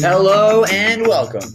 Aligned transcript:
Hello 0.00 0.64
and 0.64 1.06
welcome 1.06 1.48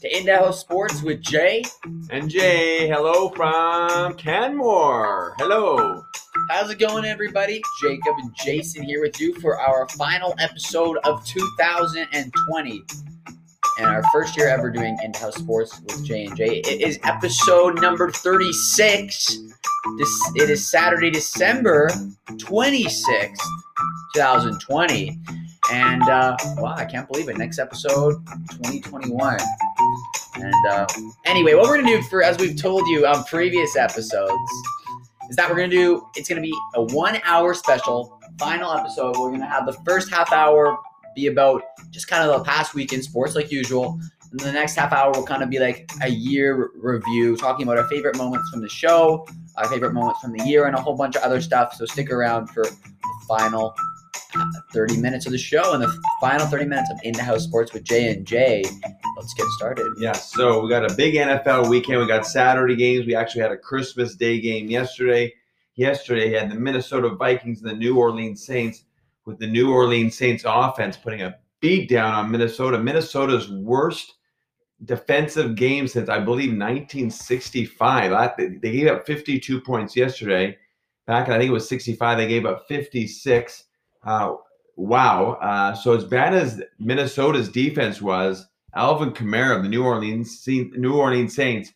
to 0.00 0.16
Idaho 0.16 0.50
Sports 0.50 1.02
with 1.02 1.20
Jay. 1.22 1.62
And 2.10 2.28
Jay, 2.28 2.88
hello 2.88 3.28
from 3.30 4.14
Canmore. 4.14 5.34
Hello. 5.38 6.02
How's 6.50 6.70
it 6.70 6.78
going, 6.78 7.04
everybody? 7.04 7.62
Jacob 7.80 8.16
and 8.18 8.34
Jason 8.44 8.82
here 8.82 9.00
with 9.00 9.20
you 9.20 9.34
for 9.40 9.60
our 9.60 9.88
final 9.90 10.34
episode 10.38 10.98
of 11.04 11.24
2020 11.24 12.84
and 13.78 13.86
our 13.86 14.02
first 14.12 14.36
year 14.36 14.48
ever 14.48 14.70
doing 14.70 14.96
Idaho 15.02 15.30
Sports 15.30 15.80
with 15.80 16.04
J 16.04 16.26
and 16.26 16.36
J. 16.36 16.60
It 16.60 16.80
is 16.80 16.98
episode 17.04 17.80
number 17.80 18.10
36. 18.10 19.38
This 19.98 20.30
it 20.36 20.50
is 20.50 20.68
Saturday, 20.68 21.10
December 21.10 21.88
26th, 22.28 23.36
2020. 24.14 25.18
And 25.72 26.02
uh, 26.02 26.36
wow, 26.56 26.74
I 26.76 26.84
can't 26.84 27.08
believe 27.08 27.28
it. 27.28 27.38
Next 27.38 27.58
episode, 27.58 28.14
2021. 28.50 29.38
And 30.36 30.66
uh, 30.68 30.86
anyway, 31.24 31.54
what 31.54 31.64
we're 31.64 31.76
gonna 31.76 31.88
do 31.88 32.02
for, 32.02 32.22
as 32.22 32.38
we've 32.38 32.60
told 32.60 32.86
you 32.88 33.06
on 33.06 33.24
previous 33.24 33.76
episodes, 33.76 34.52
is 35.30 35.36
that 35.36 35.48
we're 35.48 35.56
gonna 35.56 35.68
do. 35.68 36.06
It's 36.16 36.28
gonna 36.28 36.40
be 36.40 36.54
a 36.74 36.82
one-hour 36.82 37.54
special 37.54 38.20
final 38.38 38.72
episode. 38.72 39.16
We're 39.18 39.30
gonna 39.30 39.46
have 39.46 39.66
the 39.66 39.74
first 39.84 40.10
half 40.10 40.32
hour 40.32 40.78
be 41.14 41.26
about 41.26 41.62
just 41.90 42.08
kind 42.08 42.28
of 42.28 42.38
the 42.38 42.44
past 42.44 42.74
week 42.74 42.92
in 42.92 43.02
sports, 43.02 43.34
like 43.34 43.50
usual. 43.50 43.98
And 44.30 44.40
the 44.40 44.52
next 44.52 44.76
half 44.76 44.92
hour 44.92 45.12
will 45.12 45.26
kind 45.26 45.42
of 45.42 45.50
be 45.50 45.58
like 45.58 45.90
a 46.02 46.08
year 46.08 46.70
review, 46.74 47.36
talking 47.36 47.64
about 47.64 47.78
our 47.78 47.86
favorite 47.88 48.16
moments 48.16 48.48
from 48.50 48.62
the 48.62 48.68
show, 48.68 49.26
our 49.56 49.68
favorite 49.68 49.92
moments 49.92 50.20
from 50.20 50.32
the 50.32 50.44
year, 50.44 50.66
and 50.66 50.74
a 50.74 50.80
whole 50.80 50.96
bunch 50.96 51.16
of 51.16 51.22
other 51.22 51.40
stuff. 51.40 51.74
So 51.74 51.84
stick 51.84 52.10
around 52.10 52.48
for 52.48 52.64
the 52.64 53.24
final 53.28 53.74
uh, 54.34 54.44
30 54.72 54.96
minutes 54.96 55.26
of 55.26 55.32
the 55.32 55.38
show 55.38 55.74
and 55.74 55.82
the 55.82 55.94
final 56.20 56.46
30 56.46 56.64
minutes 56.64 56.90
of 56.90 56.98
in 57.04 57.12
the 57.12 57.22
house 57.22 57.44
sports 57.44 57.72
with 57.74 57.84
J 57.84 58.12
and 58.12 58.26
J. 58.26 58.64
Let's 59.16 59.34
get 59.34 59.46
started. 59.48 59.86
Yeah, 59.98 60.12
so 60.12 60.62
we 60.62 60.70
got 60.70 60.90
a 60.90 60.94
big 60.94 61.14
NFL 61.14 61.68
weekend. 61.68 62.00
We 62.00 62.06
got 62.06 62.26
Saturday 62.26 62.76
games. 62.76 63.04
We 63.06 63.14
actually 63.14 63.42
had 63.42 63.52
a 63.52 63.58
Christmas 63.58 64.14
Day 64.14 64.40
game 64.40 64.70
yesterday. 64.70 65.34
Yesterday 65.74 66.32
had 66.32 66.50
the 66.50 66.54
Minnesota 66.54 67.10
Vikings 67.10 67.62
and 67.62 67.70
the 67.70 67.74
New 67.74 67.98
Orleans 67.98 68.44
Saints, 68.44 68.84
with 69.26 69.38
the 69.38 69.46
New 69.46 69.72
Orleans 69.72 70.16
Saints 70.16 70.44
offense 70.46 70.96
putting 70.96 71.22
a 71.22 71.36
beat 71.60 71.88
down 71.88 72.14
on 72.14 72.30
Minnesota. 72.30 72.78
Minnesota's 72.78 73.50
worst 73.50 74.14
defensive 74.84 75.54
game 75.54 75.86
since 75.86 76.08
I 76.08 76.18
believe 76.18 76.50
1965. 76.50 78.36
They 78.36 78.72
gave 78.72 78.88
up 78.88 79.06
52 79.06 79.60
points 79.60 79.96
yesterday. 79.96 80.58
Back, 81.06 81.28
I 81.28 81.38
think 81.38 81.48
it 81.48 81.52
was 81.52 81.68
65. 81.68 82.18
They 82.18 82.28
gave 82.28 82.46
up 82.46 82.66
56. 82.68 83.64
Uh, 84.04 84.34
wow. 84.76 85.32
Uh, 85.34 85.74
so 85.74 85.94
as 85.96 86.04
bad 86.04 86.34
as 86.34 86.62
Minnesota's 86.78 87.48
defense 87.48 88.02
was, 88.02 88.46
Alvin 88.74 89.12
Kamara 89.12 89.56
of 89.56 89.62
the 89.62 89.68
New 89.68 89.84
Orleans 89.84 90.44
New 90.46 90.94
Orleans 90.94 91.34
Saints 91.34 91.72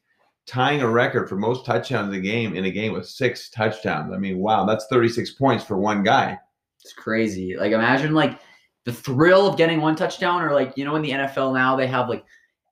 tying 0.46 0.80
a 0.80 0.88
record 0.88 1.28
for 1.28 1.36
most 1.36 1.66
touchdowns 1.66 2.08
in 2.08 2.20
a 2.20 2.22
game 2.22 2.54
in 2.54 2.64
a 2.64 2.70
game 2.70 2.92
with 2.92 3.06
six 3.06 3.50
touchdowns. 3.50 4.12
I 4.14 4.18
mean, 4.18 4.38
wow, 4.38 4.64
that's 4.64 4.86
36 4.86 5.32
points 5.32 5.64
for 5.64 5.76
one 5.76 6.02
guy. 6.02 6.38
It's 6.86 6.94
crazy. 6.94 7.56
Like 7.56 7.72
imagine 7.72 8.14
like 8.14 8.38
the 8.84 8.92
thrill 8.92 9.48
of 9.48 9.56
getting 9.56 9.80
one 9.80 9.96
touchdown, 9.96 10.40
or 10.40 10.52
like 10.52 10.72
you 10.76 10.84
know 10.84 10.94
in 10.94 11.02
the 11.02 11.10
NFL 11.10 11.52
now 11.52 11.74
they 11.74 11.88
have 11.88 12.08
like 12.08 12.24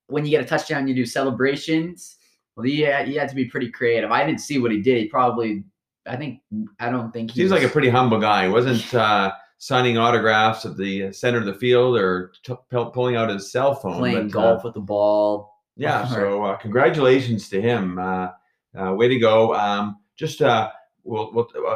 when 0.07 0.25
you 0.25 0.31
get 0.31 0.45
a 0.45 0.47
touchdown 0.47 0.87
you 0.87 0.95
do 0.95 1.05
celebrations. 1.05 2.17
Well, 2.57 2.67
yeah, 2.67 3.03
he 3.05 3.17
had 3.17 3.29
to 3.29 3.35
be 3.35 3.47
pretty 3.47 3.71
creative. 3.71 4.13
I 4.13 4.25
didn't 4.25 4.41
see 4.41 4.59
what 4.59 4.71
he 4.71 4.81
did. 4.81 4.99
He 4.99 5.07
probably, 5.09 5.65
I 6.07 6.15
think, 6.15 6.39
I 6.79 6.89
don't 6.89 7.11
think 7.13 7.33
he 7.33 7.41
seems 7.41 7.51
was, 7.51 7.61
like 7.61 7.69
a 7.69 7.73
pretty 7.73 7.89
humble 7.89 8.21
guy. 8.21 8.45
He 8.45 8.51
wasn't. 8.51 8.95
Uh, 8.95 9.33
signing 9.59 9.97
autographs 9.97 10.67
at 10.67 10.77
the 10.77 11.11
center 11.11 11.39
of 11.39 11.47
the 11.47 11.55
field 11.55 11.97
or 11.97 12.33
t- 12.43 12.55
pulling 12.71 13.17
out 13.17 13.31
his 13.31 13.51
cell 13.51 13.75
phone. 13.75 13.97
Playing 13.97 14.29
but, 14.29 14.39
uh, 14.39 14.43
golf 14.43 14.59
uh, 14.59 14.69
with 14.69 14.75
the 14.75 14.81
ball. 14.81 15.55
Yeah. 15.77 16.07
so 16.15 16.45
uh, 16.45 16.57
congratulations 16.59 17.49
to 17.49 17.63
him. 17.63 17.99
Uh, 17.99 18.29
uh, 18.79 18.93
way 18.93 19.09
to 19.09 19.19
go. 19.19 19.55
Um, 19.55 20.01
just 20.17 20.43
uh, 20.43 20.71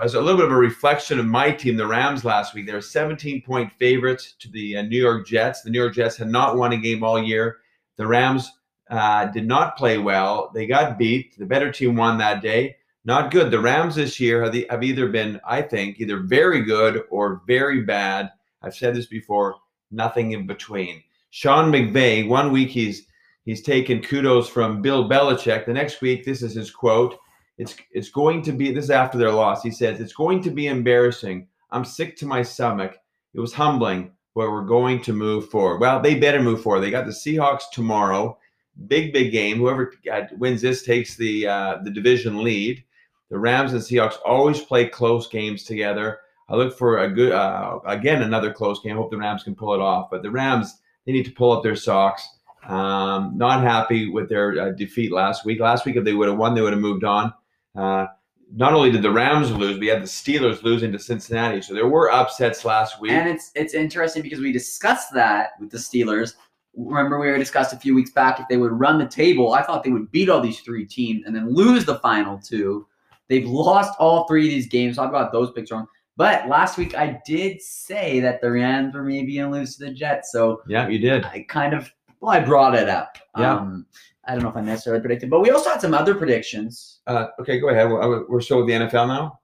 as 0.03 0.15
a 0.15 0.21
little 0.21 0.37
bit 0.37 0.47
of 0.47 0.53
a 0.53 0.57
reflection 0.57 1.19
of 1.19 1.27
my 1.27 1.51
team, 1.51 1.77
the 1.77 1.87
Rams 1.87 2.25
last 2.25 2.55
week. 2.55 2.67
They're 2.67 2.81
17 2.81 3.43
point 3.43 3.73
favorites 3.79 4.35
to 4.41 4.51
the 4.51 4.79
uh, 4.79 4.83
New 4.83 5.01
York 5.01 5.27
Jets. 5.27 5.63
The 5.63 5.71
New 5.71 5.81
York 5.81 5.95
Jets 5.95 6.17
had 6.17 6.29
not 6.29 6.57
won 6.57 6.73
a 6.73 6.77
game 6.77 7.03
all 7.03 7.23
year. 7.23 7.59
The 7.97 8.07
Rams 8.07 8.51
uh, 8.91 9.27
did 9.27 9.47
not 9.47 9.77
play 9.77 9.99
well. 9.99 10.51
They 10.55 10.67
got 10.67 10.99
beat. 10.99 11.37
The 11.39 11.47
better 11.47 11.71
team 11.71 11.97
won 11.97 12.19
that 12.19 12.43
day 12.43 12.77
not 13.09 13.31
good. 13.31 13.51
The 13.51 13.59
Rams 13.59 13.95
this 13.95 14.21
year 14.21 14.43
have, 14.43 14.53
the, 14.53 14.67
have 14.69 14.85
either 14.85 15.09
been, 15.09 15.41
I 15.43 15.63
think, 15.63 15.99
either 15.99 16.19
very 16.19 16.63
good 16.63 17.05
or 17.11 17.41
very 17.47 17.81
bad. 17.81 18.31
I've 18.61 18.75
said 18.75 18.95
this 18.95 19.07
before, 19.07 19.57
nothing 19.91 20.33
in 20.33 20.47
between. 20.47 21.03
Sean 21.31 21.73
McVay, 21.73 22.29
one 22.29 22.53
week 22.53 22.69
he's 22.69 23.07
he's 23.47 23.63
taken 23.63 24.03
kudos 24.03 24.51
from 24.51 24.83
Bill 24.83 25.09
Belichick. 25.09 25.65
The 25.65 25.73
next 25.73 26.03
week, 26.03 26.23
this 26.25 26.43
is 26.43 26.55
his 26.55 26.71
quote. 26.71 27.19
It's 27.59 27.77
it's 27.93 28.11
going 28.11 28.43
to 28.43 28.53
be 28.53 28.71
this 28.71 28.85
is 28.85 28.91
after 28.91 29.19
their 29.19 29.33
loss. 29.33 29.63
He 29.63 29.71
says, 29.71 30.01
It's 30.01 30.13
going 30.13 30.43
to 30.45 30.51
be 30.51 30.69
embarrassing. 30.69 31.49
I'm 31.71 31.85
sick 31.85 32.17
to 32.19 32.27
my 32.27 32.43
stomach. 32.43 32.97
It 33.35 33.41
was 33.41 33.53
humbling, 33.53 34.13
but 34.35 34.51
we're 34.51 34.65
going 34.65 35.03
to 35.03 35.13
move 35.13 35.51
forward. 35.51 35.81
Well, 35.81 36.01
they 36.01 36.15
better 36.15 36.41
move 36.41 36.63
forward. 36.63 36.81
They 36.81 36.91
got 36.91 37.07
the 37.07 37.13
Seahawks 37.13 37.65
tomorrow. 37.73 38.39
Big, 38.87 39.13
big 39.13 39.33
game. 39.33 39.59
Whoever 39.59 39.93
wins 40.39 40.63
this 40.63 40.85
takes 40.85 41.17
the 41.17 41.47
uh, 41.49 41.79
the 41.83 41.91
division 41.91 42.43
lead. 42.43 42.85
The 43.31 43.39
Rams 43.39 43.73
and 43.73 43.83
Seahawks 43.83 44.17
always 44.25 44.61
play 44.61 44.89
close 44.89 45.29
games 45.29 45.65
together. 45.65 46.21
I 46.49 46.57
look 46.57 46.79
for 46.79 46.99
a 46.99 47.13
good, 47.13 47.33
uh, 47.33 47.81
again, 47.85 48.23
another 48.23 48.53
close 48.53 48.81
game. 48.81 48.93
I 48.93 48.97
hope 48.97 49.11
the 49.11 49.19
Rams 49.19 49.43
can 49.43 49.55
pull 49.55 49.75
it 49.75 49.81
off. 49.81 50.09
But 50.11 50.23
the 50.23 50.31
Rams, 50.31 50.81
they 51.05 51.13
need 51.13 51.27
to 51.27 51.33
pull 51.33 51.53
up 51.53 51.63
their 51.63 51.77
socks. 51.77 52.27
Um, 52.67 53.37
not 53.37 53.63
happy 53.63 54.09
with 54.09 54.29
their 54.29 54.61
uh, 54.61 54.71
defeat 54.71 55.13
last 55.13 55.45
week. 55.45 55.61
Last 55.61 55.85
week, 55.85 55.97
if 55.97 56.05
they 56.05 56.15
would 56.15 56.29
have 56.29 56.39
won, 56.39 56.55
they 56.55 56.63
would 56.63 56.73
have 56.73 56.81
moved 56.81 57.05
on. 57.05 57.35
Uh, 57.79 58.07
not 58.55 58.73
only 58.73 58.91
did 58.91 59.03
the 59.03 59.11
Rams 59.11 59.53
lose, 59.53 59.79
we 59.79 59.87
had 59.87 60.03
the 60.03 60.07
Steelers 60.07 60.63
losing 60.63 60.91
to 60.93 60.99
Cincinnati. 60.99 61.61
So 61.61 61.75
there 61.75 61.89
were 61.89 62.11
upsets 62.11 62.65
last 62.65 63.01
week. 63.01 63.13
And 63.13 63.29
it's 63.29 63.51
it's 63.55 63.75
interesting 63.75 64.23
because 64.23 64.41
we 64.41 64.53
discussed 64.53 65.13
that 65.15 65.51
with 65.61 65.71
the 65.71 65.79
Steelers. 65.79 66.35
Remember, 66.75 67.19
we 67.19 67.27
were 67.27 67.39
discussed 67.39 67.73
a 67.73 67.79
few 67.79 67.95
weeks 67.95 68.11
back 68.11 68.41
if 68.41 68.47
they 68.49 68.57
would 68.57 68.73
run 68.73 68.99
the 68.99 69.07
table. 69.07 69.53
I 69.53 69.63
thought 69.63 69.83
they 69.85 69.91
would 69.91 70.11
beat 70.13 70.29
all 70.29 70.41
these 70.41 70.61
three 70.61 70.87
teams 70.87 71.25
and 71.27 71.35
then 71.35 71.53
lose 71.53 71.85
the 71.85 71.99
final 71.99 72.39
two. 72.39 72.87
They've 73.29 73.47
lost 73.47 73.95
all 73.99 74.27
three 74.27 74.47
of 74.47 74.51
these 74.51 74.69
games. 74.69 74.97
So 74.97 75.03
I've 75.03 75.11
got 75.11 75.33
those 75.33 75.51
picks 75.51 75.71
wrong. 75.71 75.87
But 76.17 76.49
last 76.49 76.79
week 76.79 76.97
I 76.97 77.21
did 77.27 77.61
say 77.61 78.21
that 78.21 78.41
the 78.41 78.51
Rams 78.51 78.95
were 78.95 79.03
maybe 79.03 79.37
going 79.37 79.53
to 79.53 79.59
lose 79.59 79.77
to 79.77 79.87
the 79.87 79.93
Jets. 79.93 80.33
So 80.33 80.63
yeah, 80.67 80.89
you 80.89 80.99
did. 80.99 81.25
I 81.27 81.45
kind 81.49 81.75
of 81.75 81.93
well, 82.21 82.33
I 82.33 82.41
brought 82.41 82.75
it 82.75 82.89
up. 82.89 83.19
Yeah. 83.37 83.55
Um, 83.55 83.87
I 84.29 84.35
don't 84.35 84.43
know 84.43 84.51
if 84.51 84.57
I 84.57 84.61
necessarily 84.61 85.01
predicted, 85.01 85.31
but 85.31 85.41
we 85.41 85.51
also 85.51 85.71
had 85.71 85.81
some 85.81 85.95
other 85.95 86.15
predictions. 86.15 87.01
Uh, 87.07 87.29
okay, 87.41 87.59
go 87.59 87.71
ahead. 87.71 87.89
We're, 87.89 88.29
we're 88.29 88.41
still 88.43 88.59
with 88.59 88.67
the 88.67 88.75
NFL 88.75 89.09
now. 89.09 89.41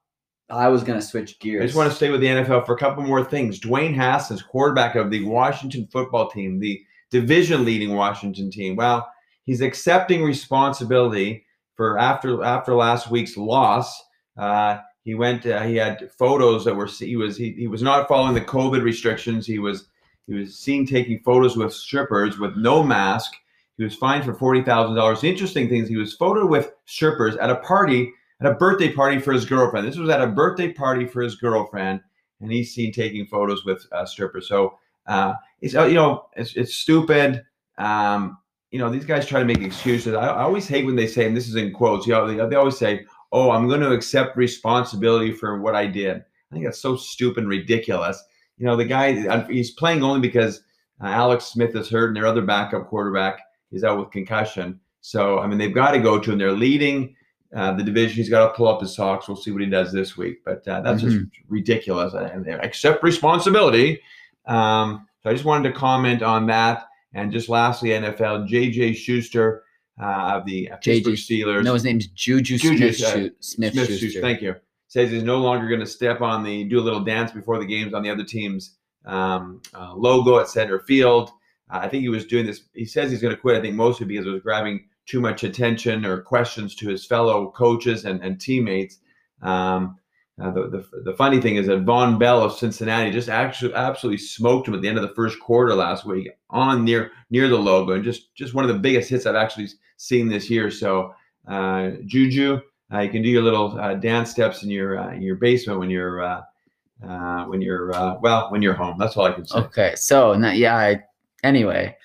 I 0.51 0.69
was 0.69 0.85
going 0.85 1.01
to 1.01 1.05
switch 1.05 1.39
gears. 1.41 1.63
I 1.63 1.67
just 1.67 1.77
want 1.77 1.91
to 1.91 1.97
stay 1.97 2.11
with 2.11 2.21
the 2.21 2.27
NFL 2.27 2.67
for 2.67 2.75
a 2.75 2.79
couple 2.79 3.03
more 3.03 3.25
things. 3.25 3.59
Dwayne 3.59 3.95
Haskins, 3.95 4.43
quarterback 4.43 4.95
of 4.95 5.11
the 5.11 5.25
Washington 5.25 5.89
football 5.91 6.29
team, 6.29 6.59
the 6.59 6.83
division 7.11 7.65
leading 7.65 7.95
Washington 7.95 8.51
team. 8.51 8.77
Well, 8.77 9.11
he's 9.45 9.63
accepting 9.63 10.23
responsibility 10.23 11.47
for 11.77 11.99
after 11.99 12.45
after 12.45 12.75
last 12.75 13.11
week's 13.11 13.39
loss. 13.39 14.03
Uh, 14.37 14.79
he 15.05 15.15
went. 15.15 15.47
Uh, 15.47 15.63
he 15.63 15.77
had 15.77 16.11
photos 16.19 16.67
that 16.67 16.75
were. 16.75 16.87
He 16.87 17.17
was. 17.17 17.39
He, 17.39 17.53
he 17.53 17.67
was 17.67 17.83
not 17.83 18.07
following 18.07 18.35
the 18.35 18.41
COVID 18.43 18.83
restrictions. 18.83 19.47
He 19.47 19.59
was. 19.59 19.89
He 20.27 20.35
was 20.35 20.59
seen 20.59 20.87
taking 20.87 21.21
photos 21.21 21.57
with 21.57 21.73
strippers 21.73 22.39
with 22.39 22.57
no 22.57 22.83
mask. 22.83 23.33
He 23.77 23.85
was 23.85 23.95
fined 23.97 24.25
for 24.25 24.35
forty 24.35 24.63
thousand 24.63 24.97
dollars. 24.97 25.21
The 25.21 25.29
interesting 25.29 25.69
thing 25.69 25.83
is 25.83 25.89
he 25.89 25.97
was 25.97 26.17
photoed 26.17 26.49
with 26.49 26.73
strippers 26.85 27.37
at 27.37 27.51
a 27.51 27.57
party, 27.57 28.13
at 28.41 28.47
a 28.47 28.55
birthday 28.55 28.93
party 28.93 29.19
for 29.19 29.33
his 29.33 29.45
girlfriend. 29.45 29.87
This 29.87 29.97
was 29.97 30.11
at 30.11 30.21
a 30.21 30.27
birthday 30.27 30.73
party 30.73 31.07
for 31.07 31.23
his 31.23 31.37
girlfriend, 31.37 32.01
and 32.41 32.53
he's 32.53 32.75
seen 32.75 32.93
taking 32.93 33.27
photos 33.27 33.65
with 33.65 33.87
uh, 33.93 34.07
strippers. 34.07 34.49
So 34.49 34.79
uh, 35.07 35.35
it's 35.61 35.75
uh, 35.75 35.87
you 35.87 35.95
know 35.95 36.27
it's 36.37 36.55
it's 36.55 36.75
stupid. 36.75 37.45
Um, 37.79 38.39
you 38.71 38.81
know, 38.81 38.91
these 38.91 39.05
guys 39.05 39.25
try 39.25 39.39
to 39.39 39.47
make 39.47 39.63
excuses. 39.63 40.15
I, 40.15 40.27
I 40.27 40.43
always 40.43 40.67
hate 40.67 40.85
when 40.85 40.97
they 40.97 41.07
say, 41.07 41.27
and 41.27 41.37
this 41.37 41.49
is 41.49 41.55
in 41.55 41.73
quotes, 41.73 42.09
you 42.09 42.13
know, 42.13 42.27
they, 42.27 42.35
they 42.49 42.57
always 42.57 42.77
say, 42.77 43.07
oh, 43.31 43.53
I'm 43.53 43.69
going 43.69 43.81
to 43.81 43.93
accept 43.93 44.37
responsibility 44.37 45.31
for 45.31 45.61
what 45.61 45.77
I 45.77 45.87
did. 45.87 46.17
I 46.17 46.53
think 46.53 46.65
that's 46.65 46.81
so 46.81 46.97
stupid 46.97 47.45
and 47.45 47.49
ridiculous. 47.49 48.21
You 48.59 48.67
know, 48.67 48.75
the 48.75 48.85
guy, 48.85 49.29
uh, 49.29 49.47
he's 49.47 49.71
playing 49.71 50.03
only 50.03 50.21
because 50.21 50.63
uh, 51.01 51.07
Alex 51.07 51.45
Smith 51.45 51.77
is 51.77 51.89
hurt 51.89 52.09
and 52.09 52.17
their 52.17 52.27
other 52.27 52.43
backup 52.43 52.89
quarterback 52.89 53.43
is 53.75 53.85
out 53.85 53.99
with 53.99 54.11
concussion. 54.11 54.81
So, 55.01 55.39
I 55.39 55.47
mean, 55.47 55.59
they've 55.59 55.75
got 55.75 55.91
to 55.91 55.99
go 55.99 56.19
to, 56.19 56.33
and 56.33 56.41
they're 56.41 56.53
leading 56.53 57.15
uh, 57.55 57.73
the 57.75 57.85
division. 57.85 58.17
He's 58.17 58.31
got 58.31 58.49
to 58.49 58.55
pull 58.55 58.69
up 58.69 58.81
his 58.81 58.95
socks. 58.95 59.29
We'll 59.29 59.37
see 59.37 59.53
what 59.53 59.61
he 59.61 59.69
does 59.69 59.93
this 59.93 60.17
week. 60.17 60.43
But 60.45 60.67
uh, 60.67 60.81
that's 60.81 61.03
mm-hmm. 61.03 61.25
just 61.25 61.41
ridiculous. 61.49 62.15
And 62.15 62.49
accept 62.49 63.03
responsibility. 63.03 64.01
Um, 64.47 65.07
so 65.23 65.31
I 65.31 65.33
just 65.33 65.45
wanted 65.45 65.71
to 65.71 65.79
comment 65.79 66.23
on 66.23 66.47
that. 66.47 66.87
And 67.13 67.31
just 67.31 67.49
lastly, 67.49 67.91
NFL, 67.91 68.49
J.J. 68.49 68.95
Schuster 68.95 69.65
uh, 70.01 70.37
of 70.37 70.47
the 70.47 70.71
Pittsburgh 70.83 71.15
Steelers. 71.15 71.65
No, 71.65 71.75
his 71.75 71.85
name's 71.85 72.09
Juju, 72.09 72.59
Juju 72.59 72.93
Smith, 72.93 73.09
uh, 73.09 73.35
Smith, 73.41 73.73
Smith 73.73 73.99
Schuster. 73.99 74.21
Thank 74.21 74.43
you. 74.43 74.57
says 74.89 75.11
he's 75.11 75.23
no 75.23 75.39
longer 75.39 75.69
going 75.69 75.81
to 75.81 75.87
step 75.87 76.21
on 76.21 76.43
the 76.43 76.65
do 76.65 76.81
a 76.81 76.83
little 76.83 77.05
dance 77.05 77.31
before 77.31 77.59
the 77.59 77.67
games 77.67 77.95
on 77.95 78.03
the 78.03 78.11
other 78.11 78.25
team's 78.25 78.77
um, 79.05 79.61
uh, 79.75 79.95
logo 79.95 80.39
at 80.39 80.49
center 80.49 80.81
field. 80.81 81.31
Uh, 81.75 81.81
I 81.83 81.89
think 81.89 82.03
he 82.03 82.09
was 82.09 82.27
doing 82.27 82.47
this. 82.47 82.63
He 82.73 82.85
says 82.85 83.11
he's 83.11 83.21
going 83.21 83.35
to 83.35 83.41
quit. 83.41 83.57
I 83.57 83.61
think 83.61 83.75
mostly 83.75 84.07
because 84.07 84.27
it 84.27 84.31
was 84.31 84.43
grabbing 84.43 84.87
too 85.07 85.21
much 85.21 85.45
attention 85.45 86.05
or 86.07 86.23
questions 86.23 86.75
to 86.77 86.89
his 86.89 87.05
fellow 87.05 87.51
coaches 87.51 88.05
and, 88.05 88.23
and 88.23 88.41
teammates. 88.41 88.99
Um, 89.43 89.97
uh, 90.43 90.51
the, 90.51 90.69
the, 90.69 91.01
the 91.05 91.17
funny 91.17 91.41
thing 91.41 91.57
is 91.57 91.67
that 91.67 91.85
Vonn 91.85 92.19
Bell 92.19 92.43
of 92.43 92.53
Cincinnati 92.53 93.11
just 93.11 93.29
actually 93.29 93.73
absolutely 93.75 94.19
smoked 94.19 94.67
him 94.67 94.75
at 94.75 94.83
the 94.83 94.89
end 94.89 94.99
of 94.99 95.07
the 95.07 95.15
first 95.15 95.39
quarter 95.39 95.75
last 95.75 96.05
week 96.05 96.29
on 96.51 96.85
near 96.85 97.13
near 97.31 97.49
the 97.49 97.57
logo 97.57 97.93
and 97.93 98.03
just 98.03 98.35
just 98.35 98.55
one 98.55 98.65
of 98.65 98.69
the 98.69 98.81
biggest 98.81 99.11
hits 99.11 99.27
I've 99.27 99.37
actually 99.37 99.69
seen 99.97 100.29
this 100.29 100.51
year. 100.51 100.73
So 100.73 101.15
uh, 101.47 101.91
Juju, 102.07 102.61
uh, 102.93 103.01
you 103.01 103.11
can 103.11 103.23
do 103.23 103.29
your 103.29 103.43
little 103.43 103.79
uh, 103.79 103.95
dance 103.95 104.31
steps 104.31 104.65
in 104.65 104.71
your 104.71 104.99
uh, 104.99 105.13
in 105.13 105.23
your 105.23 105.37
basement 105.37 105.79
when 105.79 105.91
you're 105.91 106.21
uh, 106.23 107.45
when 107.47 107.61
you're 107.61 107.91
well 108.21 108.51
when 108.51 108.61
you're 108.61 108.75
home. 108.75 108.97
That's 108.99 109.17
all 109.17 109.27
I 109.27 109.33
can 109.33 109.47
say. 109.47 109.59
Okay, 109.59 109.93
so 109.95 110.35
yeah. 110.35 110.77
I, 110.77 111.03
anyway, 111.45 111.97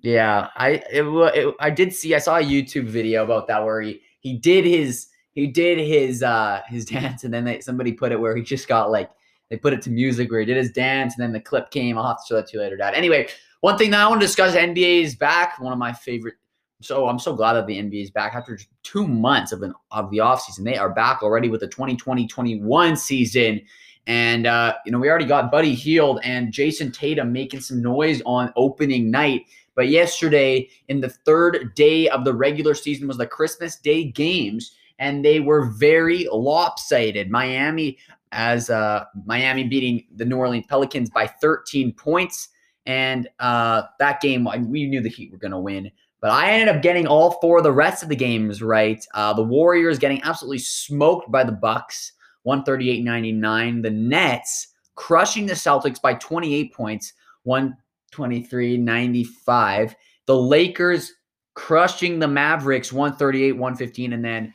yeah, 0.00 0.48
I 0.56 0.82
it, 0.90 1.04
it 1.04 1.54
I 1.60 1.70
did 1.70 1.94
see 1.94 2.14
I 2.14 2.18
saw 2.18 2.38
a 2.38 2.42
YouTube 2.42 2.86
video 2.86 3.22
about 3.22 3.46
that 3.46 3.64
where 3.64 3.80
he 3.80 4.00
he 4.20 4.36
did 4.36 4.64
his 4.64 5.06
he 5.32 5.46
did 5.46 5.78
his 5.78 6.22
uh 6.22 6.62
his 6.66 6.84
dance 6.86 7.22
and 7.22 7.32
then 7.32 7.44
they, 7.44 7.60
somebody 7.60 7.92
put 7.92 8.10
it 8.10 8.18
where 8.18 8.34
he 8.34 8.42
just 8.42 8.66
got 8.66 8.90
like 8.90 9.10
they 9.50 9.56
put 9.56 9.72
it 9.72 9.82
to 9.82 9.90
music 9.90 10.30
where 10.30 10.40
he 10.40 10.46
did 10.46 10.56
his 10.56 10.72
dance 10.72 11.14
and 11.16 11.22
then 11.22 11.32
the 11.32 11.40
clip 11.40 11.70
came. 11.70 11.98
I'll 11.98 12.06
have 12.06 12.18
to 12.18 12.22
show 12.28 12.36
that 12.36 12.48
to 12.48 12.56
you 12.56 12.62
later, 12.62 12.76
Dad. 12.76 12.94
Anyway, 12.94 13.28
one 13.60 13.76
thing 13.76 13.90
that 13.90 14.00
I 14.00 14.08
want 14.08 14.20
to 14.20 14.26
discuss: 14.26 14.54
NBA 14.54 15.02
is 15.02 15.14
back. 15.14 15.60
One 15.60 15.72
of 15.72 15.78
my 15.78 15.92
favorite. 15.92 16.34
So 16.82 17.08
I'm 17.08 17.18
so 17.18 17.34
glad 17.34 17.54
that 17.54 17.66
the 17.66 17.76
NBA 17.76 18.04
is 18.04 18.10
back 18.10 18.34
after 18.34 18.58
two 18.84 19.06
months 19.06 19.52
of 19.52 19.62
an 19.62 19.74
of 19.90 20.10
the 20.10 20.18
offseason. 20.18 20.64
They 20.64 20.78
are 20.78 20.88
back 20.88 21.22
already 21.22 21.50
with 21.50 21.60
the 21.60 21.68
2020-21 21.68 22.96
season. 22.96 23.60
And 24.06 24.46
uh, 24.46 24.74
you 24.84 24.92
know, 24.92 24.98
we 24.98 25.08
already 25.08 25.26
got 25.26 25.52
Buddy 25.52 25.74
Hield 25.74 26.20
and 26.24 26.52
Jayson 26.52 26.92
Tatum 26.92 27.32
making 27.32 27.60
some 27.60 27.82
noise 27.82 28.22
on 28.26 28.52
opening 28.56 29.10
night. 29.10 29.46
But 29.76 29.88
yesterday, 29.88 30.68
in 30.88 31.00
the 31.00 31.08
third 31.08 31.74
day 31.74 32.08
of 32.08 32.24
the 32.24 32.34
regular 32.34 32.74
season, 32.74 33.06
was 33.06 33.18
the 33.18 33.26
Christmas 33.26 33.76
Day 33.76 34.04
games 34.04 34.72
and 35.00 35.24
they 35.24 35.40
were 35.40 35.64
very 35.64 36.28
lopsided. 36.30 37.30
Miami, 37.30 37.98
as 38.32 38.70
uh, 38.70 39.04
Miami 39.24 39.64
beating 39.64 40.06
the 40.14 40.24
New 40.24 40.36
Orleans 40.36 40.66
Pelicans 40.68 41.10
by 41.10 41.26
13 41.26 41.92
points, 41.94 42.50
and 42.86 43.28
uh, 43.40 43.82
that 43.98 44.20
game 44.20 44.46
we 44.68 44.86
knew 44.86 45.00
the 45.00 45.08
Heat 45.08 45.32
were 45.32 45.38
going 45.38 45.50
to 45.50 45.58
win. 45.58 45.90
But 46.20 46.30
I 46.30 46.50
ended 46.50 46.74
up 46.74 46.82
getting 46.82 47.06
all 47.06 47.38
four 47.40 47.58
of 47.58 47.64
the 47.64 47.72
rest 47.72 48.02
of 48.02 48.10
the 48.10 48.16
games 48.16 48.62
right. 48.62 49.04
Uh, 49.14 49.32
the 49.32 49.42
Warriors 49.42 49.98
getting 49.98 50.22
absolutely 50.22 50.58
smoked 50.58 51.32
by 51.32 51.44
the 51.44 51.52
Bucks, 51.52 52.12
138-99. 52.46 53.82
The 53.82 53.90
Nets 53.90 54.68
crushing 54.94 55.46
the 55.46 55.54
Celtics 55.54 56.00
by 56.00 56.14
28 56.14 56.72
points, 56.74 57.12
123-95. 57.46 59.94
The 60.26 60.36
Lakers 60.36 61.12
crushing 61.54 62.18
the 62.18 62.28
Mavericks, 62.28 62.90
138-115, 62.90 64.14
and 64.14 64.24
then 64.24 64.54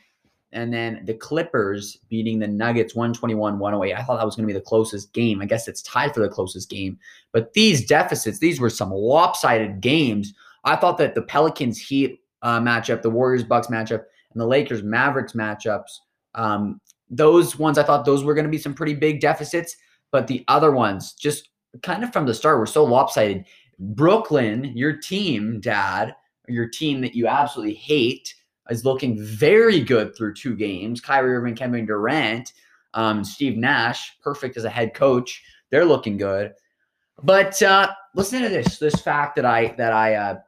and 0.55 0.73
then 0.73 1.01
the 1.03 1.13
Clippers 1.13 1.97
beating 2.09 2.39
the 2.39 2.47
Nuggets 2.47 2.95
121 2.95 3.59
108. 3.59 3.93
I 3.93 4.03
thought 4.03 4.17
that 4.17 4.25
was 4.25 4.37
going 4.37 4.47
to 4.47 4.53
be 4.53 4.57
the 4.57 4.63
closest 4.63 5.11
game. 5.11 5.41
I 5.41 5.45
guess 5.45 5.67
it's 5.67 5.81
tied 5.81 6.13
for 6.13 6.21
the 6.21 6.29
closest 6.29 6.69
game. 6.69 6.97
But 7.33 7.53
these 7.53 7.85
deficits, 7.85 8.39
these 8.39 8.61
were 8.61 8.69
some 8.69 8.89
lopsided 8.89 9.81
games. 9.81 10.33
I 10.63 10.77
thought 10.77 10.97
that 10.99 11.13
the 11.13 11.23
Pelicans 11.23 11.77
Heat 11.77 12.21
uh, 12.41 12.61
matchup, 12.61 13.01
the 13.01 13.09
Warriors 13.09 13.43
Bucks 13.43 13.67
matchup, 13.67 14.05
and 14.31 14.41
the 14.41 14.47
Lakers 14.47 14.81
Mavericks 14.81 15.33
matchups, 15.33 15.99
um, 16.35 16.79
those 17.09 17.57
ones, 17.57 17.77
I 17.77 17.83
thought 17.83 18.05
those 18.05 18.23
were 18.23 18.33
going 18.33 18.45
to 18.45 18.51
be 18.51 18.57
some 18.57 18.73
pretty 18.73 18.95
big 18.95 19.21
deficits. 19.21 19.75
But 20.11 20.27
the 20.27 20.45
other 20.47 20.71
ones, 20.71 21.13
just 21.13 21.49
kind 21.83 22.03
of 22.03 22.13
from 22.13 22.25
the 22.25 22.33
start, 22.33 22.59
were 22.59 22.65
so 22.65 22.83
lopsided. 22.83 23.45
Brooklyn, 23.79 24.71
your 24.75 24.95
team, 24.95 25.59
Dad, 25.59 26.15
your 26.47 26.67
team 26.67 27.01
that 27.01 27.15
you 27.15 27.27
absolutely 27.27 27.73
hate 27.75 28.33
is 28.69 28.85
looking 28.85 29.21
very 29.21 29.79
good 29.81 30.15
through 30.15 30.33
two 30.33 30.55
games. 30.55 31.01
Kyrie 31.01 31.35
Irving, 31.35 31.55
Kevin 31.55 31.85
Durant, 31.85 32.53
um, 32.93 33.23
Steve 33.23 33.57
Nash, 33.57 34.17
perfect 34.21 34.57
as 34.57 34.63
a 34.63 34.69
head 34.69 34.93
coach. 34.93 35.43
They're 35.69 35.85
looking 35.85 36.17
good. 36.17 36.53
But 37.23 37.61
uh, 37.61 37.91
listen 38.13 38.41
to 38.41 38.49
this 38.49 38.77
this 38.77 38.95
fact 38.95 39.35
that 39.35 39.45
I 39.45 39.73
that 39.77 39.93
I 39.93 40.15
uh, 40.15 40.39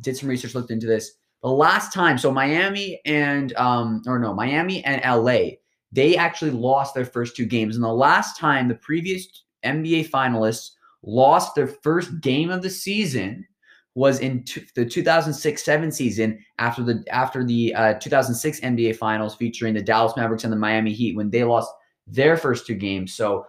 did 0.00 0.16
some 0.16 0.28
research, 0.28 0.54
looked 0.54 0.70
into 0.70 0.86
this. 0.86 1.12
The 1.42 1.48
last 1.48 1.92
time, 1.92 2.18
so 2.18 2.30
Miami 2.30 3.00
and 3.04 3.54
um, 3.56 4.02
or 4.06 4.18
no, 4.18 4.34
Miami 4.34 4.84
and 4.84 5.02
LA, 5.04 5.56
they 5.96 6.14
actually 6.14 6.50
lost 6.52 6.94
their 6.94 7.06
first 7.06 7.34
two 7.34 7.46
games. 7.46 7.74
And 7.74 7.82
the 7.82 7.88
last 7.88 8.38
time 8.38 8.68
the 8.68 8.74
previous 8.74 9.26
NBA 9.64 10.10
finalists 10.10 10.72
lost 11.02 11.54
their 11.54 11.66
first 11.66 12.20
game 12.20 12.50
of 12.50 12.62
the 12.62 12.70
season 12.70 13.46
was 13.94 14.20
in 14.20 14.44
the 14.74 14.84
2006-7 14.84 15.92
season 15.92 16.38
after 16.58 16.82
the 16.82 17.02
after 17.10 17.42
the 17.42 17.74
uh, 17.74 17.94
2006 17.94 18.60
NBA 18.60 18.96
Finals 18.96 19.34
featuring 19.34 19.72
the 19.72 19.82
Dallas 19.82 20.12
Mavericks 20.18 20.44
and 20.44 20.52
the 20.52 20.58
Miami 20.58 20.92
Heat 20.92 21.16
when 21.16 21.30
they 21.30 21.44
lost 21.44 21.72
their 22.06 22.36
first 22.36 22.66
two 22.66 22.74
games. 22.74 23.14
So 23.14 23.46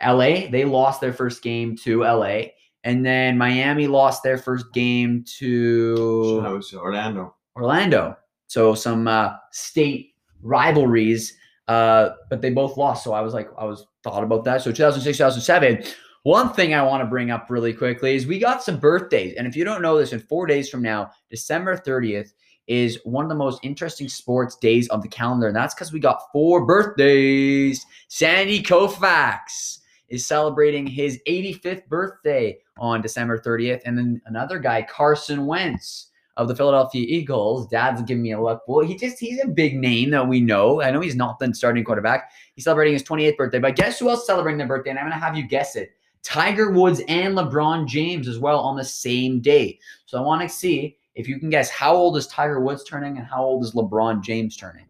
LA, 0.00 0.48
they 0.50 0.64
lost 0.64 1.00
their 1.00 1.12
first 1.12 1.42
game 1.42 1.76
to 1.78 2.02
LA, 2.02 2.42
and 2.84 3.04
then 3.04 3.36
Miami 3.36 3.88
lost 3.88 4.22
their 4.22 4.38
first 4.38 4.72
game 4.72 5.24
to 5.38 6.40
Orlando. 6.78 7.34
Orlando. 7.56 8.16
So 8.46 8.74
some 8.76 9.08
uh, 9.08 9.32
state 9.50 10.14
rivalries, 10.42 11.36
uh, 11.68 12.10
but 12.28 12.40
they 12.40 12.50
both 12.50 12.76
lost. 12.76 13.04
So 13.04 13.12
I 13.12 13.20
was 13.20 13.34
like, 13.34 13.48
I 13.58 13.64
was 13.64 13.86
thought 14.02 14.24
about 14.24 14.44
that. 14.44 14.62
So 14.62 14.72
2006, 14.72 15.18
2007 15.18 15.84
one 16.24 16.52
thing 16.52 16.72
I 16.72 16.82
want 16.82 17.02
to 17.02 17.08
bring 17.08 17.30
up 17.30 17.50
really 17.50 17.72
quickly 17.72 18.14
is 18.14 18.26
we 18.26 18.38
got 18.38 18.62
some 18.62 18.78
birthdays. 18.78 19.34
And 19.34 19.46
if 19.46 19.56
you 19.56 19.64
don't 19.64 19.82
know 19.82 19.98
this, 19.98 20.12
in 20.12 20.20
four 20.20 20.46
days 20.46 20.70
from 20.70 20.82
now, 20.82 21.10
December 21.30 21.76
30th 21.76 22.32
is 22.68 23.00
one 23.04 23.24
of 23.24 23.28
the 23.28 23.34
most 23.34 23.58
interesting 23.64 24.08
sports 24.08 24.56
days 24.56 24.88
of 24.90 25.02
the 25.02 25.08
calendar. 25.08 25.48
And 25.48 25.56
that's 25.56 25.74
because 25.74 25.92
we 25.92 25.98
got 25.98 26.30
four 26.32 26.64
birthdays. 26.64 27.84
Sandy 28.06 28.62
Koufax 28.62 29.78
is 30.08 30.24
celebrating 30.24 30.86
his 30.86 31.20
85th 31.26 31.88
birthday 31.88 32.56
on 32.78 33.02
December 33.02 33.40
30th. 33.40 33.82
And 33.84 33.98
then 33.98 34.22
another 34.26 34.60
guy, 34.60 34.82
Carson 34.82 35.46
Wentz 35.46 36.10
of 36.42 36.48
the 36.48 36.56
Philadelphia 36.56 37.06
Eagles. 37.08 37.66
Dad's 37.68 38.02
giving 38.02 38.22
me 38.22 38.32
a 38.32 38.40
look. 38.40 38.62
Well, 38.66 38.86
he 38.86 38.96
just 38.96 39.18
he's 39.18 39.42
a 39.42 39.48
big 39.48 39.76
name 39.76 40.10
that 40.10 40.28
we 40.28 40.40
know. 40.40 40.82
I 40.82 40.90
know 40.90 41.00
he's 41.00 41.16
not 41.16 41.38
the 41.38 41.54
starting 41.54 41.84
quarterback. 41.84 42.30
He's 42.54 42.64
celebrating 42.64 42.92
his 42.92 43.02
28th 43.02 43.36
birthday. 43.36 43.58
But 43.58 43.76
guess 43.76 43.98
who 43.98 44.10
else 44.10 44.20
is 44.20 44.26
celebrating 44.26 44.58
their 44.58 44.66
birthday? 44.66 44.90
And 44.90 44.98
I'm 44.98 45.06
gonna 45.06 45.18
have 45.18 45.36
you 45.36 45.46
guess 45.46 45.76
it. 45.76 45.92
Tiger 46.22 46.70
Woods 46.70 47.00
and 47.08 47.36
LeBron 47.36 47.86
James 47.86 48.28
as 48.28 48.38
well 48.38 48.60
on 48.60 48.76
the 48.76 48.84
same 48.84 49.40
day. 49.40 49.78
So 50.06 50.18
I 50.18 50.20
want 50.20 50.42
to 50.42 50.48
see 50.48 50.96
if 51.14 51.26
you 51.26 51.38
can 51.40 51.50
guess 51.50 51.68
how 51.68 51.94
old 51.94 52.16
is 52.16 52.26
Tiger 52.28 52.60
Woods 52.60 52.84
turning 52.84 53.18
and 53.18 53.26
how 53.26 53.42
old 53.42 53.64
is 53.64 53.72
LeBron 53.72 54.22
James 54.22 54.56
turning. 54.56 54.86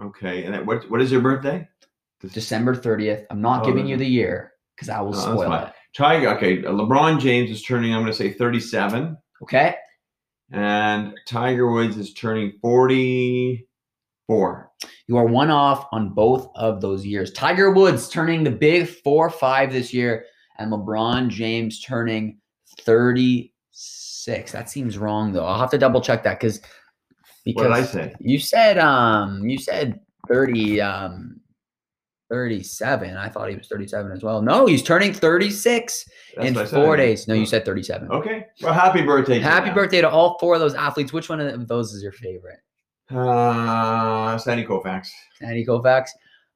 Okay, 0.00 0.44
and 0.44 0.66
what 0.66 0.90
what 0.90 1.02
is 1.02 1.10
your 1.10 1.20
birthday? 1.20 1.68
December 2.32 2.74
30th. 2.74 3.26
I'm 3.30 3.40
not 3.40 3.62
oh, 3.62 3.66
giving 3.66 3.86
you 3.86 3.96
the 3.96 4.06
year 4.06 4.52
because 4.76 4.88
I 4.88 5.00
will 5.00 5.12
no, 5.12 5.18
spoil 5.18 5.52
it. 5.52 5.72
Tiger, 5.94 6.28
okay. 6.36 6.62
LeBron 6.62 7.20
James 7.20 7.50
is 7.50 7.62
turning, 7.62 7.94
I'm 7.94 8.00
going 8.00 8.12
to 8.12 8.16
say 8.16 8.32
37. 8.32 9.16
Okay. 9.42 9.74
And 10.52 11.18
Tiger 11.26 11.72
Woods 11.72 11.96
is 11.96 12.14
turning 12.14 12.52
44. 12.60 14.70
You 15.08 15.16
are 15.16 15.26
one 15.26 15.50
off 15.50 15.88
on 15.92 16.10
both 16.10 16.48
of 16.54 16.80
those 16.80 17.04
years. 17.04 17.32
Tiger 17.32 17.72
Woods 17.72 18.08
turning 18.08 18.44
the 18.44 18.50
big 18.50 18.88
four 18.88 19.30
five 19.30 19.72
this 19.72 19.92
year, 19.92 20.24
and 20.58 20.72
LeBron 20.72 21.28
James 21.28 21.80
turning 21.80 22.38
36. 22.80 24.52
That 24.52 24.70
seems 24.70 24.98
wrong 24.98 25.32
though. 25.32 25.44
I'll 25.44 25.58
have 25.58 25.70
to 25.70 25.78
double 25.78 26.00
check 26.00 26.22
that 26.24 26.40
because 26.40 26.60
because 27.44 27.68
what 27.68 27.76
did 27.76 27.84
I 27.84 27.86
say? 27.86 28.14
You 28.20 28.38
said 28.38 28.78
um 28.78 29.48
you 29.48 29.58
said 29.58 30.00
30 30.28 30.80
um 30.80 31.40
37. 32.32 33.14
I 33.14 33.28
thought 33.28 33.50
he 33.50 33.56
was 33.56 33.68
37 33.68 34.10
as 34.10 34.22
well. 34.22 34.40
No, 34.40 34.64
he's 34.64 34.82
turning 34.82 35.12
36 35.12 36.08
That's 36.34 36.48
in 36.48 36.66
four 36.66 36.96
days. 36.96 37.28
No, 37.28 37.34
you 37.34 37.44
said 37.44 37.66
37. 37.66 38.10
Okay. 38.10 38.46
Well, 38.62 38.72
happy 38.72 39.02
birthday. 39.02 39.38
happy 39.38 39.68
birthday 39.68 40.00
to 40.00 40.08
all 40.08 40.38
four 40.38 40.54
of 40.54 40.60
those 40.60 40.74
athletes. 40.74 41.12
Which 41.12 41.28
one 41.28 41.40
of 41.40 41.68
those 41.68 41.92
is 41.92 42.02
your 42.02 42.12
favorite? 42.12 42.60
Uh, 43.10 44.38
Sandy 44.38 44.64
Koufax. 44.64 45.08
Sandy 45.38 45.66
Koufax. 45.66 46.08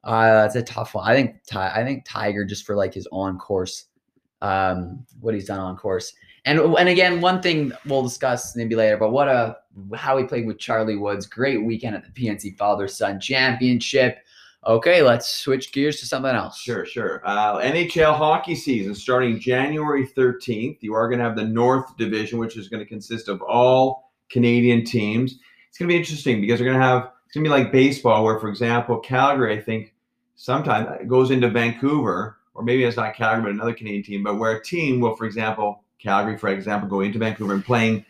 Uh, 0.03 0.41
that's 0.41 0.55
a 0.55 0.63
tough 0.63 0.95
one. 0.95 1.07
I 1.07 1.13
think 1.13 1.35
I 1.53 1.83
think 1.83 2.05
Tiger 2.07 2.43
just 2.43 2.65
for 2.65 2.75
like 2.75 2.95
his 2.95 3.07
on 3.11 3.37
course, 3.37 3.85
um, 4.41 5.05
what 5.19 5.35
he's 5.35 5.45
done 5.45 5.59
on 5.59 5.77
course. 5.77 6.11
And 6.45 6.59
and 6.59 6.89
again, 6.89 7.21
one 7.21 7.39
thing 7.39 7.71
we'll 7.85 8.01
discuss 8.01 8.55
maybe 8.55 8.73
later, 8.75 8.97
but 8.97 9.11
what 9.11 9.27
a 9.27 9.57
how 9.95 10.17
he 10.17 10.23
played 10.23 10.47
with 10.47 10.57
Charlie 10.57 10.95
Woods. 10.95 11.27
Great 11.27 11.63
weekend 11.63 11.95
at 11.95 12.03
the 12.03 12.11
PNC 12.19 12.57
Father 12.57 12.87
Son 12.87 13.19
Championship. 13.19 14.19
Okay, 14.65 15.01
let's 15.01 15.29
switch 15.29 15.71
gears 15.71 15.99
to 15.99 16.05
something 16.05 16.35
else. 16.35 16.59
Sure, 16.59 16.85
sure. 16.85 17.21
Uh, 17.23 17.57
NHL 17.59 18.15
hockey 18.15 18.55
season 18.55 18.95
starting 18.95 19.39
January 19.39 20.05
13th. 20.07 20.79
You 20.81 20.93
are 20.93 21.07
going 21.07 21.19
to 21.19 21.25
have 21.25 21.37
the 21.37 21.45
North 21.45 21.95
Division, 21.97 22.39
which 22.39 22.57
is 22.57 22.67
going 22.67 22.83
to 22.83 22.89
consist 22.89 23.29
of 23.29 23.41
all 23.41 24.11
Canadian 24.29 24.83
teams 24.83 25.39
it's 25.77 25.81
going 25.83 25.89
to 25.89 25.93
be 25.93 25.99
interesting 25.99 26.41
because 26.41 26.57
they're 26.57 26.67
going 26.67 26.79
to 26.79 26.83
have 26.83 27.11
it's 27.27 27.35
gonna 27.35 27.43
be 27.43 27.49
like 27.49 27.71
baseball, 27.71 28.23
where 28.23 28.39
for 28.39 28.49
example, 28.49 28.97
Calgary, 28.97 29.55
I 29.55 29.61
think 29.61 29.93
sometimes 30.35 31.07
goes 31.07 31.29
into 31.29 31.51
Vancouver, 31.51 32.37
or 32.55 32.63
maybe 32.63 32.83
it's 32.83 32.97
not 32.97 33.13
Calgary, 33.13 33.43
but 33.43 33.51
another 33.51 33.75
Canadian 33.75 34.01
team, 34.01 34.23
but 34.23 34.37
where 34.37 34.53
a 34.53 34.63
team 34.63 35.01
will, 35.01 35.15
for 35.15 35.25
example, 35.25 35.83
Calgary, 35.99 36.35
for 36.35 36.49
example, 36.49 36.89
go 36.89 37.01
into 37.01 37.19
Vancouver 37.19 37.53
and 37.53 37.63
playing 37.63 38.03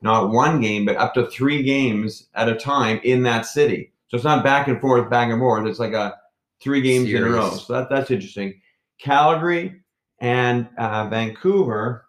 not 0.00 0.30
one 0.30 0.60
game, 0.60 0.84
but 0.84 0.96
up 0.96 1.14
to 1.14 1.28
three 1.28 1.62
games 1.62 2.26
at 2.34 2.48
a 2.48 2.56
time 2.56 2.98
in 3.04 3.22
that 3.22 3.46
city. 3.46 3.91
So 4.12 4.16
it's 4.16 4.24
not 4.26 4.44
back 4.44 4.68
and 4.68 4.78
forth, 4.78 5.08
back 5.08 5.30
and 5.30 5.40
forth. 5.40 5.66
It's 5.66 5.78
like 5.78 5.94
a 5.94 6.18
three 6.60 6.82
games 6.82 7.08
in 7.08 7.22
a 7.22 7.30
row. 7.30 7.50
So 7.50 7.72
that, 7.72 7.88
that's 7.88 8.10
interesting. 8.10 8.60
Calgary 9.00 9.80
and 10.20 10.68
uh, 10.76 11.08
Vancouver, 11.08 12.04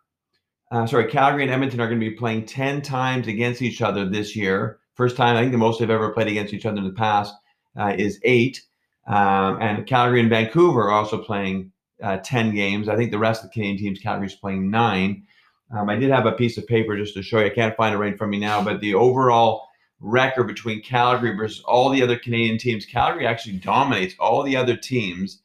uh, 0.70 0.86
sorry, 0.86 1.10
Calgary 1.10 1.44
and 1.44 1.52
Edmonton 1.52 1.80
are 1.80 1.88
going 1.88 2.02
to 2.02 2.10
be 2.10 2.18
playing 2.18 2.46
10 2.46 2.82
times 2.82 3.30
against 3.30 3.62
each 3.62 3.82
other 3.82 4.04
this 4.04 4.36
year. 4.36 4.80
First 4.96 5.16
time, 5.16 5.38
I 5.38 5.40
think 5.40 5.54
the 5.54 5.58
most 5.58 5.80
they've 5.80 5.90
ever 5.90 6.10
played 6.10 6.28
against 6.28 6.54
each 6.54 6.66
other 6.66 6.80
in 6.80 6.84
the 6.84 6.92
past 6.92 7.34
uh, 7.80 7.96
is 7.98 8.20
eight. 8.24 8.62
Um, 9.08 9.62
and 9.62 9.88
Calgary 9.88 10.20
and 10.20 10.30
Vancouver 10.30 10.90
are 10.90 10.92
also 10.92 11.24
playing 11.24 11.72
uh, 12.02 12.18
10 12.18 12.54
games. 12.54 12.90
I 12.90 12.98
think 12.98 13.12
the 13.12 13.18
rest 13.18 13.46
of 13.46 13.50
the 13.50 13.54
Canadian 13.54 13.78
teams, 13.78 14.00
Calgary's 14.00 14.36
playing 14.36 14.70
nine. 14.70 15.24
Um, 15.72 15.90
I 15.90 15.96
did 15.96 16.12
have 16.12 16.26
a 16.26 16.34
piece 16.34 16.58
of 16.58 16.68
paper 16.68 16.98
just 16.98 17.14
to 17.14 17.24
show 17.24 17.40
you. 17.40 17.46
I 17.46 17.50
can't 17.50 17.78
find 17.78 17.96
it 17.96 17.98
right 17.98 18.14
of 18.20 18.30
me 18.30 18.40
now, 18.40 18.62
but 18.62 18.82
the 18.82 18.94
overall 18.94 19.70
record 20.04 20.44
between 20.48 20.82
Calgary 20.82 21.36
versus 21.36 21.64
all 21.66 21.90
the 21.90 22.04
other 22.04 22.20
Canadian 22.20 22.58
teams, 22.58 22.86
Calgary 22.86 23.26
actually 23.26 23.58
dominates 23.58 24.14
all 24.20 24.44
the 24.44 24.56
other 24.56 24.76
teams 24.76 25.40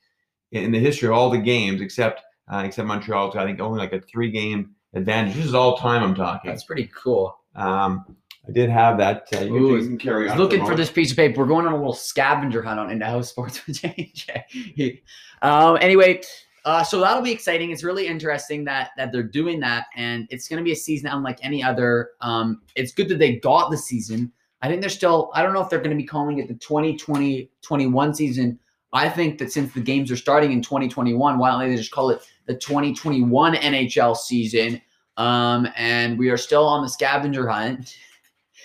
in 0.52 0.72
the 0.72 0.78
history 0.78 1.08
of 1.08 1.14
all 1.14 1.30
the 1.30 1.38
games 1.38 1.80
except 1.80 2.22
uh, 2.52 2.62
except 2.64 2.88
Montreal's 2.88 3.36
I 3.36 3.44
think 3.44 3.60
only 3.60 3.78
like 3.78 3.92
a 3.92 4.00
three 4.00 4.30
game 4.30 4.74
advantage. 4.94 5.34
This 5.34 5.46
is 5.46 5.54
all 5.54 5.76
time 5.76 6.02
I'm 6.02 6.14
talking. 6.14 6.50
That's 6.50 6.64
pretty 6.64 6.90
cool. 6.94 7.38
Um, 7.54 8.16
I 8.48 8.52
did 8.52 8.70
have 8.70 8.96
that. 8.98 9.28
Uh, 9.34 9.40
you, 9.40 9.56
Ooh, 9.56 9.76
can, 9.76 9.82
you 9.82 9.88
can 9.88 9.98
carry 9.98 10.28
on. 10.28 10.38
looking 10.38 10.62
a 10.62 10.66
for 10.66 10.74
this 10.74 10.90
piece 10.90 11.10
of 11.10 11.16
paper. 11.16 11.40
We're 11.40 11.46
going 11.46 11.66
on 11.66 11.72
a 11.72 11.76
little 11.76 11.92
scavenger 11.92 12.62
hunt 12.62 12.80
on 12.80 12.90
Into 12.90 13.04
House 13.04 13.28
Sports 13.28 13.66
with 13.66 13.76
JJ. 13.82 15.02
um, 15.42 15.76
anyway, 15.80 16.22
uh, 16.64 16.82
so 16.82 17.00
that'll 17.00 17.22
be 17.22 17.32
exciting. 17.32 17.70
It's 17.70 17.84
really 17.84 18.06
interesting 18.06 18.64
that 18.64 18.90
that 18.96 19.12
they're 19.12 19.22
doing 19.22 19.60
that, 19.60 19.86
and 19.96 20.26
it's 20.30 20.48
going 20.48 20.58
to 20.58 20.64
be 20.64 20.72
a 20.72 20.76
season 20.76 21.10
unlike 21.10 21.38
any 21.42 21.62
other. 21.62 22.10
Um, 22.22 22.62
it's 22.74 22.92
good 22.92 23.08
that 23.10 23.18
they 23.18 23.36
got 23.36 23.70
the 23.70 23.76
season. 23.76 24.32
I 24.60 24.68
think 24.68 24.80
they're 24.80 24.90
still. 24.90 25.30
I 25.34 25.42
don't 25.42 25.52
know 25.52 25.62
if 25.62 25.70
they're 25.70 25.78
going 25.78 25.90
to 25.90 25.96
be 25.96 26.06
calling 26.06 26.38
it 26.38 26.48
the 26.48 26.54
2020-21 26.54 28.16
season. 28.16 28.58
I 28.92 29.08
think 29.08 29.38
that 29.38 29.52
since 29.52 29.72
the 29.74 29.80
games 29.80 30.10
are 30.10 30.16
starting 30.16 30.52
in 30.52 30.62
2021, 30.62 31.38
why 31.38 31.50
don't 31.50 31.68
they 31.68 31.76
just 31.76 31.90
call 31.90 32.10
it 32.10 32.20
the 32.46 32.54
2021 32.54 33.54
NHL 33.54 34.16
season? 34.16 34.80
Um, 35.16 35.68
and 35.76 36.18
we 36.18 36.30
are 36.30 36.36
still 36.36 36.66
on 36.66 36.82
the 36.82 36.88
scavenger 36.88 37.48
hunt. 37.48 37.96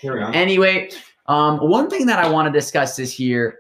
Carry 0.01 0.23
on. 0.23 0.33
Anyway, 0.33 0.91
um, 1.27 1.57
one 1.57 1.89
thing 1.89 2.05
that 2.05 2.19
I 2.19 2.29
want 2.29 2.51
to 2.51 2.57
discuss 2.57 2.99
is 2.99 3.11
here. 3.11 3.59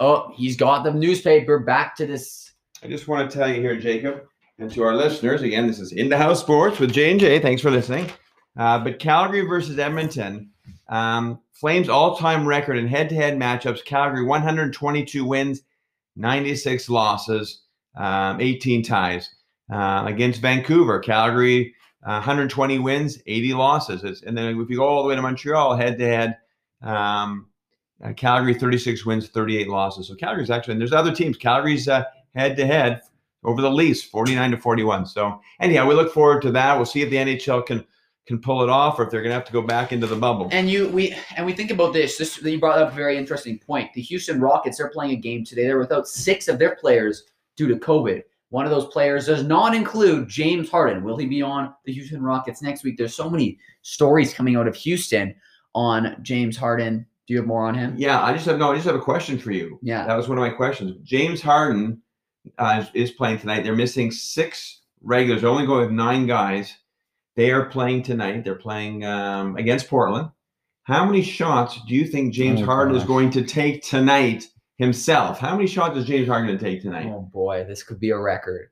Oh, 0.00 0.32
he's 0.34 0.56
got 0.56 0.82
the 0.82 0.92
newspaper 0.92 1.58
back 1.58 1.94
to 1.96 2.06
this. 2.06 2.52
I 2.82 2.88
just 2.88 3.06
want 3.06 3.30
to 3.30 3.36
tell 3.36 3.48
you 3.48 3.60
here, 3.60 3.76
Jacob, 3.78 4.24
and 4.58 4.70
to 4.72 4.82
our 4.82 4.96
listeners, 4.96 5.42
again, 5.42 5.66
this 5.66 5.78
is 5.78 5.92
In 5.92 6.08
the 6.08 6.18
House 6.18 6.40
Sports 6.40 6.78
with 6.78 6.92
J 6.92 7.12
and 7.12 7.20
J. 7.20 7.38
Thanks 7.38 7.62
for 7.62 7.70
listening. 7.70 8.10
Uh, 8.56 8.78
but 8.78 8.98
Calgary 8.98 9.42
versus 9.42 9.78
Edmonton, 9.78 10.50
um, 10.92 11.40
Flames 11.52 11.88
all-time 11.88 12.46
record 12.46 12.76
in 12.76 12.88
head-to-head 12.88 13.38
matchups. 13.38 13.84
Calgary 13.84 14.24
122 14.24 15.24
wins, 15.24 15.62
96 16.16 16.88
losses, 16.88 17.62
um, 17.96 18.40
18 18.40 18.82
ties. 18.82 19.30
Uh, 19.72 20.04
against 20.06 20.42
Vancouver, 20.42 20.98
Calgary 20.98 21.74
uh, 22.04 22.18
120 22.18 22.80
wins, 22.80 23.22
80 23.26 23.54
losses. 23.54 24.04
It's, 24.04 24.22
and 24.22 24.36
then 24.36 24.60
if 24.60 24.68
you 24.68 24.76
go 24.76 24.84
all 24.84 25.02
the 25.02 25.08
way 25.08 25.14
to 25.14 25.22
Montreal, 25.22 25.76
head-to-head. 25.76 26.36
Um, 26.82 27.46
uh, 28.04 28.12
Calgary 28.14 28.54
36 28.54 29.06
wins, 29.06 29.28
38 29.28 29.68
losses. 29.68 30.08
So 30.08 30.16
Calgary's 30.16 30.50
actually, 30.50 30.72
and 30.72 30.80
there's 30.80 30.92
other 30.92 31.14
teams. 31.14 31.36
Calgary's 31.36 31.86
head 31.86 32.56
to 32.56 32.66
head 32.66 33.02
over 33.44 33.62
the 33.62 33.70
Leafs, 33.70 34.02
49 34.02 34.50
to 34.50 34.56
41. 34.56 35.06
So 35.06 35.40
anyhow, 35.60 35.86
we 35.86 35.94
look 35.94 36.12
forward 36.12 36.42
to 36.42 36.50
that. 36.50 36.74
We'll 36.76 36.86
see 36.86 37.02
if 37.02 37.10
the 37.10 37.16
NHL 37.16 37.64
can 37.64 37.86
can 38.26 38.40
pull 38.40 38.62
it 38.62 38.68
off 38.68 38.98
or 38.98 39.04
if 39.04 39.10
they're 39.10 39.20
going 39.20 39.30
to 39.30 39.34
have 39.34 39.44
to 39.44 39.52
go 39.52 39.62
back 39.62 39.92
into 39.92 40.06
the 40.06 40.16
bubble. 40.16 40.48
And 40.52 40.70
you 40.70 40.88
we 40.88 41.14
and 41.36 41.44
we 41.44 41.52
think 41.52 41.70
about 41.70 41.92
this. 41.92 42.16
This 42.16 42.40
you 42.42 42.60
brought 42.60 42.78
up 42.78 42.92
a 42.92 42.94
very 42.94 43.16
interesting 43.16 43.58
point. 43.58 43.92
The 43.94 44.02
Houston 44.02 44.40
Rockets 44.40 44.78
they're 44.78 44.90
playing 44.90 45.12
a 45.12 45.16
game 45.16 45.44
today. 45.44 45.64
They're 45.64 45.78
without 45.78 46.06
six 46.06 46.48
of 46.48 46.58
their 46.58 46.76
players 46.76 47.24
due 47.56 47.68
to 47.68 47.76
COVID. 47.76 48.22
One 48.50 48.66
of 48.66 48.70
those 48.70 48.86
players 48.86 49.26
does 49.26 49.44
not 49.44 49.74
include 49.74 50.28
James 50.28 50.70
Harden. 50.70 51.02
Will 51.02 51.16
he 51.16 51.26
be 51.26 51.40
on 51.40 51.72
the 51.86 51.92
Houston 51.92 52.22
Rockets 52.22 52.60
next 52.60 52.84
week? 52.84 52.98
There's 52.98 53.14
so 53.14 53.30
many 53.30 53.58
stories 53.80 54.34
coming 54.34 54.56
out 54.56 54.68
of 54.68 54.76
Houston 54.76 55.34
on 55.74 56.18
James 56.22 56.56
Harden. 56.56 57.06
Do 57.26 57.34
you 57.34 57.40
have 57.40 57.46
more 57.46 57.66
on 57.66 57.74
him? 57.74 57.94
Yeah, 57.96 58.22
I 58.22 58.34
just 58.34 58.44
have 58.46 58.58
no. 58.58 58.72
I 58.72 58.74
just 58.74 58.86
have 58.86 58.94
a 58.94 59.00
question 59.00 59.38
for 59.38 59.52
you. 59.52 59.78
Yeah. 59.82 60.06
That 60.06 60.16
was 60.16 60.28
one 60.28 60.36
of 60.36 60.42
my 60.42 60.50
questions. 60.50 60.96
James 61.02 61.40
Harden 61.40 62.02
uh, 62.58 62.82
is, 62.82 63.08
is 63.08 63.10
playing 63.12 63.38
tonight. 63.38 63.62
They're 63.62 63.74
missing 63.74 64.10
six 64.10 64.82
regulars. 65.00 65.40
They're 65.40 65.50
only 65.50 65.66
going 65.66 65.86
with 65.86 65.90
nine 65.90 66.26
guys. 66.26 66.76
They 67.36 67.50
are 67.50 67.66
playing 67.66 68.02
tonight. 68.02 68.44
They're 68.44 68.54
playing 68.54 69.04
um, 69.04 69.56
against 69.56 69.88
Portland. 69.88 70.30
How 70.84 71.04
many 71.04 71.22
shots 71.22 71.78
do 71.86 71.94
you 71.94 72.06
think 72.06 72.34
James 72.34 72.60
Oh, 72.60 72.64
Harden 72.66 72.94
is 72.96 73.04
going 73.04 73.30
to 73.30 73.42
take 73.42 73.82
tonight 73.82 74.46
himself? 74.78 75.38
How 75.38 75.54
many 75.54 75.68
shots 75.68 75.96
is 75.96 76.04
James 76.06 76.26
Harden 76.28 76.46
going 76.48 76.58
to 76.58 76.64
take 76.64 76.82
tonight? 76.82 77.06
Oh 77.08 77.20
boy, 77.32 77.64
this 77.68 77.82
could 77.82 78.00
be 78.00 78.10
a 78.10 78.18
record. 78.18 78.68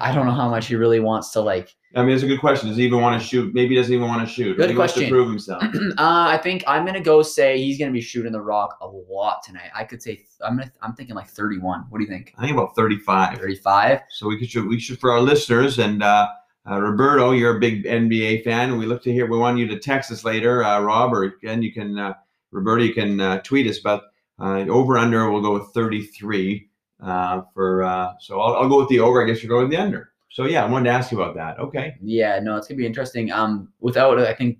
I 0.00 0.14
don't 0.14 0.24
know 0.26 0.32
how 0.32 0.48
much 0.48 0.68
he 0.68 0.76
really 0.76 1.00
wants 1.00 1.30
to 1.32 1.40
like. 1.40 1.74
I 1.96 2.02
mean, 2.04 2.14
it's 2.14 2.22
a 2.22 2.28
good 2.28 2.38
question. 2.38 2.68
Does 2.68 2.76
he 2.78 2.84
even 2.84 3.00
want 3.00 3.20
to 3.20 3.26
shoot? 3.26 3.52
Maybe 3.54 3.70
he 3.70 3.74
doesn't 3.80 3.92
even 3.92 4.06
want 4.06 4.26
to 4.26 4.32
shoot. 4.32 4.56
Good 4.56 4.70
he 4.70 4.76
wants 4.76 4.94
to 4.94 5.00
question. 5.00 5.12
prove 5.12 5.28
himself. 5.30 5.62
uh, 5.64 5.68
I 5.98 6.38
think 6.40 6.62
I'm 6.68 6.86
gonna 6.86 7.00
go 7.00 7.22
say 7.22 7.58
he's 7.58 7.76
gonna 7.78 7.90
be 7.90 8.00
shooting 8.00 8.30
the 8.30 8.40
rock 8.40 8.78
a 8.80 8.86
lot 8.86 9.42
tonight. 9.42 9.70
I 9.74 9.82
could 9.84 10.00
say 10.00 10.24
I'm 10.44 10.58
gonna 10.58 10.70
I'm 10.80 10.94
thinking 10.94 11.16
like 11.16 11.28
31. 11.28 11.86
What 11.88 11.98
do 11.98 12.04
you 12.04 12.10
think? 12.10 12.34
I 12.38 12.42
think 12.42 12.52
about 12.56 12.76
35. 12.76 13.38
35. 13.38 14.00
So 14.10 14.28
we 14.28 14.38
could 14.38 14.48
shoot. 14.48 14.68
we 14.68 14.78
should 14.78 15.00
for 15.00 15.10
our 15.10 15.20
listeners 15.20 15.80
and 15.80 16.02
uh, 16.04 16.28
uh, 16.70 16.80
Roberto, 16.80 17.32
you're 17.32 17.56
a 17.56 17.60
big 17.60 17.84
NBA 17.84 18.44
fan. 18.44 18.76
We 18.76 18.86
look 18.86 19.02
to 19.04 19.12
hear. 19.12 19.26
We 19.26 19.38
want 19.38 19.58
you 19.58 19.66
to 19.68 19.78
text 19.78 20.10
us 20.12 20.24
later, 20.24 20.62
uh, 20.64 20.80
Rob, 20.80 21.12
or 21.12 21.24
again 21.24 21.62
you 21.62 21.72
can 21.72 21.98
uh, 21.98 22.14
Roberto, 22.50 22.82
you 22.84 22.94
can 22.94 23.20
uh, 23.20 23.40
tweet 23.42 23.66
us. 23.66 23.78
But 23.78 24.04
uh, 24.38 24.64
over 24.68 24.98
under, 24.98 25.30
we'll 25.30 25.42
go 25.42 25.54
with 25.54 25.68
33 25.74 26.68
uh, 27.02 27.42
for. 27.54 27.82
Uh, 27.82 28.12
so 28.20 28.40
I'll, 28.40 28.56
I'll 28.56 28.68
go 28.68 28.78
with 28.78 28.88
the 28.88 29.00
over. 29.00 29.22
I 29.22 29.26
guess 29.26 29.42
you're 29.42 29.50
going 29.50 29.68
with 29.68 29.70
the 29.70 29.82
under. 29.82 30.12
So 30.30 30.44
yeah, 30.44 30.64
I 30.64 30.68
wanted 30.68 30.90
to 30.90 30.90
ask 30.96 31.10
you 31.10 31.20
about 31.20 31.34
that. 31.36 31.58
Okay. 31.58 31.96
Yeah, 32.02 32.38
no, 32.40 32.56
it's 32.56 32.68
gonna 32.68 32.78
be 32.78 32.86
interesting. 32.86 33.32
Um, 33.32 33.72
without 33.80 34.18
I 34.18 34.34
think 34.34 34.58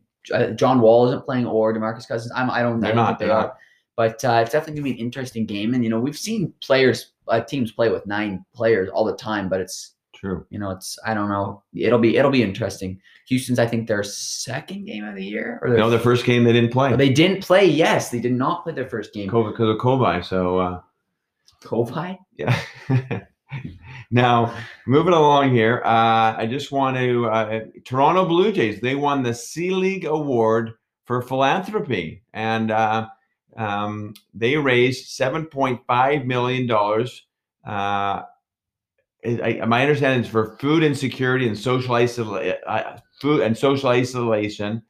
John 0.56 0.80
Wall 0.80 1.06
isn't 1.06 1.24
playing 1.24 1.46
or 1.46 1.74
Demarcus 1.74 2.08
Cousins. 2.08 2.32
I'm 2.34 2.50
I 2.50 2.62
don't 2.62 2.80
know 2.80 2.86
They're 2.86 2.96
not, 2.96 3.18
they 3.18 3.26
they're 3.26 3.34
are, 3.34 3.42
not. 3.42 3.56
but 3.96 4.24
uh, 4.24 4.40
it's 4.42 4.52
definitely 4.52 4.80
gonna 4.80 4.94
be 4.94 5.00
an 5.00 5.06
interesting 5.06 5.46
game. 5.46 5.74
And 5.74 5.84
you 5.84 5.90
know 5.90 6.00
we've 6.00 6.18
seen 6.18 6.52
players 6.62 7.12
uh, 7.28 7.40
teams 7.40 7.70
play 7.70 7.90
with 7.90 8.06
nine 8.06 8.44
players 8.54 8.88
all 8.88 9.04
the 9.04 9.16
time, 9.16 9.48
but 9.48 9.60
it's 9.60 9.94
True. 10.18 10.44
you 10.50 10.58
know 10.58 10.70
it's 10.70 10.98
I 11.06 11.14
don't 11.14 11.28
know. 11.28 11.62
It'll 11.72 11.98
be 11.98 12.16
it'll 12.16 12.30
be 12.30 12.42
interesting. 12.42 13.00
Houston's 13.28 13.58
I 13.58 13.66
think 13.66 13.87
their 13.87 14.02
second 14.02 14.84
game 14.84 15.04
of 15.04 15.14
the 15.14 15.25
year 15.25 15.60
or 15.62 15.70
their 15.70 15.78
No, 15.78 15.90
the 15.90 15.98
first 15.98 16.25
game 16.25 16.42
they 16.42 16.52
didn't 16.52 16.72
play 16.72 16.94
they 16.96 17.10
didn't 17.10 17.42
play. 17.42 17.64
Yes, 17.66 18.10
they 18.10 18.18
did 18.18 18.32
not 18.32 18.64
play 18.64 18.72
their 18.72 18.88
first 18.88 19.12
game. 19.12 19.30
COVID 19.30 19.52
because 19.52 19.70
of 19.70 19.78
Kobe. 19.78 20.22
So. 20.22 20.58
Uh. 20.58 20.80
Yeah. 22.37 22.56
now, 24.10 24.54
moving 24.87 25.12
along 25.12 25.52
here, 25.52 25.82
uh, 25.84 26.37
I 26.37 26.46
just 26.48 26.70
want 26.70 26.96
to 26.96 27.26
uh, 27.26 27.60
Toronto 27.84 28.26
Blue 28.26 28.52
Jays. 28.52 28.80
They 28.80 28.94
won 28.94 29.22
the 29.22 29.34
Selig 29.34 30.04
Award 30.04 30.75
for 31.04 31.22
philanthropy, 31.22 32.22
and 32.32 32.70
uh, 32.70 33.08
um, 33.56 34.14
they 34.34 34.56
raised 34.56 35.08
seven 35.08 35.46
point 35.46 35.80
five 35.87 36.26
million 36.26 36.66
dollars. 36.66 37.26
Uh, 37.64 38.22
I, 39.25 39.64
my 39.66 39.82
understanding 39.82 40.25
is 40.25 40.30
for 40.30 40.56
food 40.58 40.82
insecurity 40.82 41.48
and 41.48 41.58
social 41.58 41.94
isolation, 41.94 42.56
uh, 42.66 42.98
food 43.20 43.40
and 43.40 43.56
social 43.56 43.90
isolation. 43.90 44.82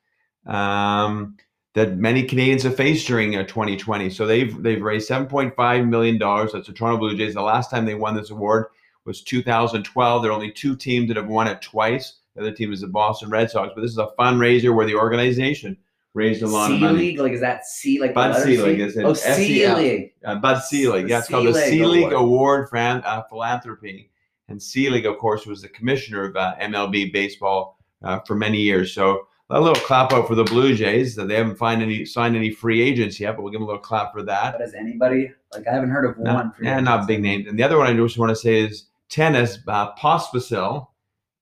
Um, 0.46 1.36
that 1.74 1.96
many 1.96 2.24
Canadians 2.24 2.64
have 2.64 2.76
faced 2.76 3.06
during 3.06 3.36
uh, 3.36 3.44
2020. 3.44 4.10
So 4.10 4.26
they've 4.26 4.62
they've 4.62 4.82
raised 4.82 5.08
7.5 5.08 5.88
million 5.88 6.18
dollars. 6.18 6.52
That's 6.52 6.66
the 6.66 6.72
Toronto 6.72 6.98
Blue 6.98 7.16
Jays. 7.16 7.34
The 7.34 7.42
last 7.42 7.70
time 7.70 7.84
they 7.84 7.94
won 7.94 8.16
this 8.16 8.30
award 8.30 8.66
was 9.04 9.22
2012. 9.22 10.22
There 10.22 10.30
are 10.30 10.34
only 10.34 10.50
two 10.50 10.74
teams 10.76 11.08
that 11.08 11.16
have 11.16 11.28
won 11.28 11.46
it 11.46 11.62
twice. 11.62 12.14
The 12.34 12.42
other 12.42 12.52
team 12.52 12.72
is 12.72 12.80
the 12.80 12.88
Boston 12.88 13.30
Red 13.30 13.50
Sox. 13.50 13.72
But 13.74 13.82
this 13.82 13.92
is 13.92 13.98
a 13.98 14.10
fundraiser 14.18 14.74
where 14.74 14.86
the 14.86 14.94
organization 14.94 15.76
raised 16.14 16.42
a 16.42 16.46
lot 16.46 16.70
of 16.70 16.78
C 16.78 16.82
money. 16.82 16.98
League, 16.98 17.18
like 17.20 17.32
is 17.32 17.40
that 17.40 17.64
C 17.64 18.00
like 18.00 18.14
Bud 18.14 18.34
C 18.42 18.56
C? 18.56 18.62
League, 18.62 18.80
is 18.80 18.96
it? 18.96 19.04
Oh, 19.04 19.14
C 19.14 19.72
League. 19.74 20.12
Uh, 20.24 20.36
Bud 20.36 20.60
Selig. 20.60 21.08
Yeah, 21.08 21.18
it's 21.18 21.28
called 21.28 21.46
the 21.46 21.54
Selig 21.54 22.12
Award. 22.12 22.12
Award 22.14 22.68
for 22.70 22.76
uh, 22.76 23.22
Philanthropy. 23.28 24.10
And 24.48 24.62
Selig, 24.62 25.06
of 25.06 25.18
course, 25.18 25.46
was 25.46 25.62
the 25.62 25.68
commissioner 25.68 26.24
of 26.24 26.36
uh, 26.36 26.54
MLB 26.60 27.12
baseball 27.12 27.78
uh, 28.02 28.20
for 28.20 28.34
many 28.34 28.58
years. 28.58 28.94
So 28.94 29.26
a 29.50 29.60
little 29.60 29.82
clap 29.82 30.12
out 30.12 30.28
for 30.28 30.34
the 30.34 30.44
Blue 30.44 30.74
Jays. 30.74 31.14
That 31.16 31.28
they 31.28 31.36
haven't 31.36 31.56
find 31.56 31.82
any 31.82 32.04
signed 32.04 32.36
any 32.36 32.50
free 32.50 32.80
agents 32.82 33.18
yet, 33.18 33.36
but 33.36 33.42
we'll 33.42 33.52
give 33.52 33.60
them 33.60 33.64
a 33.64 33.66
little 33.66 33.82
clap 33.82 34.12
for 34.12 34.22
that. 34.22 34.52
But 34.52 34.60
has 34.60 34.74
anybody 34.74 35.32
like 35.52 35.66
I 35.66 35.72
haven't 35.72 35.90
heard 35.90 36.04
of 36.04 36.18
No, 36.18 36.34
one. 36.34 36.52
for 36.52 36.64
yeah, 36.64 36.80
not 36.80 37.06
big 37.06 37.22
names. 37.22 37.46
And 37.46 37.58
the 37.58 37.62
other 37.62 37.78
one 37.78 37.86
I 37.86 37.94
just 37.94 38.18
want 38.18 38.30
to 38.30 38.36
say 38.36 38.60
is 38.60 38.86
tennis. 39.08 39.58
Uh, 39.66 39.94
Pospisil, 39.94 40.88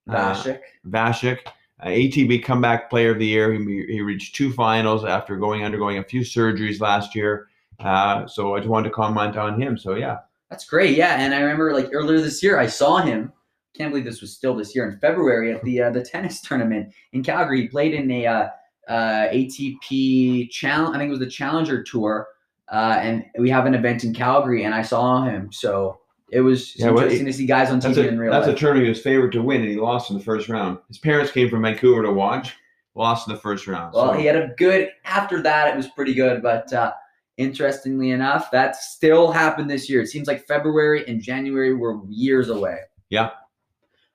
uh, 0.09 0.13
Vasek. 0.35 0.61
Vasek, 0.89 1.39
uh, 1.81 1.87
ATP 1.87 2.45
comeback 2.45 2.89
player 2.91 3.11
of 3.13 3.19
the 3.19 3.27
year. 3.27 3.53
He, 3.53 3.59
he 3.89 4.01
reached 4.01 4.37
two 4.37 4.53
finals 4.53 5.05
after 5.05 5.37
going 5.37 5.65
undergoing 5.65 5.99
a 5.99 6.05
few 6.05 6.21
surgeries 6.21 6.81
last 6.81 7.15
year. 7.15 7.49
Uh, 7.81 8.27
so 8.27 8.55
I 8.55 8.61
just 8.61 8.69
wanted 8.71 8.89
to 8.89 8.95
comment 8.95 9.37
on 9.37 9.61
him. 9.61 9.77
So 9.77 9.95
yeah, 9.95 10.19
That's 10.50 10.65
great. 10.65 10.97
Yeah, 10.97 11.17
and 11.19 11.35
I 11.35 11.41
remember 11.41 11.73
like 11.73 11.91
earlier 11.93 12.21
this 12.21 12.43
year, 12.43 12.59
I 12.59 12.67
saw 12.67 12.99
him. 12.99 13.33
Can't 13.76 13.91
believe 13.91 14.05
this 14.05 14.21
was 14.21 14.35
still 14.35 14.55
this 14.55 14.75
year 14.75 14.88
in 14.88 14.99
February 15.00 15.53
at 15.53 15.62
the 15.62 15.83
uh, 15.83 15.91
the 15.91 16.03
tennis 16.03 16.41
tournament 16.41 16.93
in 17.12 17.23
Calgary. 17.23 17.62
He 17.62 17.69
played 17.69 17.95
in 17.95 18.11
a 18.11 18.26
uh, 18.26 18.49
uh, 18.88 19.29
ATP 19.29 20.50
challenge. 20.50 20.95
I 20.95 20.99
think 20.99 21.09
it 21.09 21.11
was 21.11 21.19
the 21.19 21.26
Challenger 21.26 21.83
Tour, 21.83 22.26
uh, 22.73 22.99
and 23.00 23.25
we 23.38 23.50
have 23.50 23.67
an 23.67 23.75
event 23.75 24.05
in 24.05 24.15
Calgary, 24.15 24.65
and 24.65 24.75
I 24.75 24.83
saw 24.83 25.25
him. 25.25 25.53
So 25.53 26.00
it 26.31 26.41
was 26.41 26.76
Yeah, 26.76 26.91
well, 26.91 27.05
interesting 27.05 27.26
to 27.26 27.33
see 27.33 27.47
guys 27.47 27.71
on 27.71 27.81
that's 27.81 27.99
TV 27.99 28.05
a 28.05 28.09
in 28.09 28.19
real 28.19 28.33
that's 28.33 28.49
a 28.49 28.55
tournament 28.55 28.85
he 28.85 28.91
was 28.91 29.00
favored 29.00 29.33
to 29.33 29.43
win, 29.43 29.61
and 29.61 29.71
he 29.71 29.76
lost 29.76 30.11
in 30.11 30.17
the 30.17 30.25
first 30.25 30.49
round. 30.49 30.79
His 30.88 30.99
parents 30.99 31.33
came 31.33 31.50
from 31.50 31.62
Vancouver 31.62 32.03
to 32.03 32.12
watch, 32.12 32.55
lost 32.95 33.29
in 33.29 33.35
the 33.35 33.41
first 33.41 33.67
round. 33.67 33.95
Well, 33.95 34.12
so. 34.12 34.19
he 34.19 34.26
had 34.26 34.37
a 34.37 34.55
good. 34.57 34.91
After 35.05 35.43
that, 35.43 35.69
it 35.69 35.76
was 35.76 35.88
pretty 35.88 36.15
good. 36.15 36.43
But 36.43 36.73
uh, 36.73 36.93
interestingly 37.37 38.11
enough, 38.11 38.50
that 38.50 38.76
still 38.76 39.31
happened 39.31 39.71
this 39.71 39.88
year. 39.88 40.00
It 40.00 40.09
seems 40.09 40.26
like 40.26 40.47
February 40.47 41.07
and 41.07 41.21
January 41.21 41.75
were 41.75 42.00
years 42.09 42.49
away. 42.49 42.78
Yeah. 43.11 43.31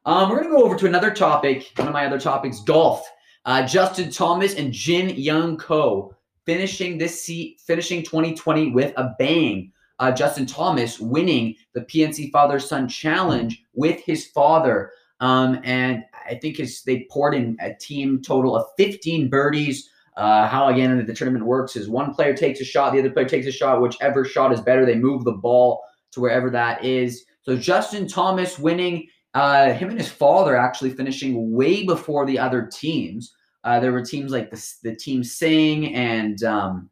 Um, 0.06 0.30
we're 0.30 0.44
gonna 0.44 0.50
go 0.50 0.64
over 0.64 0.76
to 0.78 0.88
another 0.88 1.12
topic. 1.12 1.72
One 1.76 1.88
of 1.88 1.94
my 1.94 2.06
other 2.06 2.20
topics: 2.20 2.62
golf. 2.62 3.08
Uh, 3.46 3.66
Justin 3.66 4.12
Thomas 4.12 4.56
and 4.56 4.72
Jin 4.72 5.10
Young 5.10 5.58
Ko 5.58 6.16
finishing 6.46 6.98
this 6.98 7.24
seat, 7.24 7.60
finishing 7.62 8.04
2020 8.04 8.72
with 8.72 8.94
a 8.98 9.16
bang. 9.18 9.72
Uh, 10.00 10.12
Justin 10.12 10.46
Thomas 10.46 11.00
winning 11.00 11.56
the 11.74 11.82
PNC 11.82 12.32
Father 12.32 12.60
Son 12.60 12.88
Challenge 12.88 13.64
with 13.74 14.02
his 14.02 14.28
father. 14.28 14.92
Um, 15.20 15.60
and 15.64 16.04
I 16.28 16.36
think 16.36 16.58
his, 16.58 16.82
they 16.84 17.08
poured 17.12 17.36
in 17.36 17.56
a 17.62 17.74
team 17.76 18.22
total 18.22 18.56
of 18.56 18.66
15 18.78 19.30
birdies. 19.30 19.91
Uh, 20.18 20.48
how 20.48 20.68
again 20.68 21.06
the 21.06 21.14
tournament 21.14 21.46
works 21.46 21.76
is 21.76 21.90
one 21.90 22.14
player 22.14 22.36
takes 22.36 22.60
a 22.60 22.66
shot, 22.66 22.94
the 22.94 23.00
other 23.00 23.10
player 23.10 23.28
takes 23.28 23.48
a 23.48 23.52
shot. 23.52 23.82
Whichever 23.82 24.26
shot 24.26 24.52
is 24.52 24.62
better, 24.62 24.86
they 24.86 24.96
move 24.96 25.24
the 25.24 25.32
ball 25.32 25.82
to 26.12 26.20
wherever 26.20 26.50
that 26.50 26.84
is. 26.84 27.26
So 27.44 27.56
Justin 27.56 28.08
Thomas 28.08 28.60
winning. 28.60 29.08
Uh, 29.34 29.72
him 29.72 29.88
and 29.88 29.98
his 29.98 30.10
father 30.10 30.58
actually 30.58 30.90
finishing 30.90 31.54
way 31.54 31.86
before 31.86 32.26
the 32.26 32.38
other 32.38 32.70
teams. 32.70 33.34
Uh, 33.64 33.80
there 33.80 33.94
were 33.94 34.04
teams 34.04 34.32
like 34.32 34.52
the, 34.52 34.74
the 34.84 34.94
team 34.94 35.24
Singh 35.24 35.96
and 35.96 36.44
um, 36.44 36.90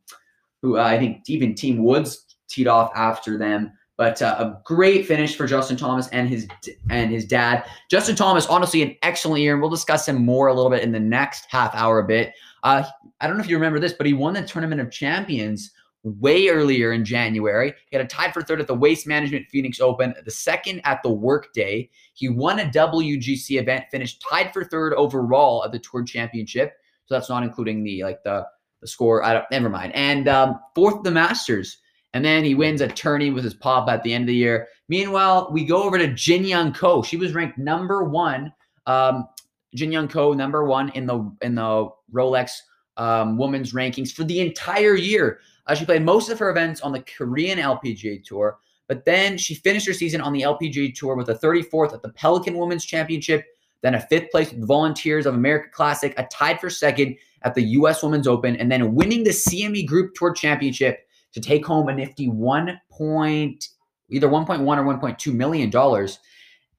who 0.61 0.77
uh, 0.77 0.83
I 0.83 0.97
think 0.97 1.23
even 1.27 1.55
Team 1.55 1.83
Woods 1.83 2.37
teed 2.47 2.67
off 2.67 2.91
after 2.95 3.37
them. 3.37 3.71
But 3.97 4.21
uh, 4.21 4.35
a 4.39 4.61
great 4.63 5.05
finish 5.05 5.35
for 5.35 5.45
Justin 5.45 5.75
Thomas 5.75 6.07
and 6.09 6.29
his 6.29 6.47
and 6.89 7.11
his 7.11 7.25
dad. 7.25 7.65
Justin 7.91 8.15
Thomas, 8.15 8.47
honestly, 8.47 8.81
an 8.81 8.95
excellent 9.01 9.41
year, 9.41 9.51
and 9.51 9.61
we'll 9.61 9.69
discuss 9.69 10.07
him 10.07 10.23
more 10.23 10.47
a 10.47 10.53
little 10.53 10.71
bit 10.71 10.83
in 10.83 10.93
the 10.93 10.99
next 11.01 11.47
half 11.49 11.75
hour 11.75 11.99
a 11.99 12.07
bit. 12.07 12.33
Uh, 12.63 12.83
I 13.21 13.27
don't 13.27 13.37
know 13.37 13.43
if 13.43 13.49
you 13.49 13.57
remember 13.57 13.79
this, 13.79 13.93
but 13.93 14.05
he 14.05 14.13
won 14.13 14.33
the 14.33 14.43
Tournament 14.43 14.81
of 14.81 14.91
Champions 14.91 15.71
way 16.03 16.47
earlier 16.47 16.93
in 16.93 17.03
January. 17.03 17.73
He 17.89 17.97
had 17.97 18.05
a 18.05 18.09
tied 18.09 18.33
for 18.33 18.41
third 18.41 18.61
at 18.61 18.67
the 18.67 18.75
Waste 18.75 19.07
Management 19.07 19.47
Phoenix 19.49 19.79
Open, 19.79 20.13
the 20.23 20.31
second 20.31 20.81
at 20.85 21.03
the 21.03 21.09
Workday. 21.09 21.89
He 22.13 22.29
won 22.29 22.59
a 22.59 22.65
WGC 22.65 23.59
event, 23.59 23.85
finished 23.91 24.23
tied 24.27 24.53
for 24.53 24.63
third 24.63 24.93
overall 24.93 25.63
at 25.65 25.71
the 25.71 25.79
Tour 25.79 26.03
Championship. 26.03 26.73
So 27.05 27.15
that's 27.15 27.29
not 27.29 27.43
including 27.43 27.83
the 27.83 28.03
like 28.03 28.23
the 28.23 28.45
the 28.81 28.87
score. 28.87 29.23
I 29.23 29.33
don't. 29.33 29.45
Never 29.51 29.69
mind. 29.69 29.93
And 29.95 30.27
um, 30.27 30.59
fourth 30.75 31.03
the 31.03 31.11
Masters. 31.11 31.77
And 32.13 32.25
then 32.25 32.43
he 32.43 32.55
wins 32.55 32.81
a 32.81 32.87
tourney 32.87 33.29
with 33.29 33.43
his 33.43 33.53
pop 33.53 33.87
at 33.87 34.01
the 34.01 34.13
end 34.13 34.23
of 34.23 34.27
the 34.27 34.35
year. 34.35 34.67
Meanwhile, 34.87 35.49
we 35.51 35.63
go 35.63 35.83
over 35.83 35.99
to 35.99 36.11
Jin 36.13 36.43
Young 36.43 36.73
Ko. 36.73 37.03
She 37.03 37.17
was 37.17 37.35
ranked 37.35 37.59
number 37.59 38.03
one. 38.03 38.51
Um, 38.87 39.27
Jin 39.75 39.91
Young 39.91 40.07
Ko 40.07 40.33
number 40.33 40.65
one 40.65 40.89
in 40.89 41.05
the 41.05 41.31
in 41.41 41.55
the 41.55 41.89
Rolex 42.13 42.51
um, 42.97 43.37
women's 43.37 43.73
rankings 43.73 44.11
for 44.11 44.23
the 44.23 44.39
entire 44.39 44.95
year. 44.95 45.39
Uh, 45.67 45.75
she 45.75 45.85
played 45.85 46.03
most 46.03 46.29
of 46.29 46.39
her 46.39 46.49
events 46.49 46.81
on 46.81 46.91
the 46.91 47.01
Korean 47.01 47.59
LPGA 47.59 48.23
Tour, 48.23 48.59
but 48.87 49.05
then 49.05 49.37
she 49.37 49.55
finished 49.55 49.87
her 49.87 49.93
season 49.93 50.21
on 50.21 50.33
the 50.33 50.41
LPGA 50.41 50.93
Tour 50.95 51.15
with 51.15 51.29
a 51.29 51.35
34th 51.35 51.93
at 51.93 52.01
the 52.01 52.09
Pelican 52.09 52.57
Women's 52.57 52.85
Championship, 52.85 53.45
then 53.81 53.95
a 53.95 54.01
fifth 54.01 54.31
place 54.31 54.51
with 54.51 54.59
the 54.59 54.65
Volunteers 54.65 55.25
of 55.25 55.35
America 55.35 55.69
Classic, 55.71 56.13
a 56.17 56.25
tied 56.25 56.59
for 56.59 56.69
second 56.69 57.15
at 57.43 57.55
the 57.55 57.61
U.S. 57.61 58.03
Women's 58.03 58.27
Open, 58.27 58.55
and 58.55 58.71
then 58.71 58.95
winning 58.95 59.23
the 59.23 59.29
CME 59.29 59.85
Group 59.85 60.13
Tour 60.15 60.33
Championship 60.33 61.07
to 61.33 61.39
take 61.39 61.65
home 61.65 61.87
a 61.87 61.93
nifty 61.93 62.27
one 62.27 62.81
point, 62.91 63.69
either 64.09 64.27
1.1 64.27 64.59
or 64.59 65.11
1.2 65.11 65.33
million 65.33 65.69
dollars. 65.69 66.19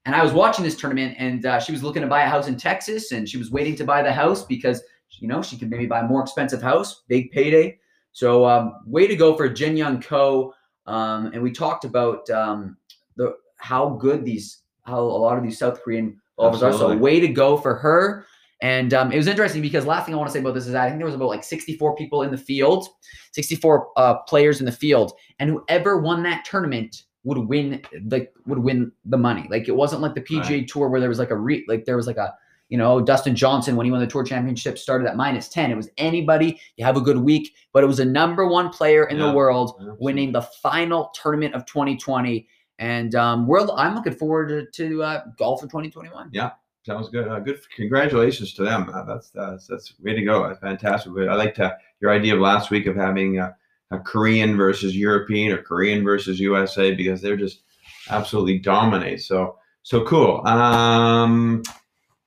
And 0.05 0.15
I 0.15 0.23
was 0.23 0.33
watching 0.33 0.65
this 0.65 0.75
tournament, 0.75 1.15
and 1.19 1.45
uh, 1.45 1.59
she 1.59 1.71
was 1.71 1.83
looking 1.83 2.01
to 2.01 2.07
buy 2.07 2.23
a 2.23 2.27
house 2.27 2.47
in 2.47 2.57
Texas, 2.57 3.11
and 3.11 3.29
she 3.29 3.37
was 3.37 3.51
waiting 3.51 3.75
to 3.75 3.83
buy 3.83 4.01
the 4.01 4.11
house 4.11 4.45
because 4.45 4.81
you 5.19 5.27
know 5.27 5.41
she 5.41 5.57
could 5.57 5.69
maybe 5.69 5.85
buy 5.85 5.99
a 5.99 6.07
more 6.07 6.21
expensive 6.21 6.61
house, 6.61 7.03
big 7.07 7.31
payday. 7.31 7.77
So 8.11 8.45
um, 8.45 8.73
way 8.85 9.07
to 9.07 9.15
go 9.15 9.35
for 9.35 9.47
Jin 9.47 9.77
Young 9.77 10.01
Ko. 10.01 10.53
Um, 10.87 11.27
and 11.27 11.41
we 11.41 11.51
talked 11.51 11.85
about 11.85 12.29
um, 12.29 12.77
the 13.15 13.35
how 13.57 13.89
good 13.89 14.25
these 14.25 14.63
how 14.83 14.99
a 14.99 15.01
lot 15.01 15.37
of 15.37 15.43
these 15.43 15.59
South 15.59 15.81
Korean 15.83 16.19
golfers 16.37 16.63
are. 16.63 16.73
So 16.73 16.95
way 16.97 17.19
to 17.19 17.27
go 17.27 17.57
for 17.57 17.75
her. 17.75 18.25
And 18.61 18.93
um, 18.93 19.11
it 19.11 19.17
was 19.17 19.27
interesting 19.27 19.61
because 19.61 19.87
last 19.87 20.05
thing 20.05 20.13
I 20.13 20.17
want 20.17 20.29
to 20.29 20.33
say 20.33 20.39
about 20.39 20.53
this 20.53 20.67
is 20.67 20.73
that 20.73 20.83
I 20.83 20.87
think 20.87 20.99
there 20.99 21.07
was 21.07 21.15
about 21.15 21.29
like 21.29 21.43
64 21.43 21.95
people 21.95 22.21
in 22.21 22.29
the 22.29 22.37
field, 22.37 22.87
64 23.33 23.87
uh, 23.97 24.15
players 24.27 24.59
in 24.59 24.67
the 24.67 24.71
field, 24.71 25.13
and 25.39 25.49
whoever 25.49 25.99
won 25.99 26.21
that 26.23 26.45
tournament 26.45 27.03
would 27.23 27.37
win 27.37 27.81
the 27.93 28.27
would 28.45 28.59
win 28.59 28.91
the 29.05 29.17
money. 29.17 29.47
Like 29.49 29.67
it 29.67 29.75
wasn't 29.75 30.01
like 30.01 30.15
the 30.15 30.21
PGA 30.21 30.67
Tour 30.67 30.89
where 30.89 30.99
there 30.99 31.09
was 31.09 31.19
like 31.19 31.31
a 31.31 31.37
re 31.37 31.63
like 31.67 31.85
there 31.85 31.95
was 31.97 32.07
like 32.07 32.17
a 32.17 32.33
you 32.69 32.77
know 32.77 33.01
Dustin 33.01 33.35
Johnson 33.35 33.75
when 33.75 33.85
he 33.85 33.91
won 33.91 33.99
the 33.99 34.07
Tour 34.07 34.23
Championship 34.23 34.77
started 34.77 35.07
at 35.07 35.15
minus 35.15 35.49
10. 35.49 35.71
It 35.71 35.75
was 35.75 35.89
anybody. 35.97 36.59
You 36.77 36.85
have 36.85 36.97
a 36.97 37.01
good 37.01 37.17
week, 37.17 37.53
but 37.73 37.83
it 37.83 37.87
was 37.87 37.99
a 37.99 38.05
number 38.05 38.47
one 38.47 38.69
player 38.69 39.05
in 39.05 39.17
Yeah. 39.17 39.27
the 39.27 39.33
world 39.33 39.95
winning 39.99 40.31
the 40.31 40.41
final 40.41 41.11
tournament 41.13 41.53
of 41.53 41.65
2020. 41.65 42.47
And 42.79 43.13
um, 43.13 43.45
we're 43.45 43.67
I'm 43.75 43.93
looking 43.93 44.15
forward 44.15 44.47
to, 44.73 44.87
to 44.89 45.03
uh, 45.03 45.23
golf 45.37 45.61
for 45.61 45.67
2021. 45.67 46.29
Yeah. 46.31 46.51
Sounds 46.83 47.09
good. 47.09 47.27
Uh, 47.27 47.39
good. 47.39 47.59
Congratulations 47.75 48.53
to 48.55 48.63
them. 48.63 48.89
Uh, 48.91 49.03
that's 49.03 49.29
that's 49.29 49.67
that's 49.67 49.93
way 49.99 50.15
to 50.15 50.23
go. 50.23 50.47
That's 50.47 50.59
fantastic. 50.59 51.11
I 51.29 51.35
like 51.35 51.53
to 51.55 51.77
your 51.99 52.09
idea 52.11 52.33
of 52.33 52.39
last 52.41 52.71
week 52.71 52.87
of 52.87 52.95
having 52.95 53.37
uh, 53.37 53.51
Korean 53.99 54.57
versus 54.57 54.95
European 54.95 55.51
or 55.51 55.61
Korean 55.61 56.03
versus 56.03 56.39
USA 56.39 56.93
because 56.93 57.21
they're 57.21 57.37
just 57.37 57.61
absolutely 58.09 58.59
dominate. 58.59 59.21
So 59.21 59.57
so 59.83 60.05
cool. 60.05 60.45
Um, 60.45 61.63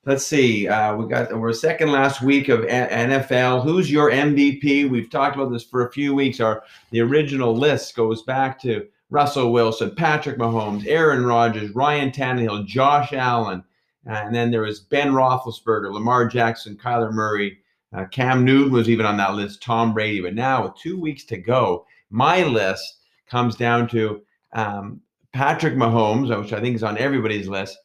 let's 0.05 0.27
see. 0.27 0.69
Uh, 0.69 0.97
we 0.97 1.09
got 1.09 1.39
we're 1.39 1.53
second 1.53 1.93
last 1.93 2.23
week 2.23 2.49
of 2.49 2.61
NFL. 2.61 3.63
Who's 3.63 3.91
your 3.91 4.11
MVP? 4.11 4.89
We've 4.89 5.11
talked 5.11 5.37
about 5.37 5.53
this 5.53 5.65
for 5.65 5.87
a 5.87 5.93
few 5.93 6.15
weeks. 6.15 6.41
Our 6.41 6.63
the 6.91 7.01
original 7.01 7.57
list 7.57 7.95
goes 7.97 8.23
back 8.23 8.61
to 8.63 8.87
Russell 9.11 9.53
Wilson, 9.53 9.95
Patrick 9.95 10.39
Mahomes, 10.39 10.87
Aaron 10.87 11.25
Rodgers, 11.25 11.71
Ryan 11.75 12.11
Tannehill, 12.11 12.67
Josh 12.67 13.13
Allen. 13.13 13.63
And 14.07 14.35
then 14.35 14.51
there 14.51 14.63
was 14.63 14.81
Ben 14.81 15.13
Roethlisberger, 15.13 15.93
Lamar 15.93 16.27
Jackson, 16.27 16.77
Kyler 16.77 17.13
Murray, 17.13 17.59
uh, 17.95 18.07
Cam 18.07 18.45
Newton 18.45 18.73
was 18.73 18.89
even 18.89 19.07
on 19.07 19.17
that 19.19 19.35
list, 19.35 19.63
Tom 19.63 19.95
Brady. 19.95 20.21
But 20.21 20.35
now, 20.35 20.65
with 20.65 20.77
two 20.77 21.01
weeks 21.01 21.25
to 21.27 21.37
go, 21.37 21.87
my 22.11 22.43
list 22.43 22.99
comes 23.29 23.57
down 23.57 23.89
to 23.89 24.23
um, 24.53 25.01
Patrick 25.33 25.75
Mahomes, 25.75 26.37
which 26.41 26.53
I 26.53 26.61
think 26.61 26.77
is 26.77 26.83
on 26.83 26.99
everybody's 26.99 27.49
list. 27.49 27.79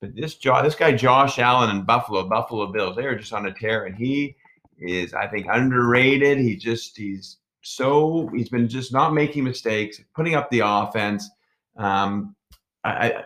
But 0.00 0.14
this 0.14 0.34
jo- 0.34 0.62
this 0.62 0.74
guy 0.74 0.92
Josh 0.92 1.38
Allen 1.38 1.74
in 1.74 1.84
Buffalo, 1.84 2.28
Buffalo 2.28 2.70
Bills, 2.72 2.96
they 2.96 3.04
are 3.04 3.18
just 3.18 3.32
on 3.32 3.46
a 3.46 3.52
tear, 3.52 3.86
and 3.86 3.96
he 3.96 4.36
is, 4.78 5.14
I 5.14 5.26
think, 5.26 5.46
underrated. 5.50 6.38
He 6.38 6.56
just 6.56 6.96
he's 6.96 7.38
so 7.62 8.28
he's 8.34 8.48
been 8.48 8.68
just 8.68 8.92
not 8.92 9.14
making 9.14 9.44
mistakes, 9.44 10.00
putting 10.14 10.34
up 10.34 10.50
the 10.50 10.60
offense. 10.64 11.28
Um, 11.76 12.36
I, 12.84 13.08
I, 13.08 13.24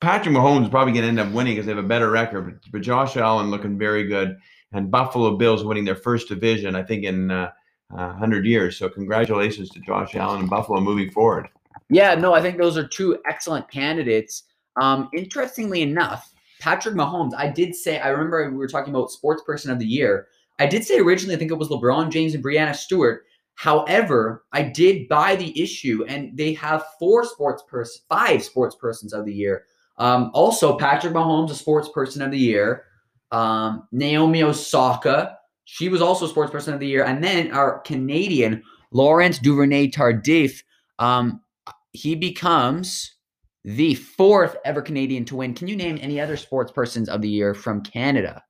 Patrick 0.00 0.34
Mahomes 0.34 0.64
is 0.64 0.70
probably 0.70 0.92
going 0.92 1.02
to 1.02 1.08
end 1.08 1.20
up 1.20 1.32
winning 1.34 1.54
because 1.54 1.66
they 1.66 1.74
have 1.74 1.84
a 1.84 1.86
better 1.86 2.10
record, 2.10 2.46
but, 2.46 2.72
but 2.72 2.80
Josh 2.82 3.16
Allen 3.16 3.50
looking 3.50 3.78
very 3.78 4.08
good, 4.08 4.38
and 4.72 4.90
Buffalo 4.90 5.36
Bills 5.36 5.64
winning 5.64 5.84
their 5.84 5.96
first 5.96 6.28
division, 6.28 6.74
I 6.74 6.82
think, 6.82 7.04
in 7.04 7.30
uh, 7.30 7.50
uh, 7.92 8.08
100 8.08 8.46
years. 8.46 8.78
So 8.78 8.88
congratulations 8.88 9.70
to 9.70 9.80
Josh 9.80 10.14
Allen 10.14 10.40
and 10.40 10.50
Buffalo 10.50 10.80
moving 10.80 11.10
forward. 11.10 11.48
Yeah, 11.90 12.14
no, 12.14 12.32
I 12.32 12.40
think 12.40 12.56
those 12.56 12.78
are 12.78 12.86
two 12.86 13.18
excellent 13.28 13.70
candidates. 13.70 14.44
Um, 14.80 15.10
interestingly 15.14 15.82
enough, 15.82 16.32
Patrick 16.60 16.94
Mahomes, 16.94 17.32
I 17.36 17.48
did 17.48 17.74
say, 17.74 17.98
I 17.98 18.08
remember 18.08 18.50
we 18.50 18.56
were 18.56 18.68
talking 18.68 18.94
about 18.94 19.10
sports 19.10 19.42
person 19.44 19.70
of 19.70 19.78
the 19.78 19.86
year. 19.86 20.28
I 20.58 20.66
did 20.66 20.84
say 20.84 20.98
originally, 21.00 21.34
I 21.34 21.38
think 21.38 21.50
it 21.50 21.58
was 21.58 21.68
LeBron 21.68 22.10
James 22.10 22.34
and 22.34 22.44
Breanna 22.44 22.74
Stewart. 22.74 23.24
However, 23.56 24.44
I 24.52 24.62
did 24.62 25.08
buy 25.08 25.36
the 25.36 25.60
issue, 25.60 26.04
and 26.08 26.36
they 26.36 26.54
have 26.54 26.84
four 26.98 27.24
sports 27.24 27.62
person, 27.68 28.02
five 28.08 28.42
sports 28.42 28.74
persons 28.76 29.12
of 29.12 29.26
the 29.26 29.34
year. 29.34 29.64
Um, 29.98 30.30
also, 30.32 30.78
Patrick 30.78 31.12
Mahomes, 31.12 31.50
a 31.50 31.54
sports 31.54 31.88
person 31.88 32.22
of 32.22 32.30
the 32.30 32.38
year. 32.38 32.84
Um, 33.32 33.88
Naomi 33.90 34.42
Osaka, 34.42 35.38
she 35.64 35.88
was 35.88 36.00
also 36.00 36.26
sports 36.26 36.52
person 36.52 36.74
of 36.74 36.80
the 36.80 36.86
year. 36.86 37.04
And 37.04 37.24
then 37.24 37.50
our 37.50 37.80
Canadian 37.80 38.62
Lawrence 38.90 39.38
Duvernay 39.38 39.90
Tardif, 39.90 40.62
um, 40.98 41.40
he 41.92 42.14
becomes 42.14 43.14
the 43.64 43.94
fourth 43.94 44.56
ever 44.64 44.82
Canadian 44.82 45.24
to 45.24 45.36
win. 45.36 45.54
Can 45.54 45.66
you 45.66 45.76
name 45.76 45.98
any 46.00 46.20
other 46.20 46.36
sports 46.36 46.70
persons 46.70 47.08
of 47.08 47.22
the 47.22 47.28
year 47.28 47.54
from 47.54 47.82
Canada? 47.82 48.44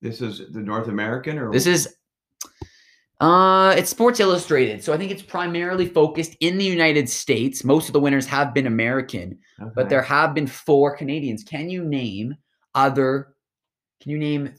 This 0.00 0.20
is 0.20 0.52
the 0.52 0.60
North 0.60 0.88
American, 0.88 1.38
or 1.38 1.52
This 1.52 1.66
is 1.66 1.96
Uh, 3.20 3.72
it's 3.76 3.90
Sports 3.90 4.18
Illustrated, 4.18 4.82
so 4.82 4.92
I 4.92 4.98
think 4.98 5.12
it's 5.12 5.22
primarily 5.22 5.86
focused 5.86 6.36
in 6.40 6.58
the 6.58 6.64
United 6.64 7.08
States. 7.08 7.62
Most 7.62 7.88
of 7.88 7.92
the 7.92 8.00
winners 8.00 8.26
have 8.26 8.52
been 8.52 8.66
American, 8.66 9.38
but 9.76 9.88
there 9.88 10.02
have 10.02 10.34
been 10.34 10.48
four 10.48 10.96
Canadians. 10.96 11.44
Can 11.44 11.70
you 11.70 11.84
name 11.84 12.34
other? 12.74 13.31
Can 14.02 14.10
you 14.10 14.18
name 14.18 14.52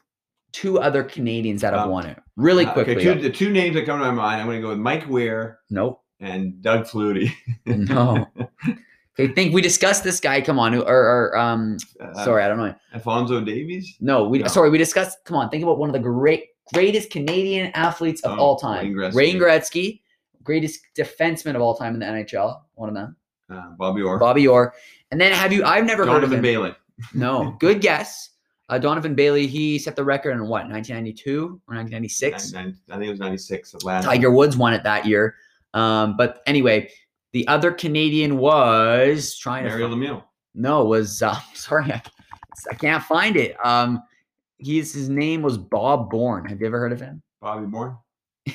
two 0.54 0.80
other 0.80 1.04
Canadians 1.04 1.62
that 1.62 1.74
have 1.74 1.84
Um, 1.84 1.90
won 1.92 2.06
it 2.06 2.18
really 2.38 2.66
Uh, 2.66 2.74
quickly? 2.74 2.96
Okay, 2.96 3.04
two, 3.16 3.22
the 3.22 3.30
two 3.30 3.52
names 3.52 3.76
that 3.76 3.86
come 3.86 4.00
to 4.00 4.06
my 4.06 4.12
mind. 4.12 4.40
I'm 4.42 4.48
going 4.48 4.58
to 4.58 4.62
go 4.62 4.70
with 4.70 4.78
Mike 4.80 5.08
Weir 5.10 5.60
nope. 5.70 6.02
and 6.22 6.62
Doug 6.62 6.86
Flutie. 6.86 7.32
No. 7.66 8.28
Okay, 9.20 9.32
think 9.32 9.54
we 9.54 9.62
discussed 9.62 10.04
this 10.04 10.20
guy. 10.20 10.42
Come 10.42 10.58
on, 10.58 10.74
or, 10.74 10.82
or 10.88 11.38
um, 11.38 11.78
Uh, 12.00 12.24
sorry, 12.24 12.42
I 12.44 12.48
don't 12.48 12.58
know. 12.58 12.74
Alfonso 12.96 13.42
Davies. 13.42 13.96
No, 14.00 14.28
we 14.28 14.40
No. 14.40 14.48
sorry, 14.48 14.72
we 14.72 14.80
discussed. 14.80 15.20
Come 15.26 15.38
on, 15.38 15.52
think 15.52 15.62
about 15.62 15.78
one 15.78 15.88
of 15.88 15.94
the 15.94 16.00
great 16.00 16.46
greatest 16.74 17.12
Canadian 17.12 17.70
athletes 17.76 18.22
of 18.24 18.40
Oh, 18.40 18.42
all 18.42 18.56
time. 18.58 18.86
Wayne 18.88 18.96
Gretzky. 18.96 19.14
Wayne 19.14 19.40
Gretzky, 19.40 20.02
greatest 20.44 20.80
defenseman 20.98 21.54
of 21.54 21.62
all 21.62 21.76
time 21.76 21.94
in 21.94 22.00
the 22.00 22.08
NHL. 22.08 22.62
One 22.74 22.90
of 22.90 22.96
them, 22.96 23.16
Uh, 23.52 23.74
Bobby 23.78 24.02
Orr. 24.02 24.18
Bobby 24.18 24.48
Orr. 24.48 24.74
And 25.12 25.22
then 25.22 25.32
have 25.32 25.54
you? 25.54 25.64
I've 25.64 25.86
never 25.86 26.08
heard 26.08 26.24
of 26.24 26.34
him. 26.34 26.42
Bailey. 26.42 26.74
No, 27.14 27.52
good 27.60 27.82
guess. 27.82 28.32
Uh, 28.70 28.78
Donovan 28.78 29.14
Bailey. 29.16 29.46
He 29.48 29.78
set 29.78 29.96
the 29.96 30.04
record 30.04 30.32
in 30.32 30.42
what 30.42 30.70
1992 30.70 31.62
or 31.68 31.76
1996. 31.76 32.54
Nine- 32.54 32.66
nine- 32.66 32.78
I 32.90 32.94
think 32.94 33.08
it 33.08 33.12
was 33.12 33.20
96 33.20 33.74
Atlanta. 33.76 34.06
Tiger 34.06 34.32
Woods 34.32 34.56
won 34.58 34.74
it 34.74 34.84
that 34.84 35.06
year. 35.06 35.36
Um, 35.74 36.16
but 36.18 36.42
anyway, 36.46 36.90
the 37.34 37.48
other 37.48 37.72
Canadian 37.72 38.38
was 38.38 39.36
trying 39.38 39.66
Mario 39.66 39.90
to. 39.90 39.96
Lemieux. 39.96 40.24
No, 40.56 40.86
was 40.86 41.22
uh, 41.22 41.38
sorry, 41.54 41.92
I, 41.92 42.02
I 42.70 42.76
can't 42.76 43.04
find 43.04 43.36
it. 43.36 43.56
Um, 43.66 44.02
he's 44.60 44.94
his 44.94 45.10
name 45.10 45.42
was 45.42 45.58
Bob 45.58 46.10
Bourne. 46.10 46.46
Have 46.46 46.62
you 46.62 46.68
ever 46.68 46.80
heard 46.80 46.94
of 46.94 47.02
him? 47.02 47.22
Bobby 47.42 47.66
Bourne. 47.66 47.98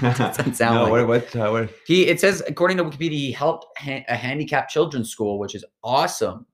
Doesn't 0.00 0.54
sound 0.54 0.76
no, 0.76 0.82
like 0.84 0.90
what, 0.90 1.00
it. 1.00 1.34
what, 1.34 1.36
uh, 1.36 1.50
what? 1.50 1.70
He 1.86 2.06
it 2.06 2.20
says 2.20 2.42
according 2.46 2.76
to 2.78 2.84
Wikipedia, 2.84 3.10
he 3.10 3.32
helped 3.32 3.66
ha- 3.78 4.04
a 4.08 4.14
handicapped 4.14 4.70
children's 4.70 5.10
school, 5.10 5.38
which 5.38 5.54
is 5.54 5.64
awesome. 5.82 6.46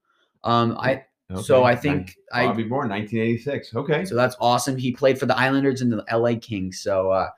Um, 0.44 0.76
I 0.80 1.04
so 1.42 1.62
I 1.64 1.76
think 1.76 2.16
I 2.32 2.46
Bobby 2.46 2.62
Bourne, 2.64 2.88
1986. 2.88 3.74
Okay. 3.74 4.04
so 4.04 4.14
that's 4.14 4.36
awesome. 4.40 4.76
He 4.76 4.92
played 4.92 5.18
for 5.18 5.26
the 5.26 5.36
Islanders 5.36 5.82
and 5.82 5.92
the 5.92 6.04
LA 6.12 6.38
Kings. 6.40 6.80
So 6.80 7.10
uh, 7.10 7.28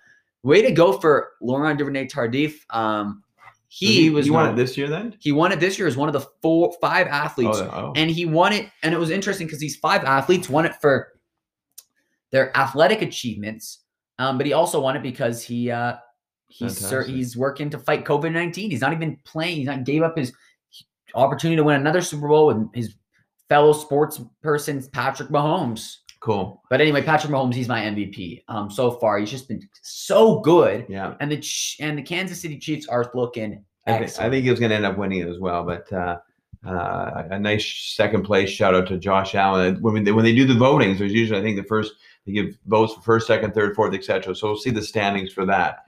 way 0.42 0.62
to 0.62 0.70
go 0.70 0.92
for 0.98 1.30
Laurent 1.40 1.78
Duvernay 1.78 2.06
Tardif. 2.06 2.54
Um, 2.70 3.22
he, 3.68 4.10
was 4.10 4.26
He 4.26 4.30
won 4.32 4.46
known- 4.46 4.54
it 4.54 4.56
this 4.56 4.76
year 4.76 4.88
then? 4.88 5.16
he 5.20 5.30
won 5.32 5.52
it 5.52 5.60
this 5.60 5.78
year 5.78 5.86
as 5.88 5.96
one 5.96 6.08
of 6.08 6.12
the 6.12 6.26
four 6.42 6.72
five 6.80 7.06
athletes 7.06 7.58
Oh, 7.60 7.70
oh. 7.72 7.92
and 7.96 8.10
he 8.10 8.26
won 8.26 8.52
it 8.52 8.68
and 8.82 8.92
it 8.92 8.98
was 8.98 9.10
interesting 9.10 9.46
because 9.46 9.60
these 9.60 9.76
five 9.76 10.02
athletes 10.04 10.48
won 10.48 10.64
it 10.66 10.74
for 10.80 11.12
their 12.30 12.56
athletic 12.56 13.00
achievements 13.02 13.78
um, 14.18 14.38
but 14.38 14.46
he 14.46 14.52
also 14.54 14.80
won 14.80 14.96
it 14.96 15.02
because 15.04 15.40
he 15.44 15.70
uh, 15.70 15.94
he's 16.48 16.80
Fantastic. 16.80 17.14
he's 17.14 17.36
working 17.36 17.70
to 17.70 17.78
fight 17.78 18.04
covid-19 18.04 18.54
he's 18.70 18.80
not 18.80 18.92
even 18.92 19.16
playing 19.24 19.58
he's 19.58 19.66
not 19.66 19.84
gave 19.84 20.02
up 20.02 20.18
his 20.18 20.32
opportunity 21.14 21.56
to 21.56 21.62
win 21.62 21.76
another 21.80 22.00
super 22.00 22.26
bowl 22.26 22.48
with 22.48 22.74
his 22.74 22.94
fellow 23.50 23.72
sports 23.74 24.20
person 24.42 24.82
patrick 24.92 25.28
mahomes 25.28 25.96
cool. 26.20 26.62
but 26.70 26.80
anyway 26.80 27.02
patrick 27.02 27.30
mahomes 27.32 27.52
he's 27.54 27.68
my 27.68 27.80
mvp 27.82 28.42
um, 28.48 28.70
so 28.70 28.92
far 28.92 29.18
he's 29.18 29.30
just 29.30 29.48
been 29.48 29.60
so 29.82 30.38
good 30.40 30.86
Yeah. 30.88 31.14
and 31.20 31.30
the 31.30 31.36
Ch- 31.38 31.76
and 31.80 31.98
the 31.98 32.02
kansas 32.02 32.40
city 32.40 32.58
chiefs 32.58 32.86
are 32.88 33.10
looking 33.14 33.62
I, 33.86 33.98
thi- 34.06 34.22
I 34.24 34.30
think 34.30 34.44
he 34.44 34.50
was 34.50 34.60
going 34.60 34.70
to 34.70 34.76
end 34.76 34.84
up 34.86 34.96
winning 34.98 35.20
it 35.20 35.28
as 35.28 35.38
well. 35.38 35.64
But 35.64 35.90
uh, 35.92 36.18
uh, 36.64 37.24
a 37.30 37.38
nice 37.40 37.66
second 37.96 38.22
place 38.22 38.50
shout 38.50 38.74
out 38.74 38.86
to 38.88 38.98
Josh 38.98 39.34
Allen. 39.34 39.80
When 39.80 40.04
they, 40.04 40.12
when 40.12 40.24
they 40.24 40.34
do 40.34 40.46
the 40.46 40.54
votings, 40.54 40.98
there's 40.98 41.14
usually 41.14 41.40
I 41.40 41.42
think 41.42 41.56
the 41.56 41.64
first 41.64 41.94
they 42.26 42.32
give 42.32 42.56
votes 42.66 42.92
for 42.94 43.00
first, 43.00 43.26
second, 43.26 43.52
third, 43.54 43.74
fourth, 43.74 43.94
etc. 43.94 44.36
So 44.36 44.48
we'll 44.48 44.58
see 44.58 44.70
the 44.70 44.82
standings 44.82 45.32
for 45.32 45.46
that. 45.46 45.86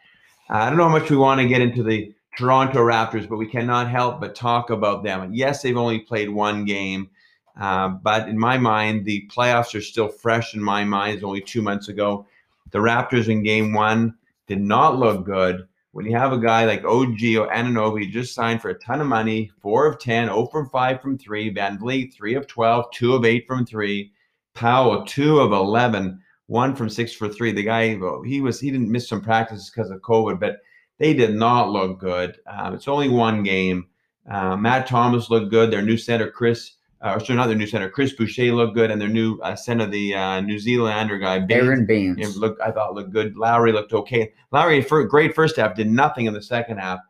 Uh, 0.51 0.55
I 0.55 0.69
don't 0.71 0.79
know 0.79 0.89
how 0.89 0.99
much 0.99 1.11
we 1.11 1.17
want 1.19 1.41
to 1.43 1.47
get 1.47 1.61
into 1.61 1.83
the 1.85 2.13
Toronto 2.39 2.79
Raptors, 2.79 3.29
but 3.29 3.37
we 3.37 3.47
cannot 3.47 3.89
help 3.91 4.21
but 4.21 4.35
talk 4.35 4.71
about 4.71 5.05
them. 5.05 5.31
Yes, 5.33 5.63
they've 5.63 5.77
only 5.77 6.01
played 6.01 6.31
one 6.31 6.65
game, 6.65 7.11
uh, 7.59 7.89
but 7.89 8.29
in 8.29 8.39
my 8.39 8.59
mind, 8.59 9.05
the 9.05 9.29
playoffs 9.35 9.75
are 9.75 9.83
still 9.83 10.09
fresh 10.09 10.55
in 10.55 10.63
my 10.63 10.85
mind. 10.85 11.15
It's 11.15 11.25
only 11.25 11.41
two 11.41 11.63
months 11.63 11.89
ago. 11.89 12.27
The 12.71 12.79
Raptors 12.79 13.29
in 13.29 13.43
game 13.43 13.73
one 13.73 14.15
did 14.47 14.61
not 14.61 14.99
look 14.99 15.25
good. 15.25 15.67
When 15.93 16.07
you 16.07 16.17
have 16.17 16.33
a 16.33 16.39
guy 16.39 16.65
like 16.65 16.85
OG 16.85 17.23
or 17.37 17.53
Anunoby 17.53 18.11
just 18.11 18.35
signed 18.35 18.63
for 18.63 18.71
a 18.71 18.79
ton 18.79 19.03
of 19.03 19.07
money, 19.07 19.51
four 19.61 19.87
of 19.87 19.99
10, 19.99 20.29
0 20.29 20.47
from 20.47 20.71
5 20.71 21.03
from 21.03 21.19
3, 21.19 21.53
VanVleet, 21.53 22.15
3 22.15 22.35
of 22.35 22.47
12, 22.47 22.91
2 22.93 23.15
of 23.15 23.25
8 23.27 23.47
from 23.47 23.67
3, 23.67 24.11
Powell, 24.55 25.05
2 25.05 25.41
of 25.41 25.53
11, 25.53 26.19
1 26.47 26.75
from 26.75 26.89
6 26.89 27.13
for 27.13 27.29
3. 27.29 27.53
The 27.53 27.63
guy, 27.63 27.99
he 28.25 28.41
was 28.41 28.59
he 28.59 28.71
didn't 28.71 28.91
miss 28.91 29.07
some 29.07 29.21
practices 29.21 29.71
because 29.71 29.91
of 29.91 30.01
COVID, 30.01 30.41
but 30.41 30.61
they 30.99 31.13
did 31.13 31.35
not 31.35 31.71
look 31.71 31.99
good. 31.99 32.39
Um, 32.47 32.75
it's 32.75 32.89
only 32.89 33.11
one 33.11 33.43
game. 33.43 33.89
Uh, 34.31 34.57
Matt 34.57 34.87
Thomas 34.87 35.29
looked 35.29 35.51
good. 35.51 35.71
Their 35.71 35.83
new 35.83 35.99
center, 35.99 36.31
Chris, 36.31 36.77
uh, 37.03 37.19
sorry, 37.19 37.37
not 37.37 37.49
their 37.49 37.57
new 37.57 37.67
center, 37.67 37.91
Chris 37.91 38.13
Boucher 38.13 38.53
looked 38.53 38.75
good, 38.75 38.91
and 38.91 39.01
their 39.01 39.09
new 39.09 39.39
uh, 39.41 39.57
center, 39.57 39.87
the 39.87 40.15
uh, 40.15 40.41
New 40.41 40.59
Zealander 40.59 41.19
guy, 41.19 41.41
Baynes, 41.41 41.65
aron 41.65 41.87
baynes 41.87 42.17
it 42.19 42.37
looked, 42.39 42.61
I 42.61 42.71
thought 42.71 42.95
looked 42.95 43.13
good. 43.13 43.37
Lowry 43.37 43.73
looked 43.73 43.93
okay. 43.93 44.33
Lowry, 44.53 44.83
for 44.83 45.03
great 45.05 45.35
first 45.35 45.57
half, 45.57 45.75
did 45.75 45.91
nothing 45.91 46.27
in 46.27 46.33
the 46.33 46.43
second 46.43 46.79
half. 46.79 47.01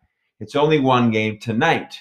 It's 0.41 0.57
only 0.57 0.81
one 0.81 1.11
game 1.11 1.39
tonight. 1.39 2.01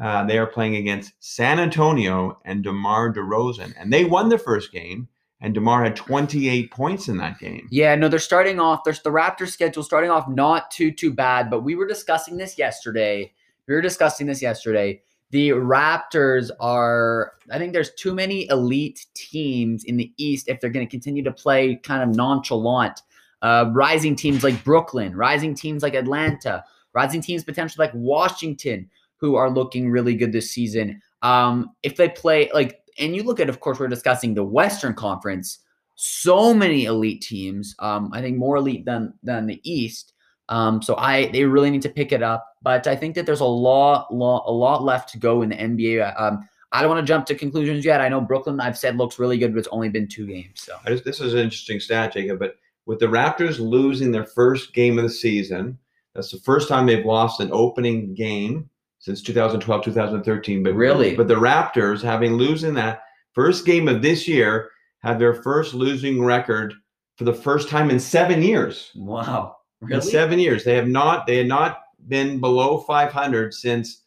Uh, 0.00 0.24
they 0.26 0.36
are 0.36 0.46
playing 0.46 0.76
against 0.76 1.12
San 1.20 1.60
Antonio 1.60 2.38
and 2.44 2.64
DeMar 2.64 3.14
DeRozan, 3.14 3.72
and 3.78 3.92
they 3.92 4.04
won 4.04 4.28
the 4.28 4.38
first 4.38 4.72
game. 4.72 5.08
And 5.40 5.52
DeMar 5.52 5.84
had 5.84 5.96
28 5.96 6.70
points 6.70 7.08
in 7.08 7.18
that 7.18 7.38
game. 7.38 7.68
Yeah, 7.70 7.94
no, 7.94 8.08
they're 8.08 8.18
starting 8.18 8.58
off. 8.58 8.84
There's 8.84 9.02
the 9.02 9.10
Raptors 9.10 9.50
schedule 9.50 9.82
starting 9.82 10.10
off 10.10 10.26
not 10.28 10.70
too 10.70 10.90
too 10.90 11.12
bad, 11.12 11.50
but 11.50 11.60
we 11.60 11.74
were 11.74 11.86
discussing 11.86 12.38
this 12.38 12.56
yesterday. 12.58 13.32
We 13.68 13.74
were 13.74 13.82
discussing 13.82 14.26
this 14.26 14.40
yesterday. 14.40 15.02
The 15.30 15.50
Raptors 15.50 16.50
are. 16.60 17.32
I 17.50 17.58
think 17.58 17.72
there's 17.72 17.94
too 17.94 18.14
many 18.14 18.48
elite 18.48 19.06
teams 19.14 19.84
in 19.84 19.96
the 19.96 20.12
East 20.16 20.48
if 20.48 20.60
they're 20.60 20.70
going 20.70 20.86
to 20.86 20.90
continue 20.90 21.22
to 21.24 21.32
play 21.32 21.76
kind 21.76 22.02
of 22.02 22.16
nonchalant. 22.16 23.02
Uh, 23.42 23.70
rising 23.74 24.16
teams 24.16 24.42
like 24.42 24.64
Brooklyn, 24.64 25.14
rising 25.14 25.54
teams 25.54 25.82
like 25.82 25.94
Atlanta, 25.94 26.64
rising 26.94 27.20
teams 27.20 27.44
potentially 27.44 27.86
like 27.86 27.94
Washington, 27.94 28.88
who 29.18 29.36
are 29.36 29.50
looking 29.50 29.90
really 29.90 30.14
good 30.14 30.32
this 30.32 30.50
season. 30.50 31.00
Um, 31.22 31.70
if 31.82 31.96
they 31.96 32.08
play 32.08 32.50
like, 32.54 32.80
and 32.98 33.14
you 33.14 33.22
look 33.22 33.40
at, 33.40 33.48
of 33.48 33.60
course, 33.60 33.78
we're 33.78 33.88
discussing 33.88 34.34
the 34.34 34.44
Western 34.44 34.94
Conference 34.94 35.58
so 35.96 36.54
many 36.54 36.84
elite 36.84 37.22
teams. 37.22 37.74
Um, 37.78 38.10
I 38.12 38.20
think 38.20 38.36
more 38.36 38.56
elite 38.56 38.84
than 38.84 39.12
than 39.22 39.46
the 39.46 39.60
East. 39.70 40.12
Um, 40.48 40.80
so 40.82 40.96
I 40.96 41.26
they 41.28 41.44
really 41.44 41.70
need 41.70 41.82
to 41.82 41.88
pick 41.88 42.12
it 42.12 42.22
up. 42.22 42.46
But 42.62 42.86
I 42.86 42.96
think 42.96 43.14
that 43.14 43.26
there's 43.26 43.40
a 43.40 43.44
lot, 43.44 44.12
lot 44.14 44.44
a 44.46 44.52
lot 44.52 44.82
left 44.82 45.10
to 45.10 45.18
go 45.18 45.42
in 45.42 45.48
the 45.50 45.56
NBA. 45.56 46.20
Um, 46.20 46.48
I 46.72 46.82
don't 46.82 46.90
want 46.90 47.06
to 47.06 47.10
jump 47.10 47.26
to 47.26 47.34
conclusions 47.34 47.84
yet. 47.84 48.00
I 48.00 48.08
know 48.08 48.20
Brooklyn, 48.20 48.60
I've 48.60 48.76
said 48.76 48.96
looks 48.96 49.18
really 49.18 49.38
good, 49.38 49.52
but 49.52 49.58
it's 49.58 49.68
only 49.68 49.88
been 49.88 50.08
two 50.08 50.26
games. 50.26 50.62
So 50.62 50.76
I 50.84 50.90
just, 50.90 51.04
this 51.04 51.20
is 51.20 51.32
an 51.32 51.40
interesting 51.40 51.80
stat, 51.80 52.12
Jacob. 52.12 52.38
But 52.38 52.56
with 52.86 52.98
the 52.98 53.06
Raptors 53.06 53.58
losing 53.58 54.10
their 54.10 54.24
first 54.24 54.74
game 54.74 54.98
of 54.98 55.04
the 55.04 55.10
season, 55.10 55.78
that's 56.14 56.30
the 56.32 56.38
first 56.38 56.68
time 56.68 56.86
they've 56.86 57.04
lost 57.04 57.40
an 57.40 57.50
opening 57.52 58.14
game 58.14 58.68
since 58.98 59.22
2012, 59.22 59.84
2013. 59.84 60.62
But 60.62 60.74
Really? 60.74 61.14
but 61.14 61.28
the 61.28 61.34
Raptors, 61.34 62.02
having 62.02 62.34
losing 62.34 62.74
that 62.74 63.02
first 63.32 63.64
game 63.64 63.86
of 63.86 64.02
this 64.02 64.26
year, 64.26 64.70
had 65.00 65.18
their 65.18 65.34
first 65.34 65.72
losing 65.74 66.24
record 66.24 66.74
for 67.16 67.24
the 67.24 67.34
first 67.34 67.68
time 67.68 67.90
in 67.90 68.00
seven 68.00 68.42
years. 68.42 68.90
wow, 68.96 69.55
In 69.82 70.00
seven 70.00 70.38
years, 70.38 70.64
they 70.64 70.74
have 70.74 70.88
not 70.88 71.26
they 71.26 71.36
had 71.36 71.46
not 71.48 71.82
been 72.08 72.40
below 72.40 72.78
500 72.78 73.52
since 73.52 74.02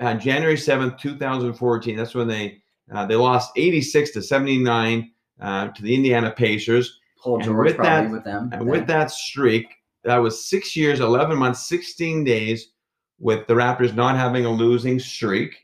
uh, 0.00 0.14
January 0.14 0.56
7th, 0.56 0.98
2014. 0.98 1.96
That's 1.96 2.14
when 2.14 2.26
they 2.28 2.58
uh, 2.92 3.06
they 3.06 3.14
lost 3.16 3.52
86 3.56 4.10
to 4.12 4.22
79 4.22 5.10
uh, 5.40 5.68
to 5.68 5.82
the 5.82 5.94
Indiana 5.94 6.30
Pacers. 6.30 6.98
Paul 7.22 7.36
And 7.36 7.44
George 7.44 7.66
with 7.66 7.76
probably 7.76 8.06
that- 8.06 8.10
with 8.12 8.24
them. 8.24 8.50
And 8.52 8.68
with 8.68 8.86
that 8.86 9.10
streak, 9.10 9.66
that 10.04 10.16
was 10.16 10.48
six 10.48 10.74
years, 10.76 11.00
11 11.00 11.36
months, 11.36 11.68
16 11.68 12.24
days 12.24 12.70
with 13.18 13.46
the 13.46 13.54
Raptors 13.54 13.94
not 13.94 14.16
having 14.16 14.44
a 14.46 14.50
losing 14.50 14.98
streak. 14.98 15.54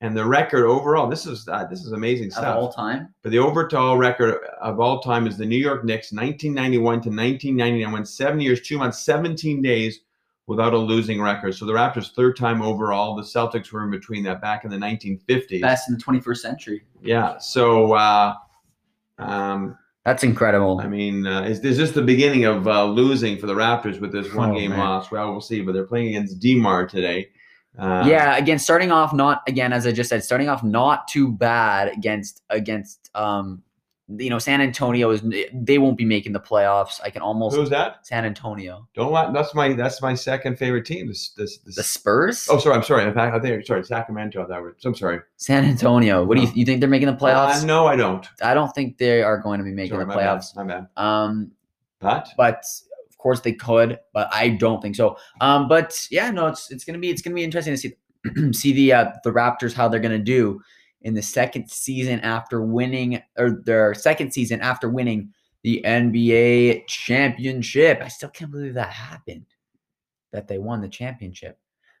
And 0.00 0.16
the 0.16 0.24
record 0.24 0.64
overall, 0.64 1.08
this 1.08 1.26
is 1.26 1.48
uh, 1.48 1.64
this 1.64 1.80
is 1.84 1.90
amazing 1.92 2.28
of 2.28 2.32
stuff. 2.34 2.56
all 2.56 2.72
time. 2.72 3.12
But 3.22 3.32
the 3.32 3.38
overall 3.38 3.96
record 3.98 4.38
of 4.60 4.78
all 4.78 5.00
time 5.00 5.26
is 5.26 5.36
the 5.36 5.44
New 5.46 5.56
York 5.56 5.84
Knicks, 5.84 6.12
1991 6.12 6.82
to 6.82 7.08
1999, 7.08 7.92
went 7.92 8.06
seven 8.08 8.40
years, 8.40 8.60
two 8.60 8.78
months, 8.78 9.00
17 9.00 9.60
days 9.60 10.00
without 10.46 10.72
a 10.72 10.78
losing 10.78 11.20
record. 11.20 11.54
So 11.56 11.66
the 11.66 11.72
Raptors' 11.72 12.14
third 12.14 12.36
time 12.36 12.62
overall. 12.62 13.16
The 13.16 13.22
Celtics 13.22 13.72
were 13.72 13.82
in 13.84 13.90
between 13.90 14.22
that 14.24 14.40
back 14.40 14.64
in 14.64 14.70
the 14.70 14.76
1950s. 14.78 15.60
Best 15.60 15.88
in 15.88 15.96
the 15.96 16.00
21st 16.02 16.38
century. 16.38 16.84
Yeah. 17.02 17.36
So, 17.38 17.92
uh, 17.94 18.34
um, 19.18 19.76
That's 20.04 20.22
incredible. 20.22 20.80
I 20.80 20.86
mean, 20.86 21.26
uh, 21.26 21.42
is, 21.42 21.60
is 21.60 21.76
this 21.76 21.90
the 21.90 22.02
beginning 22.02 22.44
of 22.44 22.66
uh, 22.66 22.84
losing 22.86 23.36
for 23.36 23.46
the 23.46 23.54
Raptors 23.54 24.00
with 24.00 24.12
this 24.12 24.32
one 24.32 24.52
Oh, 24.52 24.54
game 24.54 24.70
man. 24.70 24.78
loss? 24.78 25.10
Well, 25.10 25.32
we'll 25.32 25.40
see. 25.40 25.60
But 25.60 25.72
they're 25.72 25.84
playing 25.84 26.08
against 26.08 26.38
DeMar 26.38 26.86
today. 26.86 27.28
Uh, 27.78 28.04
yeah, 28.06 28.36
again, 28.36 28.58
starting 28.58 28.90
off 28.90 29.12
not 29.12 29.42
again 29.46 29.72
as 29.72 29.86
I 29.86 29.92
just 29.92 30.10
said, 30.10 30.24
starting 30.24 30.48
off 30.48 30.62
not 30.64 31.08
too 31.08 31.30
bad 31.32 31.88
against 31.88 32.42
against 32.50 33.10
um 33.14 33.62
you 34.16 34.30
know, 34.30 34.38
San 34.38 34.62
Antonio 34.62 35.10
is 35.10 35.22
they 35.52 35.76
won't 35.76 35.98
be 35.98 36.04
making 36.06 36.32
the 36.32 36.40
playoffs. 36.40 36.98
I 37.04 37.10
can 37.10 37.20
almost 37.20 37.56
Who's 37.56 37.68
that? 37.68 38.06
San 38.06 38.24
Antonio. 38.24 38.88
Don't 38.94 39.12
let. 39.12 39.34
That's 39.34 39.54
my 39.54 39.74
that's 39.74 40.00
my 40.00 40.14
second 40.14 40.56
favorite 40.56 40.86
team. 40.86 41.08
This 41.08 41.30
this, 41.36 41.58
this 41.58 41.76
The 41.76 41.82
Spurs? 41.82 42.48
Oh, 42.50 42.58
sorry. 42.58 42.76
I'm 42.76 42.82
sorry. 42.82 43.04
In 43.04 43.12
fact, 43.12 43.36
I 43.36 43.38
think 43.38 43.66
sorry. 43.66 43.84
Sacramento. 43.84 44.46
That 44.48 44.62
was. 44.62 44.72
I'm 44.82 44.94
sorry. 44.94 45.20
San 45.36 45.64
Antonio. 45.66 46.24
What 46.24 46.38
do 46.38 46.42
you 46.42 46.50
you 46.54 46.64
think 46.64 46.80
they're 46.80 46.88
making 46.88 47.08
the 47.08 47.16
playoffs? 47.16 47.62
Uh, 47.62 47.66
no, 47.66 47.86
I 47.86 47.96
don't. 47.96 48.26
I 48.42 48.54
don't 48.54 48.74
think 48.74 48.96
they 48.96 49.22
are 49.22 49.36
going 49.38 49.58
to 49.58 49.64
be 49.64 49.72
making 49.72 49.92
Sorry, 49.96 50.04
the 50.04 50.08
my 50.08 50.16
bad, 50.16 50.38
playoffs. 50.38 50.56
My 50.56 50.64
bad. 50.64 50.86
Um, 50.96 51.52
But 52.00 52.28
but 52.38 52.64
of 53.18 53.22
course 53.22 53.40
they 53.40 53.52
could, 53.52 53.98
but 54.14 54.28
I 54.32 54.50
don't 54.50 54.80
think 54.80 54.94
so. 54.94 55.16
Um, 55.40 55.66
but 55.66 56.06
yeah, 56.08 56.30
no, 56.30 56.46
it's 56.46 56.70
it's 56.70 56.84
gonna 56.84 57.00
be 57.00 57.10
it's 57.10 57.20
gonna 57.20 57.34
be 57.34 57.42
interesting 57.42 57.74
to 57.74 57.78
see 57.78 58.52
see 58.52 58.72
the 58.72 58.92
uh, 58.92 59.10
the 59.24 59.32
Raptors 59.32 59.72
how 59.72 59.88
they're 59.88 59.98
gonna 59.98 60.20
do 60.20 60.60
in 61.02 61.14
the 61.14 61.22
second 61.22 61.68
season 61.68 62.20
after 62.20 62.62
winning 62.62 63.20
or 63.36 63.60
their 63.64 63.92
second 63.92 64.32
season 64.32 64.60
after 64.60 64.88
winning 64.88 65.32
the 65.64 65.82
NBA 65.84 66.86
championship. 66.86 68.00
I 68.00 68.08
still 68.08 68.28
can't 68.28 68.52
believe 68.52 68.74
that 68.74 68.90
happened. 68.90 69.46
That 70.30 70.46
they 70.46 70.58
won 70.58 70.80
the 70.80 70.88
championship. 70.88 71.58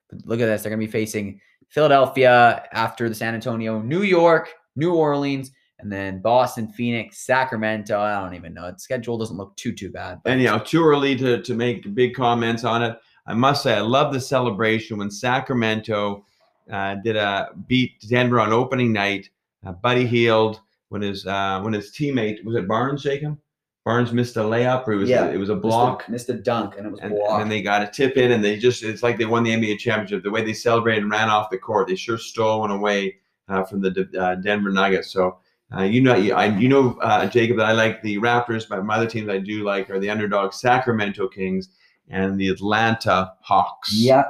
But 0.08 0.24
look 0.24 0.38
at 0.38 0.46
this. 0.46 0.62
They're 0.62 0.70
gonna 0.70 0.78
be 0.78 0.86
facing 0.86 1.40
Philadelphia 1.68 2.62
after 2.72 3.08
the 3.08 3.14
San 3.16 3.34
Antonio, 3.34 3.82
New 3.82 4.02
York, 4.02 4.50
New 4.76 4.94
Orleans, 4.94 5.50
and 5.80 5.90
then 5.92 6.20
Boston, 6.20 6.68
Phoenix, 6.68 7.18
Sacramento. 7.18 7.98
I 8.00 8.20
don't 8.20 8.34
even 8.34 8.52
know. 8.54 8.70
The 8.72 8.78
schedule 8.78 9.16
doesn't 9.18 9.36
look 9.36 9.56
too 9.56 9.72
too 9.72 9.90
bad. 9.90 10.20
but- 10.24 10.30
anyhow, 10.32 10.58
too 10.58 10.84
early 10.84 11.16
to 11.16 11.40
to 11.42 11.54
make 11.54 11.94
big 11.94 12.14
comments 12.14 12.64
on 12.64 12.82
it. 12.82 12.96
I 13.26 13.34
must 13.34 13.62
say, 13.62 13.74
I 13.74 13.80
love 13.80 14.12
the 14.12 14.20
celebration 14.20 14.96
when 14.98 15.10
Sacramento 15.10 16.24
uh, 16.72 16.94
did 16.96 17.16
a 17.16 17.50
beat 17.66 18.00
Denver 18.08 18.40
on 18.40 18.52
opening 18.52 18.92
night. 18.92 19.28
Uh, 19.66 19.72
Buddy 19.72 20.06
Hield 20.06 20.60
when 20.88 21.02
his 21.02 21.26
uh, 21.26 21.60
when 21.62 21.72
his 21.72 21.90
teammate 21.92 22.44
was 22.44 22.56
it 22.56 22.66
Barnes, 22.68 23.02
Jacob? 23.02 23.38
Barnes 23.84 24.12
missed 24.12 24.36
a 24.36 24.40
layup, 24.40 24.86
or 24.86 24.92
it 24.92 24.96
was 24.96 25.08
Yeah. 25.08 25.26
it 25.30 25.38
was 25.38 25.48
a 25.48 25.54
Missed 25.54 25.64
a- 25.64 25.68
block. 25.68 26.08
missed 26.08 26.28
a 26.28 26.34
dunk, 26.34 26.74
and 26.76 26.86
it 26.86 26.90
was 26.90 27.00
and, 27.00 27.10
blocked. 27.14 27.32
and 27.32 27.40
then 27.42 27.48
they 27.48 27.62
got 27.62 27.82
a 27.82 27.86
tip 27.86 28.16
in 28.16 28.32
and 28.32 28.44
they 28.44 28.56
just 28.58 28.82
it's 28.82 29.02
like 29.02 29.16
they 29.18 29.24
won 29.24 29.42
the 29.44 29.50
NBA 29.50 29.78
championship 29.78 30.22
the 30.22 30.30
way 30.30 30.44
they 30.44 30.52
celebrated 30.52 31.02
and 31.02 31.10
ran 31.10 31.28
off 31.30 31.48
the 31.50 31.56
court 31.58 31.88
they 31.88 31.96
sure 31.96 32.18
stole 32.18 32.60
one 32.60 32.70
away 32.70 33.16
uh, 33.48 33.64
from 33.64 33.80
the 33.80 34.08
uh, 34.20 34.34
Denver 34.36 34.70
Nuggets 34.70 35.10
so 35.10 35.38
uh, 35.76 35.82
you 35.82 36.00
know 36.00 36.14
you, 36.14 36.34
I, 36.34 36.46
you 36.56 36.68
know 36.68 36.98
uh, 37.00 37.26
Jacob 37.26 37.56
that 37.58 37.66
I 37.66 37.72
like 37.72 38.02
the 38.02 38.18
Raptors 38.18 38.68
but 38.68 38.84
my 38.84 38.96
other 38.96 39.06
teams 39.06 39.28
I 39.28 39.38
do 39.38 39.64
like 39.64 39.90
are 39.90 39.98
the 39.98 40.10
underdog 40.10 40.52
Sacramento 40.52 41.28
Kings 41.28 41.70
and 42.08 42.38
the 42.38 42.48
Atlanta 42.48 43.32
Hawks 43.40 43.92
yeah. 43.92 44.24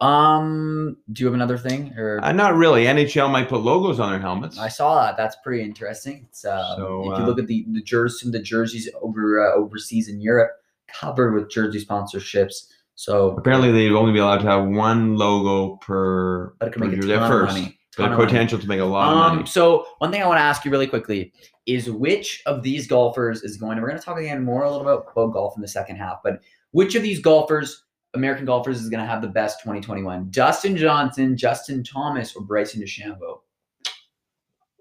Um. 0.00 0.96
Do 1.12 1.22
you 1.22 1.26
have 1.26 1.34
another 1.34 1.56
thing, 1.56 1.96
or 1.96 2.18
uh, 2.24 2.32
not 2.32 2.56
really 2.56 2.86
NHL 2.86 3.30
might 3.30 3.48
put 3.48 3.60
logos 3.60 4.00
on 4.00 4.10
their 4.10 4.18
helmets 4.18 4.58
I 4.58 4.66
saw 4.66 5.00
that. 5.00 5.16
That's 5.16 5.36
pretty 5.44 5.62
interesting. 5.62 6.26
It's 6.28 6.44
uh, 6.44 6.74
So, 6.74 7.12
if 7.12 7.18
you 7.18 7.24
uh, 7.24 7.26
look 7.28 7.38
at 7.38 7.46
the 7.46 7.64
the 7.70 7.82
jersey, 7.82 8.28
the 8.28 8.40
jerseys 8.40 8.90
over 9.00 9.46
uh, 9.46 9.54
overseas 9.54 10.08
in 10.08 10.20
Europe, 10.20 10.50
covered 10.88 11.34
with 11.34 11.50
jersey 11.50 11.84
sponsorships. 11.84 12.66
So 12.94 13.30
apparently 13.36 13.72
they'd 13.72 13.92
only 13.92 14.12
be 14.12 14.18
allowed 14.18 14.38
to 14.38 14.46
have 14.46 14.66
one 14.66 15.16
logo 15.16 15.76
per, 15.76 16.54
but 16.58 16.68
it 16.68 16.74
per 16.74 16.84
make 16.84 16.98
a 16.98 17.00
ton 17.00 17.10
at 17.10 17.22
of 17.22 17.28
first 17.28 17.54
money. 17.54 17.78
But 17.96 18.04
Ton 18.04 18.10
the 18.10 18.14
of 18.14 18.18
money. 18.18 18.30
potential 18.30 18.58
to 18.58 18.66
make 18.68 18.80
a 18.80 18.84
lot 18.84 19.12
of 19.12 19.18
Um, 19.18 19.36
money 19.36 19.46
so 19.48 19.86
one 19.98 20.10
thing 20.10 20.22
I 20.22 20.26
want 20.26 20.38
to 20.38 20.42
ask 20.42 20.64
you 20.64 20.70
really 20.70 20.86
quickly 20.86 21.32
is 21.66 21.90
which 21.90 22.42
of 22.46 22.62
these 22.62 22.86
golfers 22.86 23.42
is 23.42 23.56
going 23.56 23.76
to, 23.76 23.82
we're 23.82 23.88
going 23.88 24.00
to 24.00 24.04
talk 24.04 24.18
again 24.18 24.42
more 24.42 24.64
a 24.64 24.70
little 24.70 24.86
about, 24.86 25.06
about 25.12 25.32
golf 25.32 25.54
in 25.56 25.62
the 25.62 25.68
second 25.68 25.96
half, 25.96 26.18
but 26.24 26.40
which 26.72 26.94
of 26.94 27.02
these 27.02 27.20
golfers, 27.20 27.84
American 28.14 28.44
golfers, 28.46 28.80
is 28.80 28.88
going 28.88 29.00
to 29.00 29.06
have 29.06 29.22
the 29.22 29.28
best 29.28 29.60
2021? 29.60 30.28
Dustin 30.30 30.76
Johnson, 30.76 31.36
Justin 31.36 31.84
Thomas, 31.84 32.34
or 32.34 32.42
Bryson 32.42 32.82
DeChambeau? 32.82 33.40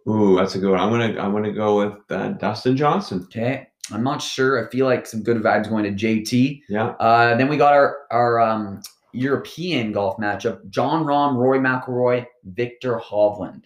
Ooh, 0.10 0.36
that's 0.36 0.56
a 0.56 0.60
good 0.60 0.72
one. 0.72 0.80
I'm 0.80 0.90
gonna 0.90 1.22
I'm 1.22 1.32
gonna 1.32 1.54
go 1.54 1.78
with 1.78 1.94
uh, 2.10 2.30
Dustin 2.30 2.76
Johnson. 2.76 3.22
Okay. 3.26 3.68
I'm 3.92 4.04
not 4.04 4.22
sure. 4.22 4.66
I 4.66 4.70
feel 4.72 4.86
like 4.86 5.06
some 5.06 5.22
good 5.22 5.38
vibes 5.38 5.70
going 5.70 5.84
to 5.84 5.92
JT. 5.92 6.62
Yeah. 6.70 6.90
Uh, 7.00 7.36
then 7.36 7.50
we 7.50 7.58
got 7.58 7.74
our, 7.74 7.98
our 8.10 8.40
um, 8.40 8.82
European 9.14 9.92
golf 9.92 10.18
matchup 10.18 10.68
Jon 10.70 11.06
Rahm, 11.06 11.36
Rory 11.36 11.60
McIlroy, 11.60 12.26
Viktor 12.44 13.00
Hovland. 13.00 13.64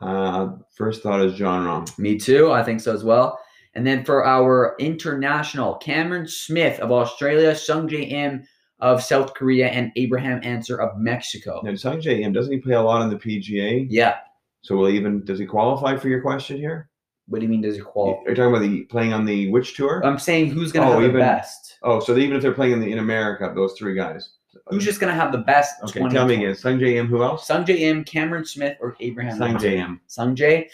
Uh, 0.00 0.56
first 0.74 1.02
thought 1.02 1.24
is 1.24 1.34
Jon 1.34 1.66
Rahm. 1.66 1.98
Me 1.98 2.18
too. 2.18 2.50
I 2.50 2.62
think 2.64 2.80
so 2.80 2.92
as 2.92 3.04
well. 3.04 3.38
And 3.74 3.86
then 3.86 4.04
for 4.04 4.26
our 4.26 4.76
international, 4.78 5.76
Cameron 5.76 6.28
Smith 6.28 6.78
of 6.80 6.92
Australia, 6.92 7.54
Sung 7.54 7.88
Jae 7.88 8.10
Im 8.10 8.44
of 8.80 9.02
South 9.02 9.32
Korea, 9.34 9.68
and 9.68 9.92
Abraham 9.96 10.40
Ancer 10.42 10.80
of 10.80 10.98
Mexico. 10.98 11.60
Now, 11.64 11.74
Sung 11.76 12.00
Jae 12.00 12.20
Im 12.20 12.32
doesn't 12.32 12.52
he 12.52 12.58
play 12.58 12.74
a 12.74 12.82
lot 12.82 13.00
on 13.00 13.10
the 13.10 13.16
PGA? 13.16 13.86
Yeah. 13.88 14.16
So 14.62 14.76
will 14.76 14.88
he 14.88 14.96
even 14.96 15.24
does 15.24 15.38
he 15.38 15.46
qualify 15.46 15.96
for 15.96 16.08
your 16.08 16.20
question 16.20 16.56
here? 16.56 16.88
What 17.32 17.40
do 17.40 17.46
you 17.46 17.50
mean? 17.50 17.62
Does 17.62 17.76
he 17.76 17.80
Are 17.80 17.84
qualify? 17.84 18.28
you 18.28 18.34
talking 18.34 18.50
about 18.54 18.60
the 18.60 18.82
playing 18.82 19.14
on 19.14 19.24
the 19.24 19.50
which 19.50 19.74
tour? 19.74 20.04
I'm 20.04 20.18
saying 20.18 20.50
who's 20.50 20.70
going 20.70 20.86
to 20.86 20.94
Oh, 20.94 21.00
have 21.00 21.12
the 21.14 21.18
best? 21.18 21.78
oh, 21.82 21.98
so 21.98 22.14
even 22.18 22.36
if 22.36 22.42
they're 22.42 22.52
playing 22.52 22.72
in 22.74 22.80
the 22.80 22.92
in 22.92 22.98
America, 22.98 23.50
those 23.54 23.72
three 23.72 23.94
guys. 23.94 24.30
Who's 24.66 24.84
just 24.84 25.00
going 25.00 25.10
to 25.12 25.18
have 25.18 25.32
the 25.32 25.38
best? 25.38 25.82
Okay, 25.82 26.06
tell 26.10 26.26
me 26.26 26.34
again. 26.34 26.54
Sung 26.54 26.78
Jae 26.78 26.96
Im, 26.96 27.06
who 27.06 27.22
else? 27.22 27.46
Sung 27.46 27.64
Jae 27.64 27.80
Im, 27.80 28.04
Cameron 28.04 28.44
Smith, 28.44 28.76
or 28.80 28.94
Abraham 29.00 29.38
Sung 29.38 29.54
Ancer? 29.54 29.68
Jae 29.68 29.98
Sung 30.06 30.36
Jae. 30.36 30.68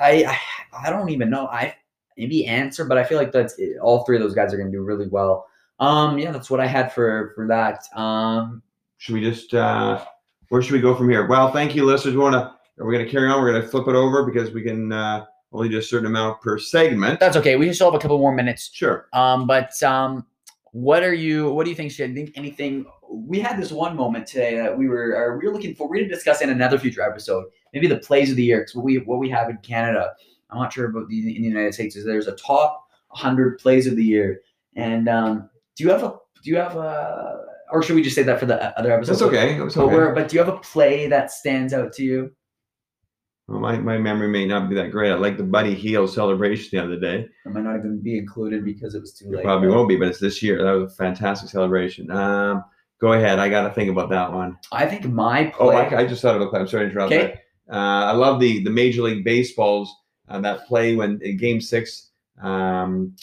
I, 0.00 0.24
I 0.26 0.38
I 0.86 0.90
don't 0.90 1.08
even 1.10 1.30
know. 1.30 1.46
I 1.46 1.76
maybe 2.16 2.44
Ancer, 2.46 2.84
but 2.84 2.98
I 2.98 3.04
feel 3.04 3.16
like 3.18 3.30
that's 3.30 3.60
all 3.80 4.04
three 4.04 4.16
of 4.16 4.22
those 4.22 4.34
guys 4.34 4.52
are 4.52 4.56
going 4.56 4.72
to 4.72 4.76
do 4.76 4.82
really 4.82 5.06
well. 5.06 5.46
Um, 5.78 6.18
yeah, 6.18 6.32
that's 6.32 6.50
what 6.50 6.58
I 6.58 6.66
had 6.66 6.92
for 6.92 7.32
for 7.36 7.46
that. 7.46 7.84
Um, 7.94 8.60
Should 8.96 9.14
we 9.14 9.20
just 9.20 9.54
uh 9.54 10.04
where 10.48 10.60
should 10.62 10.72
we 10.72 10.80
go 10.80 10.94
from 10.96 11.08
here? 11.08 11.26
Well, 11.28 11.52
thank 11.52 11.76
you, 11.76 11.84
listeners. 11.84 12.14
We 12.16 12.20
wanna 12.22 12.56
are 12.80 12.86
we 12.86 12.96
gonna 12.96 13.08
carry 13.10 13.28
on? 13.28 13.40
We're 13.42 13.52
gonna 13.52 13.66
flip 13.66 13.88
it 13.88 13.94
over 13.94 14.24
because 14.24 14.52
we 14.52 14.62
can 14.62 14.92
uh 14.92 15.26
only 15.52 15.68
do 15.68 15.78
a 15.78 15.82
certain 15.82 16.06
amount 16.06 16.40
per 16.42 16.58
segment. 16.58 17.18
that's 17.20 17.36
okay. 17.36 17.56
We 17.56 17.72
still 17.72 17.90
have 17.90 17.98
a 17.98 18.02
couple 18.02 18.18
more 18.18 18.34
minutes. 18.34 18.70
Sure. 18.72 19.06
Um, 19.12 19.46
but 19.46 19.82
um, 19.82 20.26
what 20.72 21.02
are 21.02 21.14
you? 21.14 21.50
What 21.52 21.64
do 21.64 21.70
you 21.70 21.76
think? 21.76 21.90
Should 21.92 22.10
I 22.10 22.14
think 22.14 22.32
anything? 22.36 22.86
We 23.10 23.38
had 23.40 23.58
this 23.58 23.72
one 23.72 23.96
moment 23.96 24.26
today 24.26 24.56
that 24.56 24.76
we 24.76 24.88
were 24.88 25.38
we 25.40 25.46
were 25.46 25.52
looking 25.52 25.74
for. 25.74 25.88
We're 25.88 25.96
going 25.96 26.08
to 26.08 26.14
discuss 26.14 26.42
in 26.42 26.50
another 26.50 26.78
future 26.78 27.02
episode. 27.02 27.46
Maybe 27.72 27.86
the 27.86 27.98
plays 27.98 28.30
of 28.30 28.36
the 28.36 28.44
year 28.44 28.60
because 28.60 28.74
what 28.74 28.84
we 28.84 28.98
what 28.98 29.18
we 29.18 29.30
have 29.30 29.48
in 29.48 29.56
Canada. 29.58 30.12
I'm 30.50 30.58
not 30.58 30.72
sure 30.72 30.86
about 30.86 31.08
the 31.08 31.18
in 31.18 31.42
the 31.42 31.48
United 31.48 31.74
States. 31.74 31.96
Is 31.96 32.04
there's 32.04 32.26
a 32.26 32.36
top 32.36 32.86
100 33.08 33.58
plays 33.58 33.86
of 33.86 33.96
the 33.96 34.04
year, 34.04 34.40
and 34.76 35.08
um, 35.08 35.48
do 35.76 35.84
you 35.84 35.90
have 35.90 36.02
a 36.02 36.16
do 36.42 36.50
you 36.50 36.56
have 36.56 36.76
a 36.76 37.44
or 37.70 37.82
should 37.82 37.96
we 37.96 38.02
just 38.02 38.14
say 38.14 38.22
that 38.22 38.40
for 38.40 38.46
the 38.46 38.78
other 38.78 38.92
episode? 38.92 39.12
That's 39.12 39.22
okay. 39.22 39.58
That's 39.58 39.74
But, 39.74 39.84
okay. 39.84 39.94
we're, 39.94 40.14
but 40.14 40.28
do 40.28 40.36
you 40.36 40.42
have 40.42 40.52
a 40.52 40.58
play 40.58 41.06
that 41.08 41.30
stands 41.30 41.74
out 41.74 41.92
to 41.94 42.02
you? 42.02 42.32
Well, 43.48 43.60
my, 43.60 43.78
my 43.78 43.96
memory 43.96 44.28
may 44.28 44.44
not 44.44 44.68
be 44.68 44.74
that 44.74 44.90
great. 44.90 45.10
I 45.10 45.14
like 45.14 45.38
the 45.38 45.42
Buddy 45.42 45.74
Hield 45.74 46.10
celebration 46.10 46.68
the 46.70 46.84
other 46.84 47.00
day. 47.00 47.26
It 47.46 47.50
might 47.50 47.64
not 47.64 47.76
even 47.78 47.98
be 48.00 48.18
included 48.18 48.62
because 48.64 48.94
it 48.94 49.00
was 49.00 49.14
too 49.14 49.24
It 49.32 49.36
late. 49.36 49.44
probably 49.44 49.68
won't 49.68 49.88
be, 49.88 49.96
but 49.96 50.08
it's 50.08 50.20
this 50.20 50.42
year. 50.42 50.62
That 50.62 50.72
was 50.72 50.92
a 50.92 50.96
fantastic 50.96 51.48
celebration. 51.48 52.10
Um, 52.10 52.62
go 53.00 53.14
ahead. 53.14 53.38
I 53.38 53.48
got 53.48 53.66
to 53.66 53.72
think 53.74 53.90
about 53.90 54.10
that 54.10 54.30
one. 54.30 54.58
I 54.70 54.84
think 54.86 55.06
my 55.06 55.50
Oh. 55.58 55.70
I, 55.70 56.00
I 56.00 56.06
just 56.06 56.20
thought 56.20 56.36
of 56.36 56.42
a 56.42 56.48
play. 56.48 56.60
I'm 56.60 56.68
sorry 56.68 56.84
to 56.84 56.90
interrupt. 56.90 57.12
Okay. 57.12 57.40
Uh, 57.70 57.76
I 57.76 58.12
love 58.12 58.38
the 58.38 58.62
the 58.64 58.70
Major 58.70 59.02
League 59.02 59.24
Baseball's 59.24 59.94
uh, 60.28 60.40
that 60.40 60.66
play 60.66 60.94
when 60.96 61.18
in 61.22 61.36
Game 61.38 61.60
Six, 61.60 62.10
um, 62.42 63.14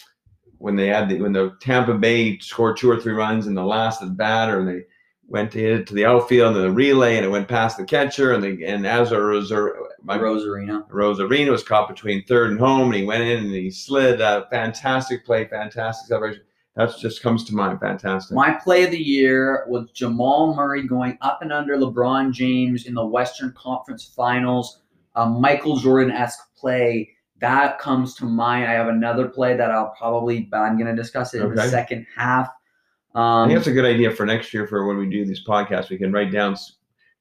when 0.58 0.74
they 0.76 0.86
had 0.88 1.08
the 1.08 1.20
when 1.20 1.32
the 1.32 1.52
Tampa 1.60 1.94
Bay 1.94 2.38
scored 2.38 2.76
two 2.76 2.90
or 2.90 2.98
three 3.00 3.12
runs 3.12 3.46
in 3.46 3.54
the 3.54 3.64
last 3.64 4.02
at 4.02 4.16
bat, 4.16 4.48
or 4.50 4.64
they 4.64 4.82
went 5.28 5.50
to 5.52 5.58
hit 5.58 5.80
it 5.80 5.86
to 5.88 5.94
the 5.94 6.04
outfield 6.04 6.56
and 6.56 6.64
the 6.64 6.70
relay, 6.70 7.16
and 7.16 7.24
it 7.24 7.30
went 7.30 7.48
past 7.48 7.76
the 7.76 7.84
catcher, 7.84 8.32
and 8.32 8.42
the 8.42 8.64
and 8.64 8.86
as 8.86 9.12
a 9.12 9.20
reserve, 9.20 9.76
my 10.02 10.18
Rose 10.18 10.44
Arena. 10.44 10.86
Arozarena 10.90 11.50
was 11.50 11.62
caught 11.62 11.88
between 11.88 12.24
third 12.24 12.50
and 12.50 12.60
home, 12.60 12.88
and 12.88 12.94
he 12.94 13.04
went 13.04 13.22
in 13.22 13.44
and 13.44 13.54
he 13.54 13.70
slid. 13.70 14.20
Uh, 14.20 14.44
fantastic 14.50 15.24
play, 15.24 15.46
fantastic 15.46 16.08
celebration. 16.08 16.42
That 16.74 16.96
just 16.98 17.22
comes 17.22 17.44
to 17.44 17.54
mind. 17.54 17.80
Fantastic. 17.80 18.34
My 18.34 18.52
play 18.52 18.84
of 18.84 18.90
the 18.90 19.02
year 19.02 19.64
was 19.66 19.90
Jamal 19.92 20.54
Murray 20.54 20.86
going 20.86 21.16
up 21.22 21.40
and 21.40 21.52
under 21.52 21.76
LeBron 21.78 22.32
James 22.32 22.86
in 22.86 22.94
the 22.94 23.06
Western 23.06 23.52
Conference 23.56 24.12
Finals. 24.14 24.82
A 25.14 25.26
Michael 25.26 25.78
Jordan 25.78 26.12
esque 26.12 26.54
play 26.54 27.16
that 27.40 27.78
comes 27.78 28.14
to 28.14 28.24
mind. 28.24 28.66
I 28.66 28.72
have 28.72 28.88
another 28.88 29.28
play 29.28 29.56
that 29.56 29.70
I'll 29.70 29.94
probably, 29.98 30.40
but 30.40 30.58
I'm 30.58 30.78
going 30.78 30.94
to 30.94 31.00
discuss 31.00 31.34
it 31.34 31.42
in 31.42 31.54
the 31.54 31.68
second 31.68 32.06
half. 32.16 32.48
I 33.16 33.42
Um, 33.42 33.48
think 33.48 33.58
that's 33.58 33.68
a 33.68 33.72
good 33.72 33.86
idea 33.86 34.10
for 34.10 34.26
next 34.26 34.52
year 34.52 34.66
for 34.66 34.86
when 34.86 34.98
we 34.98 35.08
do 35.08 35.24
these 35.24 35.42
podcasts. 35.44 35.88
We 35.88 35.96
can 35.96 36.12
write 36.12 36.30
down 36.30 36.54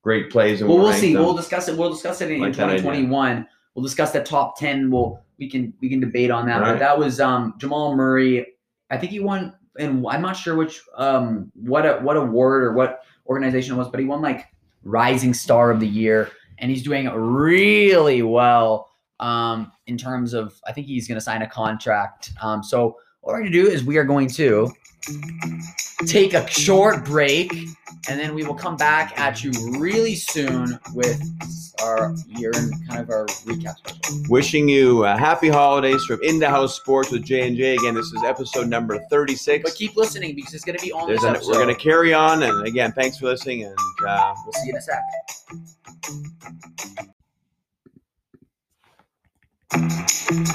great 0.01 0.29
plays 0.29 0.59
and 0.61 0.69
well, 0.69 0.79
we'll 0.79 0.93
see. 0.93 1.13
them. 1.13 1.23
We'll 1.23 1.33
discuss 1.33 1.69
it. 1.69 1.77
We'll 1.77 1.89
discuss 1.89 2.21
it 2.21 2.29
in, 2.31 2.41
Like 2.41 2.53
that 2.55 2.65
2021. 2.65 3.47
We'll 3.73 3.83
discuss 3.83 4.11
the 4.11 4.21
top 4.21 4.59
10. 4.59 4.91
We'll 4.91 5.21
we 5.39 5.49
can 5.49 5.73
we 5.81 5.89
can 5.89 5.99
debate 5.99 6.31
on 6.31 6.45
that. 6.47 6.61
But 6.61 6.79
that 6.79 6.97
was 6.97 7.19
um, 7.19 7.55
Jamal 7.57 7.95
Murray. 7.95 8.45
I 8.89 8.97
think 8.97 9.11
he 9.11 9.19
won, 9.19 9.53
and 9.79 10.05
I'm 10.07 10.21
not 10.21 10.33
sure 10.33 10.55
which 10.55 10.81
um 10.97 11.51
what 11.55 11.85
a, 11.85 11.93
what 11.99 12.17
award 12.17 12.63
or 12.63 12.73
what 12.73 13.01
organization 13.27 13.75
it 13.75 13.77
was, 13.77 13.89
but 13.89 13.99
he 13.99 14.05
won 14.05 14.21
like 14.21 14.47
Rising 14.83 15.33
Star 15.33 15.71
of 15.71 15.79
the 15.79 15.87
Year, 15.87 16.29
and 16.59 16.69
he's 16.69 16.83
doing 16.83 17.07
really 17.09 18.21
well 18.21 18.89
um 19.21 19.71
in 19.87 19.97
terms 19.97 20.33
of 20.33 20.59
I 20.67 20.73
think 20.73 20.87
he's 20.87 21.07
going 21.07 21.15
to 21.15 21.21
sign 21.23 21.41
a 21.41 21.49
contract. 21.49 22.31
Um, 22.41 22.61
so 22.63 22.97
what 23.21 23.33
we're 23.33 23.39
going 23.39 23.51
to 23.51 23.63
do 23.63 23.67
is 23.69 23.83
we 23.83 23.97
are 23.97 24.03
going 24.03 24.27
to 24.31 24.71
take 26.05 26.33
a 26.33 26.47
short 26.49 27.03
break, 27.05 27.51
and 28.09 28.19
then 28.19 28.35
we 28.35 28.43
will 28.43 28.55
come 28.55 28.75
back 28.77 29.17
at 29.19 29.43
you 29.43 29.51
really 29.79 30.15
soon 30.15 30.79
with 30.93 31.21
our 31.81 32.15
year 32.27 32.51
and 32.55 32.71
kind 32.87 33.01
of 33.01 33.09
our 33.09 33.25
recap 33.45 33.77
special. 33.77 34.23
Wishing 34.29 34.69
you 34.69 35.03
uh, 35.03 35.17
happy 35.17 35.49
holidays 35.49 36.03
from 36.05 36.19
Into 36.23 36.47
House 36.47 36.75
Sports 36.75 37.11
with 37.11 37.23
J 37.23 37.47
and 37.47 37.57
J. 37.57 37.75
Again, 37.75 37.95
this 37.95 38.05
is 38.05 38.23
episode 38.23 38.67
number 38.67 38.99
thirty-six. 39.09 39.63
But 39.63 39.75
keep 39.75 39.95
listening 39.95 40.35
because 40.35 40.53
it's 40.53 40.63
going 40.63 40.77
to 40.77 40.83
be 40.83 40.91
on 40.91 41.07
There's 41.07 41.19
this 41.21 41.29
an, 41.29 41.35
episode. 41.35 41.51
we're 41.51 41.63
going 41.63 41.75
to 41.75 41.81
carry 41.81 42.13
on, 42.13 42.43
and 42.43 42.65
again, 42.65 42.91
thanks 42.93 43.17
for 43.17 43.25
listening. 43.25 43.63
And 43.63 43.75
uh, 44.07 44.33
We'll 44.45 44.53
see 44.53 44.67
you 44.67 44.73
in 44.73 44.77
a 44.77 44.81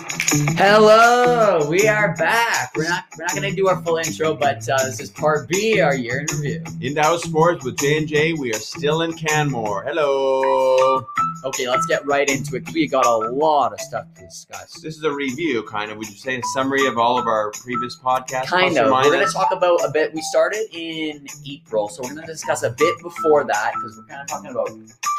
sec. 0.06 0.19
Hello, 0.32 1.66
we 1.68 1.88
are 1.88 2.14
back. 2.14 2.70
We're 2.76 2.88
not 2.88 3.04
we're 3.18 3.24
not 3.24 3.34
gonna 3.34 3.50
do 3.50 3.66
our 3.66 3.82
full 3.82 3.96
intro, 3.96 4.32
but 4.36 4.68
uh, 4.68 4.84
this 4.84 5.00
is 5.00 5.10
part 5.10 5.48
B, 5.48 5.80
our 5.80 5.96
year 5.96 6.20
in 6.20 6.26
review. 6.36 6.62
Into 6.80 7.02
House 7.02 7.24
Sports 7.24 7.64
with 7.64 7.76
J 7.78 7.98
and 7.98 8.06
J. 8.06 8.32
We 8.34 8.50
are 8.54 8.58
still 8.58 9.02
in 9.02 9.12
Canmore. 9.14 9.82
Hello. 9.82 11.04
Okay, 11.42 11.68
let's 11.68 11.86
get 11.86 12.04
right 12.06 12.28
into 12.28 12.56
it. 12.56 12.68
We 12.74 12.86
got 12.86 13.06
a 13.06 13.16
lot 13.16 13.72
of 13.72 13.80
stuff 13.80 14.12
to 14.14 14.24
discuss. 14.24 14.80
This 14.80 14.98
is 14.98 15.04
a 15.04 15.12
review, 15.12 15.62
kind 15.62 15.90
of. 15.90 15.96
Would 15.96 16.08
you 16.08 16.16
say 16.16 16.38
a 16.38 16.42
summary 16.54 16.86
of 16.86 16.98
all 16.98 17.18
of 17.18 17.26
our 17.26 17.50
previous 17.52 17.98
podcasts? 17.98 18.46
Kind 18.46 18.76
of. 18.76 18.90
We're 18.90 19.10
gonna 19.10 19.26
talk 19.26 19.50
about 19.50 19.82
a 19.84 19.90
bit. 19.90 20.12
We 20.12 20.20
started 20.20 20.66
in 20.72 21.26
April, 21.48 21.88
so 21.88 22.02
we're 22.02 22.14
gonna 22.14 22.26
discuss 22.26 22.62
a 22.62 22.70
bit 22.70 22.94
before 23.02 23.44
that 23.44 23.72
because 23.74 23.96
we're 23.96 24.04
kind 24.04 24.20
of 24.20 24.26
talking 24.28 24.50
about 24.50 24.68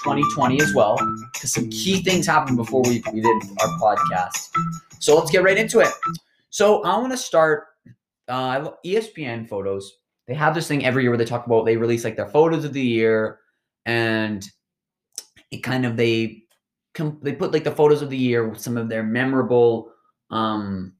2020 0.03 0.61
as 0.61 0.73
well. 0.75 0.97
Because 1.33 1.53
some 1.53 1.69
key 1.69 2.03
things 2.03 2.27
happened 2.27 2.57
before 2.57 2.83
we, 2.83 3.01
we 3.11 3.21
did 3.21 3.41
our 3.59 3.79
podcast. 3.79 4.49
So 4.99 5.17
let's 5.17 5.31
get 5.31 5.43
right 5.43 5.57
into 5.57 5.79
it. 5.79 5.91
So 6.49 6.83
I 6.83 6.97
want 6.97 7.11
to 7.11 7.17
start. 7.17 7.67
Uh, 8.27 8.71
ESPN 8.85 9.49
photos. 9.49 9.97
They 10.27 10.35
have 10.35 10.55
this 10.55 10.67
thing 10.67 10.85
every 10.85 11.03
year 11.03 11.11
where 11.11 11.17
they 11.17 11.25
talk 11.25 11.47
about 11.47 11.65
they 11.65 11.75
release 11.75 12.05
like 12.05 12.15
their 12.15 12.29
photos 12.29 12.63
of 12.63 12.71
the 12.71 12.81
year, 12.81 13.39
and 13.85 14.47
it 15.51 15.59
kind 15.63 15.85
of 15.85 15.97
they 15.97 16.43
com- 16.93 17.19
they 17.21 17.33
put 17.33 17.51
like 17.51 17.63
the 17.63 17.71
photos 17.71 18.01
of 18.01 18.09
the 18.09 18.17
year 18.17 18.47
with 18.47 18.59
some 18.59 18.77
of 18.77 18.89
their 18.89 19.03
memorable 19.03 19.91
um 20.29 20.93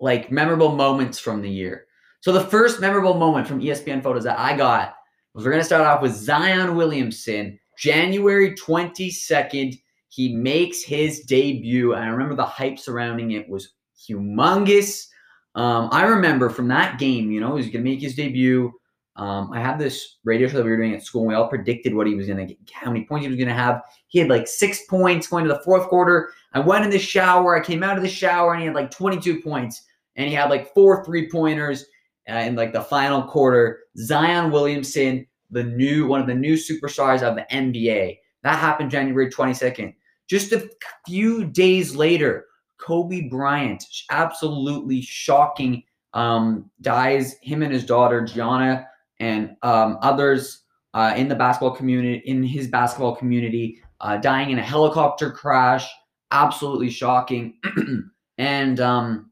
like 0.00 0.30
memorable 0.30 0.74
moments 0.74 1.18
from 1.18 1.42
the 1.42 1.50
year. 1.50 1.86
So 2.20 2.32
the 2.32 2.44
first 2.44 2.80
memorable 2.80 3.14
moment 3.14 3.46
from 3.46 3.60
ESPN 3.60 4.02
photos 4.02 4.24
that 4.24 4.38
I 4.38 4.56
got 4.56 4.94
was 5.34 5.44
we're 5.44 5.50
gonna 5.52 5.64
start 5.64 5.86
off 5.86 6.02
with 6.02 6.14
Zion 6.14 6.76
Williamson, 6.76 7.58
January 7.78 8.54
22nd. 8.54 9.78
He 10.08 10.34
makes 10.34 10.82
his 10.82 11.20
debut, 11.20 11.94
I 11.94 12.06
remember 12.06 12.34
the 12.34 12.44
hype 12.44 12.78
surrounding 12.78 13.32
it 13.32 13.48
was 13.48 13.74
humongous. 14.08 15.06
Um, 15.54 15.88
I 15.92 16.04
remember 16.04 16.50
from 16.50 16.68
that 16.68 16.98
game, 16.98 17.30
you 17.30 17.40
know, 17.40 17.56
he 17.56 17.62
was 17.62 17.70
gonna 17.70 17.84
make 17.84 18.00
his 18.00 18.14
debut. 18.14 18.72
Um, 19.18 19.52
I 19.52 19.60
had 19.60 19.80
this 19.80 20.18
radio 20.22 20.46
show 20.46 20.58
that 20.58 20.64
we 20.64 20.70
were 20.70 20.76
doing 20.76 20.94
at 20.94 21.02
school, 21.02 21.22
and 21.22 21.28
we 21.28 21.34
all 21.34 21.48
predicted 21.48 21.92
what 21.92 22.06
he 22.06 22.14
was 22.14 22.28
gonna 22.28 22.46
get, 22.46 22.56
how 22.72 22.92
many 22.92 23.04
points 23.04 23.26
he 23.26 23.28
was 23.28 23.38
gonna 23.38 23.52
have. 23.52 23.82
He 24.06 24.20
had 24.20 24.28
like 24.28 24.46
six 24.46 24.86
points 24.86 25.26
going 25.26 25.44
to 25.44 25.52
the 25.52 25.60
fourth 25.60 25.88
quarter. 25.88 26.30
I 26.52 26.60
went 26.60 26.84
in 26.84 26.90
the 26.90 27.00
shower. 27.00 27.56
I 27.56 27.64
came 27.64 27.82
out 27.82 27.96
of 27.96 28.04
the 28.04 28.08
shower, 28.08 28.52
and 28.52 28.60
he 28.60 28.66
had 28.66 28.76
like 28.76 28.92
22 28.92 29.42
points, 29.42 29.82
and 30.14 30.28
he 30.28 30.34
had 30.34 30.50
like 30.50 30.72
four 30.72 31.04
three 31.04 31.28
pointers 31.28 31.84
uh, 32.30 32.34
in 32.34 32.54
like 32.54 32.72
the 32.72 32.80
final 32.80 33.22
quarter. 33.24 33.80
Zion 33.96 34.52
Williamson, 34.52 35.26
the 35.50 35.64
new 35.64 36.06
one 36.06 36.20
of 36.20 36.28
the 36.28 36.34
new 36.34 36.54
superstars 36.54 37.22
of 37.22 37.34
the 37.34 37.46
NBA. 37.50 38.18
That 38.44 38.58
happened 38.58 38.92
January 38.92 39.30
22nd. 39.30 39.94
Just 40.28 40.52
a 40.52 40.70
few 41.06 41.44
days 41.44 41.96
later, 41.96 42.46
Kobe 42.78 43.28
Bryant, 43.28 43.84
absolutely 44.10 45.00
shocking, 45.02 45.82
um, 46.14 46.70
dies. 46.82 47.36
Him 47.42 47.64
and 47.64 47.72
his 47.72 47.84
daughter 47.84 48.24
Gianna 48.24 48.86
and 49.20 49.56
um, 49.62 49.98
others 50.02 50.62
uh, 50.94 51.14
in 51.16 51.28
the 51.28 51.34
basketball 51.34 51.74
community, 51.74 52.22
in 52.26 52.42
his 52.42 52.68
basketball 52.68 53.14
community, 53.14 53.82
uh, 54.00 54.16
dying 54.16 54.50
in 54.50 54.58
a 54.58 54.62
helicopter 54.62 55.30
crash. 55.30 55.88
Absolutely 56.30 56.90
shocking. 56.90 57.58
and 58.38 58.80
um, 58.80 59.30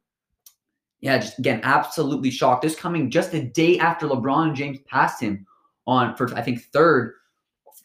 yeah, 1.00 1.18
just 1.18 1.38
again, 1.38 1.60
absolutely 1.62 2.30
shocked. 2.30 2.62
This 2.62 2.74
coming 2.74 3.10
just 3.10 3.34
a 3.34 3.42
day 3.42 3.78
after 3.78 4.06
LeBron 4.06 4.54
James 4.54 4.78
passed 4.86 5.22
him 5.22 5.46
on 5.86 6.16
for 6.16 6.34
I 6.34 6.42
think 6.42 6.62
third 6.72 7.14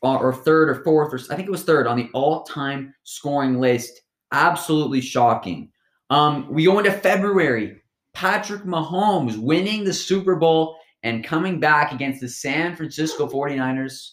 or 0.02 0.34
third 0.34 0.70
or 0.70 0.84
fourth, 0.84 1.14
or 1.14 1.20
I 1.32 1.36
think 1.36 1.48
it 1.48 1.52
was 1.52 1.64
third 1.64 1.86
on 1.86 1.98
the 1.98 2.10
all-time 2.14 2.94
scoring 3.04 3.60
list. 3.60 4.02
Absolutely 4.32 5.02
shocking. 5.02 5.72
Um, 6.10 6.52
we 6.52 6.66
go 6.66 6.80
into 6.80 6.92
February. 6.92 7.82
Patrick 8.14 8.64
Mahomes 8.64 9.38
winning 9.38 9.84
the 9.84 9.94
Super 9.94 10.36
Bowl 10.36 10.78
and 11.04 11.24
coming 11.24 11.60
back 11.60 11.92
against 11.92 12.22
the 12.22 12.30
San 12.30 12.76
Francisco 12.76 13.28
49ers. 13.28 14.12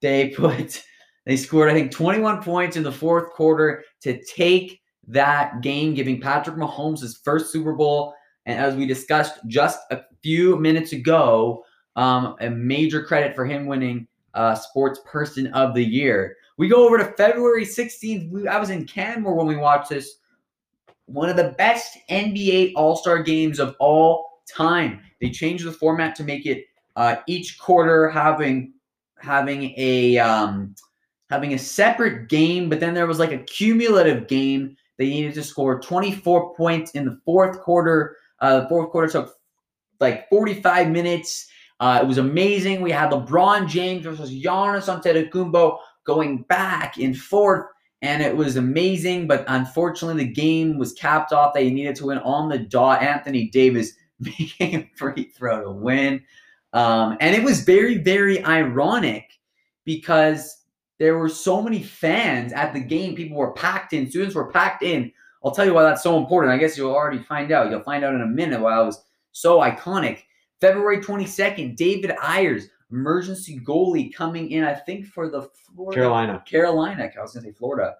They 0.00 0.30
put 0.30 0.82
they 1.26 1.36
scored, 1.36 1.70
I 1.70 1.74
think, 1.74 1.90
21 1.92 2.42
points 2.42 2.76
in 2.76 2.82
the 2.82 2.92
fourth 2.92 3.32
quarter 3.32 3.84
to 4.02 4.22
take 4.24 4.80
that 5.08 5.60
game, 5.60 5.94
giving 5.94 6.20
Patrick 6.20 6.56
Mahomes 6.56 7.00
his 7.00 7.16
first 7.18 7.52
Super 7.52 7.74
Bowl. 7.74 8.14
And 8.46 8.58
as 8.58 8.76
we 8.76 8.86
discussed 8.86 9.34
just 9.48 9.80
a 9.90 10.02
few 10.22 10.56
minutes 10.56 10.92
ago, 10.92 11.64
um, 11.96 12.36
a 12.40 12.50
major 12.50 13.02
credit 13.02 13.34
for 13.34 13.44
him 13.44 13.66
winning 13.66 14.06
uh, 14.34 14.54
Sports 14.54 15.00
Person 15.04 15.48
of 15.48 15.74
the 15.74 15.82
Year. 15.82 16.36
We 16.58 16.68
go 16.68 16.86
over 16.86 16.98
to 16.98 17.12
February 17.16 17.64
16th. 17.64 18.30
We, 18.30 18.46
I 18.46 18.58
was 18.58 18.70
in 18.70 18.86
Canmore 18.86 19.34
when 19.34 19.46
we 19.46 19.56
watched 19.56 19.90
this. 19.90 20.16
One 21.06 21.28
of 21.28 21.36
the 21.36 21.54
best 21.58 21.98
NBA 22.10 22.72
All 22.76 22.96
Star 22.96 23.22
games 23.22 23.58
of 23.58 23.74
all 23.78 24.42
time. 24.48 25.00
They 25.20 25.30
changed 25.30 25.64
the 25.64 25.72
format 25.72 26.14
to 26.16 26.24
make 26.24 26.46
it 26.46 26.64
uh, 26.96 27.16
each 27.26 27.58
quarter 27.58 28.08
having 28.08 28.72
having 29.18 29.74
a 29.76 30.18
um, 30.18 30.74
having 31.30 31.54
a 31.54 31.58
separate 31.58 32.28
game, 32.28 32.68
but 32.68 32.80
then 32.80 32.94
there 32.94 33.06
was 33.06 33.18
like 33.18 33.32
a 33.32 33.38
cumulative 33.38 34.28
game. 34.28 34.76
They 34.98 35.06
needed 35.06 35.34
to 35.34 35.42
score 35.42 35.80
24 35.80 36.54
points 36.54 36.92
in 36.92 37.04
the 37.04 37.20
fourth 37.24 37.60
quarter. 37.60 38.16
Uh, 38.40 38.60
the 38.60 38.68
fourth 38.68 38.90
quarter 38.90 39.08
took 39.08 39.34
like 40.00 40.28
45 40.28 40.88
minutes. 40.90 41.48
Uh, 41.80 42.00
it 42.02 42.06
was 42.06 42.18
amazing. 42.18 42.80
We 42.80 42.90
had 42.90 43.10
LeBron 43.10 43.68
James 43.68 44.04
versus 44.04 44.30
Giannis 44.30 44.88
Antetokounmpo 44.88 45.78
going 46.04 46.42
back 46.44 46.96
and 46.96 47.16
forth, 47.16 47.66
and 48.00 48.22
it 48.22 48.34
was 48.34 48.56
amazing. 48.56 49.26
But 49.26 49.44
unfortunately, 49.48 50.24
the 50.24 50.32
game 50.32 50.78
was 50.78 50.94
capped 50.94 51.32
off. 51.32 51.52
They 51.52 51.70
needed 51.70 51.96
to 51.96 52.06
win 52.06 52.18
on 52.18 52.48
the 52.48 52.58
dot. 52.58 53.02
Anthony 53.02 53.50
Davis 53.50 53.92
making 54.20 54.74
a 54.74 54.90
free 54.96 55.24
throw 55.24 55.64
to 55.64 55.70
win, 55.70 56.22
um, 56.72 57.16
and 57.20 57.34
it 57.34 57.42
was 57.42 57.62
very, 57.62 57.98
very 57.98 58.44
ironic 58.44 59.30
because 59.84 60.64
there 60.98 61.18
were 61.18 61.28
so 61.28 61.62
many 61.62 61.82
fans 61.82 62.52
at 62.52 62.72
the 62.72 62.80
game. 62.80 63.14
People 63.14 63.36
were 63.36 63.52
packed 63.52 63.92
in. 63.92 64.08
Students 64.08 64.34
were 64.34 64.50
packed 64.50 64.82
in. 64.82 65.12
I'll 65.44 65.52
tell 65.52 65.64
you 65.64 65.74
why 65.74 65.82
that's 65.82 66.02
so 66.02 66.18
important. 66.18 66.52
I 66.52 66.56
guess 66.58 66.76
you'll 66.76 66.94
already 66.94 67.22
find 67.22 67.52
out. 67.52 67.70
You'll 67.70 67.82
find 67.82 68.04
out 68.04 68.14
in 68.14 68.22
a 68.22 68.26
minute 68.26 68.60
why 68.60 68.80
it 68.80 68.84
was 68.84 69.04
so 69.32 69.60
iconic. 69.60 70.22
February 70.60 70.98
22nd, 70.98 71.76
David 71.76 72.12
Ayres, 72.22 72.68
emergency 72.90 73.60
goalie, 73.60 74.12
coming 74.12 74.50
in, 74.50 74.64
I 74.64 74.74
think, 74.74 75.06
for 75.06 75.28
the 75.28 75.48
Florida 75.74 75.94
Carolina. 75.94 76.42
Carolina. 76.46 77.10
I 77.16 77.22
was 77.22 77.34
going 77.34 77.44
to 77.44 77.50
say 77.50 77.56
Florida. 77.56 77.94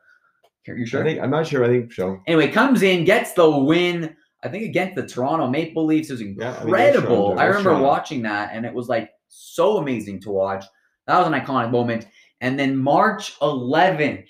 You 0.66 0.84
sure? 0.86 1.02
I 1.02 1.04
think 1.04 1.20
I'm 1.20 1.30
not 1.30 1.46
sure. 1.46 1.64
I 1.64 1.68
think 1.68 1.92
so. 1.92 2.20
Anyway, 2.26 2.48
comes 2.48 2.82
in, 2.82 3.04
gets 3.04 3.34
the 3.34 3.48
win. 3.48 4.16
I 4.46 4.50
think 4.50 4.64
against 4.64 4.94
the 4.94 5.06
Toronto 5.06 5.48
Maple 5.48 5.84
Leafs. 5.84 6.10
It 6.10 6.14
was 6.14 6.22
Yeah, 6.22 6.28
I 6.28 6.30
think 6.30 6.46
it 6.46 6.46
was 6.46 6.64
incredible. 6.64 7.38
I 7.38 7.44
remember 7.46 7.78
watching 7.78 8.22
that, 8.22 8.50
and 8.52 8.64
it 8.64 8.72
was 8.72 8.88
like 8.88 9.10
so 9.28 9.78
amazing 9.78 10.20
to 10.22 10.30
watch. 10.30 10.64
That 11.06 11.18
was 11.18 11.26
an 11.26 11.34
iconic 11.34 11.70
moment. 11.70 12.06
And 12.40 12.58
then 12.58 12.76
March 12.76 13.38
11th, 13.40 14.26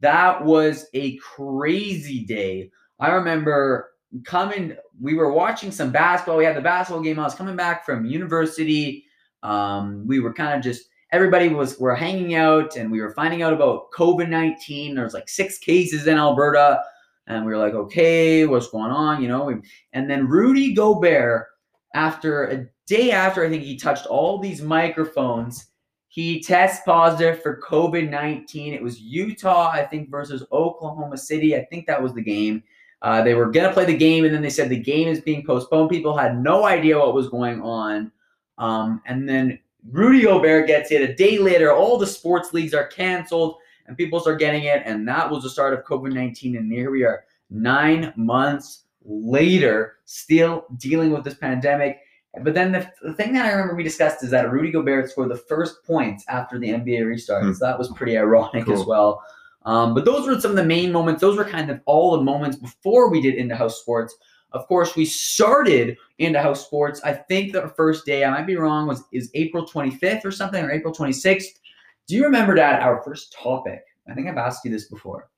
that 0.00 0.44
was 0.44 0.86
a 0.94 1.16
crazy 1.18 2.24
day. 2.24 2.70
I 3.00 3.12
remember 3.12 3.90
coming, 4.24 4.76
we 5.00 5.14
were 5.14 5.32
watching 5.32 5.70
some 5.70 5.90
basketball. 5.90 6.36
We 6.36 6.44
had 6.44 6.56
the 6.56 6.60
basketball 6.60 7.02
game. 7.02 7.18
I 7.18 7.24
was 7.24 7.34
coming 7.34 7.56
back 7.56 7.84
from 7.84 8.04
university. 8.04 9.04
Um, 9.42 10.04
we 10.06 10.20
were 10.20 10.32
kind 10.32 10.54
of 10.56 10.62
just 10.62 10.88
everybody 11.12 11.48
was 11.48 11.78
were 11.78 11.94
hanging 11.94 12.34
out 12.34 12.76
and 12.76 12.90
we 12.90 13.00
were 13.00 13.12
finding 13.12 13.42
out 13.42 13.52
about 13.52 13.90
COVID-19. 13.96 14.94
There 14.94 15.04
was 15.04 15.14
like 15.14 15.28
six 15.28 15.58
cases 15.58 16.06
in 16.06 16.18
Alberta. 16.18 16.82
And 17.26 17.44
we 17.44 17.52
were 17.52 17.58
like, 17.58 17.74
okay, 17.74 18.46
what's 18.46 18.68
going 18.68 18.90
on? 18.90 19.22
You 19.22 19.28
know, 19.28 19.60
and 19.92 20.10
then 20.10 20.28
Rudy 20.28 20.74
Gobert, 20.74 21.46
after 21.94 22.44
a 22.44 22.66
day 22.86 23.12
after 23.12 23.44
I 23.44 23.48
think 23.48 23.62
he 23.62 23.76
touched 23.76 24.06
all 24.06 24.38
these 24.38 24.60
microphones, 24.60 25.68
he 26.08 26.40
tests 26.40 26.82
positive 26.84 27.42
for 27.42 27.60
COVID 27.60 28.08
19. 28.08 28.74
It 28.74 28.82
was 28.82 29.00
Utah, 29.00 29.70
I 29.70 29.84
think, 29.84 30.10
versus 30.10 30.44
Oklahoma 30.52 31.16
City. 31.16 31.56
I 31.56 31.64
think 31.64 31.86
that 31.86 32.02
was 32.02 32.14
the 32.14 32.22
game. 32.22 32.62
Uh, 33.02 33.22
they 33.22 33.34
were 33.34 33.50
going 33.50 33.66
to 33.66 33.72
play 33.72 33.84
the 33.84 33.96
game, 33.96 34.24
and 34.24 34.34
then 34.34 34.40
they 34.40 34.48
said 34.48 34.68
the 34.68 34.78
game 34.78 35.08
is 35.08 35.20
being 35.20 35.44
postponed. 35.44 35.90
People 35.90 36.16
had 36.16 36.40
no 36.40 36.64
idea 36.64 36.98
what 36.98 37.14
was 37.14 37.28
going 37.28 37.60
on. 37.62 38.12
Um, 38.58 39.02
and 39.06 39.28
then 39.28 39.58
Rudy 39.90 40.22
Gobert 40.22 40.66
gets 40.66 40.90
it. 40.90 41.02
A 41.02 41.14
day 41.14 41.38
later, 41.38 41.72
all 41.72 41.98
the 41.98 42.06
sports 42.06 42.52
leagues 42.52 42.74
are 42.74 42.86
canceled, 42.86 43.56
and 43.86 43.96
people 43.96 44.20
start 44.20 44.38
getting 44.38 44.64
it. 44.64 44.82
And 44.84 45.06
that 45.08 45.30
was 45.30 45.42
the 45.42 45.50
start 45.50 45.74
of 45.74 45.84
COVID 45.84 46.12
19. 46.12 46.56
And 46.56 46.72
here 46.72 46.90
we 46.90 47.04
are, 47.04 47.24
nine 47.50 48.12
months 48.16 48.84
later, 49.04 49.96
still 50.04 50.66
dealing 50.78 51.10
with 51.10 51.24
this 51.24 51.34
pandemic. 51.34 52.00
But 52.42 52.54
then 52.54 52.72
the, 52.72 52.90
the 53.02 53.14
thing 53.14 53.32
that 53.34 53.46
I 53.46 53.52
remember 53.52 53.76
we 53.76 53.84
discussed 53.84 54.24
is 54.24 54.30
that 54.30 54.50
Rudy 54.50 54.72
Gobert 54.72 55.10
scored 55.10 55.30
the 55.30 55.36
first 55.36 55.84
points 55.84 56.24
after 56.28 56.58
the 56.58 56.68
NBA 56.68 57.06
restarted. 57.06 57.50
Hmm. 57.50 57.54
So 57.54 57.64
that 57.66 57.78
was 57.78 57.92
pretty 57.92 58.18
ironic 58.18 58.68
as 58.68 58.84
well. 58.84 59.22
Um, 59.64 59.94
but 59.94 60.04
those 60.04 60.26
were 60.26 60.38
some 60.40 60.50
of 60.50 60.56
the 60.56 60.64
main 60.64 60.92
moments. 60.92 61.20
Those 61.20 61.36
were 61.36 61.44
kind 61.44 61.70
of 61.70 61.80
all 61.86 62.16
the 62.16 62.22
moments 62.22 62.56
before 62.56 63.08
we 63.08 63.20
did 63.20 63.34
Into 63.34 63.56
House 63.56 63.80
Sports. 63.80 64.14
Of 64.52 64.66
course, 64.68 64.94
we 64.94 65.04
started 65.04 65.96
Into 66.18 66.40
House 66.40 66.64
Sports. 66.64 67.00
I 67.02 67.12
think 67.12 67.52
the 67.52 67.68
first 67.76 68.04
day, 68.04 68.24
I 68.24 68.30
might 68.30 68.46
be 68.46 68.56
wrong, 68.56 68.86
was 68.86 69.04
is 69.10 69.30
April 69.34 69.66
25th 69.66 70.24
or 70.24 70.30
something, 70.30 70.62
or 70.62 70.70
April 70.70 70.94
26th. 70.94 71.58
Do 72.06 72.14
you 72.14 72.24
remember 72.24 72.54
that 72.56 72.82
our 72.82 73.02
first 73.02 73.32
topic? 73.32 73.80
I 74.08 74.14
think 74.14 74.28
I've 74.28 74.36
asked 74.36 74.64
you 74.64 74.70
this 74.70 74.88
before. 74.88 75.30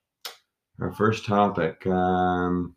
Our 0.81 0.91
first 0.93 1.25
topic. 1.25 1.85
Um, 1.87 2.75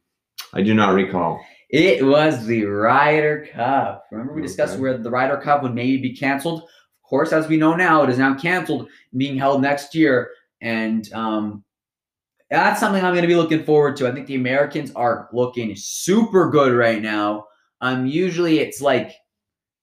I 0.52 0.62
do 0.62 0.74
not 0.74 0.94
recall. 0.94 1.40
It 1.70 2.04
was 2.04 2.46
the 2.46 2.64
Ryder 2.64 3.48
Cup. 3.52 4.04
Remember, 4.10 4.32
we 4.32 4.42
discussed 4.42 4.78
where 4.78 4.98
the 4.98 5.10
Ryder 5.10 5.38
Cup 5.38 5.62
would 5.62 5.74
maybe 5.74 5.98
be 5.98 6.16
canceled. 6.16 6.62
Of 6.62 7.08
course, 7.08 7.32
as 7.32 7.48
we 7.48 7.56
know 7.56 7.74
now, 7.74 8.02
it 8.02 8.10
is 8.10 8.18
now 8.18 8.34
canceled, 8.34 8.88
being 9.16 9.36
held 9.36 9.62
next 9.62 9.94
year, 9.94 10.30
and 10.60 11.12
um, 11.12 11.64
that's 12.50 12.80
something 12.80 13.04
I'm 13.04 13.12
going 13.12 13.22
to 13.22 13.28
be 13.28 13.36
looking 13.36 13.64
forward 13.64 13.96
to. 13.96 14.08
I 14.08 14.12
think 14.12 14.26
the 14.26 14.36
Americans 14.36 14.92
are 14.94 15.28
looking 15.32 15.74
super 15.76 16.50
good 16.50 16.72
right 16.72 17.02
now. 17.02 17.46
Um, 17.80 18.06
usually 18.06 18.58
it's 18.60 18.80
like, 18.80 19.12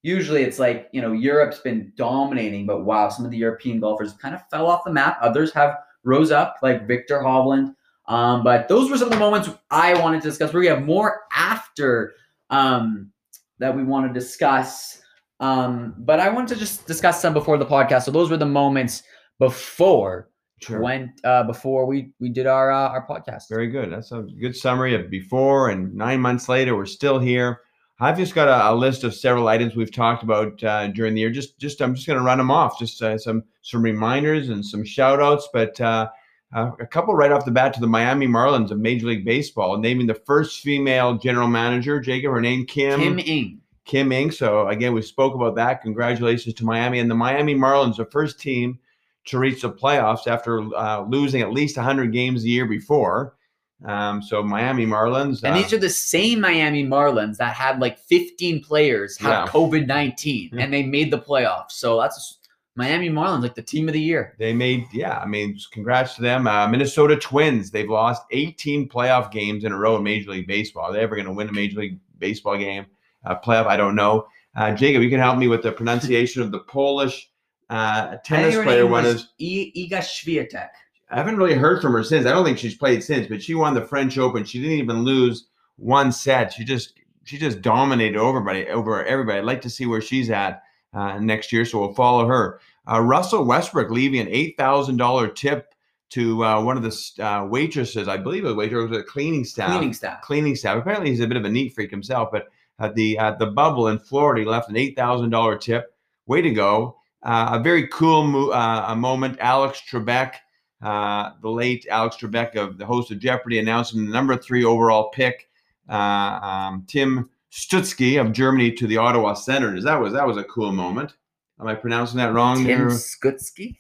usually 0.04 0.44
it's 0.44 0.60
like 0.60 0.90
you 0.92 1.02
know 1.02 1.12
Europe's 1.12 1.60
been 1.60 1.92
dominating, 1.96 2.66
but 2.66 2.86
wow, 2.86 3.10
some 3.10 3.26
of 3.26 3.32
the 3.32 3.38
European 3.38 3.80
golfers 3.80 4.14
kind 4.14 4.36
of 4.36 4.42
fell 4.50 4.68
off 4.68 4.84
the 4.86 4.92
map. 4.92 5.18
Others 5.22 5.54
have 5.54 5.78
rose 6.04 6.32
up, 6.32 6.58
like 6.62 6.88
Viktor 6.88 7.20
Hovland. 7.20 7.74
Um, 8.08 8.44
but 8.44 8.68
those 8.68 8.90
were 8.90 8.98
some 8.98 9.08
of 9.08 9.14
the 9.14 9.20
moments 9.20 9.50
I 9.70 10.00
wanted 10.00 10.22
to 10.22 10.30
discuss. 10.30 10.54
We're 10.54 10.64
gonna 10.64 10.76
have 10.76 10.86
more 10.86 11.22
after 11.34 12.14
um, 12.50 13.12
that 13.60 13.76
we 13.76 13.84
want 13.84 14.08
to 14.08 14.14
discuss. 14.14 15.02
Um, 15.40 15.94
but 16.00 16.20
I 16.20 16.30
wanted 16.30 16.50
to 16.50 16.56
just 16.56 16.88
discuss 16.88 17.22
some 17.22 17.34
before 17.34 17.58
the 17.58 17.66
podcast. 17.66 18.04
So 18.04 18.12
those 18.12 18.32
were 18.32 18.38
the 18.38 18.46
moments 18.46 19.04
before 19.40 20.30
when 20.70 21.14
uh, 21.24 21.44
before 21.44 21.86
we 21.86 22.12
we 22.20 22.30
did 22.30 22.48
our 22.48 22.72
uh, 22.72 22.90
our 22.90 23.06
podcast. 23.08 23.44
Very 23.50 23.68
good. 23.68 23.92
That's 23.92 24.12
a 24.12 24.26
good 24.40 24.56
summary 24.56 24.96
of 24.96 25.10
before 25.10 25.70
and 25.70 25.94
nine 25.94 26.22
months 26.22 26.50
later. 26.50 26.76
We're 26.76 26.86
still 26.86 27.20
here. 27.20 27.62
I've 28.00 28.18
just 28.18 28.36
got 28.36 28.48
a, 28.48 28.72
a 28.72 28.76
list 28.76 29.04
of 29.04 29.16
several 29.16 29.48
items 29.48 29.76
we've 29.76 29.92
talked 29.92 30.24
about 30.24 30.64
uh, 30.64 30.88
during 30.90 31.16
the 31.16 31.22
year. 31.22 31.32
Just, 31.32 31.58
just 31.58 31.82
I'm 31.82 31.96
just 31.96 32.06
going 32.06 32.20
to 32.20 32.24
run 32.24 32.38
them 32.38 32.52
off. 32.52 32.78
Just 32.78 33.02
uh, 33.02 33.18
some 33.18 33.44
some 33.62 33.82
reminders 33.82 34.50
and 34.50 34.66
some 34.66 34.86
shout 34.86 35.22
outs. 35.22 35.50
But 35.52 35.80
uh, 35.82 36.10
uh, 36.54 36.72
a 36.80 36.86
couple 36.86 37.16
right 37.16 37.32
off 37.32 37.46
the 37.46 37.52
bat 37.52 37.74
to 37.74 37.82
the 37.82 37.88
Miami 37.88 38.28
Marlins 38.28 38.72
of 38.72 38.80
Major 38.80 39.08
League 39.08 39.26
Baseball, 39.26 39.78
naming 39.78 40.08
the 40.08 40.14
first 40.14 40.62
female 40.62 41.18
general 41.18 41.48
manager. 41.48 42.00
Jacob, 42.00 42.32
her 42.32 42.42
name 42.42 42.66
Kim 42.66 43.00
Kim 43.00 43.20
Ng. 43.20 43.62
Kim 43.86 44.12
Ng. 44.12 44.32
So 44.32 44.68
again, 44.68 44.94
we 44.94 45.02
spoke 45.02 45.34
about 45.34 45.56
that. 45.56 45.82
Congratulations 45.82 46.54
to 46.56 46.66
Miami 46.66 47.00
and 47.00 47.10
the 47.10 47.16
Miami 47.16 47.56
Marlins, 47.56 47.98
the 47.98 48.06
first 48.06 48.40
team 48.40 48.80
to 49.26 49.40
reach 49.40 49.62
the 49.62 49.72
playoffs 49.72 50.28
after 50.28 50.60
uh, 50.76 51.02
losing 51.02 51.42
at 51.42 51.52
least 51.52 51.78
100 51.78 52.14
games 52.14 52.44
the 52.44 52.50
year 52.50 52.66
before. 52.66 53.37
Um, 53.86 54.22
so 54.24 54.42
Miami 54.42 54.86
Marlins. 54.88 55.44
And 55.44 55.54
uh, 55.54 55.58
these 55.58 55.72
are 55.72 55.78
the 55.78 55.90
same 55.90 56.42
Miami 56.42 56.84
Marlins 56.84 57.38
that 57.38 57.54
had 57.56 57.80
like 57.80 58.00
15 58.00 58.64
players 58.64 59.18
have 59.20 59.46
Yeah. 59.48 59.52
COVID 59.52 59.86
19 59.86 60.50
Yeah. 60.54 60.64
and 60.64 60.74
they 60.74 60.84
made 60.84 61.12
the 61.12 61.20
playoffs. 61.20 61.72
So 61.74 62.00
that's 62.02 62.40
Miami 62.76 63.10
Marlins, 63.10 63.42
like 63.44 63.56
the 63.56 63.62
team 63.62 63.88
of 63.88 63.94
the 63.94 64.02
year. 64.02 64.36
they 64.40 64.54
made, 64.54 64.86
yeah, 64.94 65.18
I 65.18 65.26
mean, 65.26 65.58
congrats 65.72 66.16
to 66.16 66.22
them. 66.22 66.46
Uh, 66.48 66.68
Minnesota 66.68 67.16
Twins, 67.18 67.72
they've 67.72 67.90
lost 67.90 68.24
18 68.32 68.88
playoff 68.90 69.32
games 69.32 69.64
in 69.64 69.72
a 69.72 69.78
row 69.78 69.96
in 69.98 70.04
Major 70.04 70.32
League 70.32 70.48
Baseball. 70.48 70.86
Are 70.86 70.94
they 70.94 71.00
ever 71.00 71.16
going 71.16 71.26
to 71.28 71.34
win 71.34 71.50
a 71.50 71.54
Major 71.54 71.80
League 71.80 72.00
Baseball 72.20 72.58
game? 72.58 72.86
Uh, 73.26 73.36
playoff, 73.40 73.66
I 73.68 73.78
don't 73.78 73.96
know. 73.96 74.28
Uh, 74.56 74.74
Jacob, 74.74 75.02
you 75.04 75.10
can 75.10 75.20
help 75.20 75.38
me 75.38 75.48
with 75.48 75.62
the 75.64 75.72
pronunciation 75.72 76.42
of 76.44 76.52
the 76.52 76.60
Polish 76.60 77.30
uh, 77.70 78.18
tennis 78.24 78.56
player. 78.56 78.86
One 78.88 79.06
is 79.06 79.28
Iga 79.42 80.00
Swiatek. 80.00 80.70
I 81.10 81.16
haven't 81.16 81.38
really 81.38 81.54
heard 81.56 81.82
from 81.82 81.94
her 81.94 82.04
since. 82.04 82.26
I 82.26 82.32
don't 82.32 82.44
think 82.44 82.58
she's 82.58 82.76
played 82.76 83.04
since, 83.04 83.28
but 83.28 83.42
she 83.42 83.56
won 83.56 83.74
the 83.74 83.86
French 83.86 84.18
Open. 84.18 84.44
She 84.44 84.60
didn't 84.60 84.80
even 84.80 85.04
lose 85.04 85.48
one 85.78 86.12
set. 86.12 86.54
She 86.54 86.66
just 86.66 86.94
she 87.24 87.38
just 87.38 87.62
dominated 87.62 88.18
over 88.18 88.40
everybody. 88.40 88.68
Over 88.70 89.06
everybody. 89.06 89.40
I'd 89.40 89.46
like 89.46 89.62
to 89.62 89.70
see 89.70 89.86
where 89.86 90.02
she's 90.02 90.30
at 90.30 90.64
uh, 90.94 91.20
next 91.20 91.52
year, 91.54 91.66
so 91.66 91.80
we'll 91.80 91.94
follow 91.94 92.28
her. 92.28 92.60
Uh, 92.90 93.02
Russell 93.02 93.46
Westbrook 93.46 93.90
leaving 93.90 94.20
an 94.20 94.28
eight 94.30 94.56
thousand 94.58 94.98
dollar 94.98 95.28
tip 95.28 95.74
to 96.10 96.44
uh, 96.44 96.62
one 96.62 96.78
of 96.78 96.84
the 96.84 97.24
uh, 97.26 97.46
waitresses. 97.46 98.08
I 98.08 98.18
believe 98.18 98.46
a 98.46 98.54
waitress, 98.54 98.86
it 98.86 98.90
was 98.90 99.00
a 99.00 99.04
cleaning 99.04 99.44
staff. 99.44 99.70
Cleaning 99.70 99.94
staff. 99.94 100.22
Cleaning 100.22 100.56
staff. 100.56 100.78
Apparently, 100.78 101.10
he's 101.10 101.20
a 101.20 101.28
bit 101.28 101.38
of 101.38 101.46
a 101.46 101.50
neat 101.50 101.74
freak 101.74 101.92
himself. 101.92 102.30
But 102.32 102.48
at 102.80 102.96
the 102.96 103.18
at 103.18 103.40
the 103.40 103.48
bubble 103.48 103.88
in 103.88 104.00
Florida, 104.00 104.42
he 104.42 104.48
left 104.48 104.70
an 104.70 104.78
eight 104.78 104.96
thousand 104.96 105.30
dollar 105.30 105.58
tip. 105.58 105.94
Way 106.26 106.42
to 106.42 106.52
go! 106.52 106.98
Uh, 107.24 107.50
a 107.54 107.60
very 107.64 107.88
cool 107.88 108.24
mo- 108.26 108.50
uh, 108.50 108.86
a 108.90 108.96
moment. 108.96 109.38
Alex 109.40 109.82
Trebek 109.90 110.34
uh, 110.82 111.32
the 111.42 111.50
late 111.50 111.88
Alex 111.90 112.18
Trebek 112.18 112.56
of 112.56 112.78
the 112.78 112.86
host 112.86 113.12
of 113.12 113.20
Jeopardy 113.20 113.60
announcing 113.60 114.06
the 114.06 114.12
number 114.12 114.36
three 114.38 114.64
overall 114.64 115.10
pick, 115.10 115.50
uh, 115.90 115.94
um, 115.94 116.86
Tim 116.88 117.30
Stutzky 117.52 118.20
of 118.20 118.34
Germany 118.34 118.72
to 118.74 118.88
the 118.88 118.98
Ottawa 118.98 119.34
Senators. 119.34 119.84
That 119.84 120.00
was 120.00 120.14
that 120.14 120.28
was 120.28 120.38
a 120.38 120.44
cool 120.44 120.72
moment. 120.72 121.16
Am 121.60 121.68
I 121.68 121.74
pronouncing 121.76 122.18
that 122.18 122.34
wrong? 122.34 122.64
Tim? 122.64 122.90
Skutsky. 122.90 123.78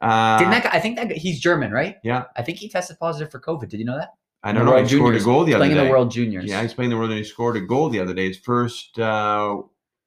Uh, 0.00 0.38
Didn't 0.38 0.50
that 0.50 0.64
guy, 0.64 0.70
I 0.72 0.80
think 0.80 0.96
that 0.96 1.08
guy, 1.08 1.14
he's 1.14 1.40
German, 1.40 1.72
right? 1.72 1.96
Yeah. 2.04 2.24
I 2.36 2.42
think 2.42 2.58
he 2.58 2.68
tested 2.68 2.98
positive 2.98 3.30
for 3.30 3.40
COVID. 3.40 3.68
Did 3.68 3.80
you 3.80 3.86
know 3.86 3.96
that? 3.96 4.10
I 4.42 4.52
don't 4.52 4.66
know. 4.66 4.76
He 4.76 4.88
scored 4.88 5.16
a 5.16 5.20
goal 5.20 5.44
the 5.44 5.54
other 5.54 5.62
Playing 5.62 5.74
day. 5.74 5.80
in 5.80 5.86
the 5.86 5.90
World 5.90 6.10
Juniors. 6.10 6.44
Yeah, 6.44 6.62
he's 6.62 6.74
playing 6.74 6.90
the 6.90 6.96
World 6.96 7.10
and 7.10 7.18
he 7.18 7.24
scored 7.24 7.56
a 7.56 7.60
goal 7.62 7.88
the 7.88 7.98
other 7.98 8.14
day. 8.14 8.28
His 8.28 8.38
first 8.38 8.98
uh, 8.98 9.56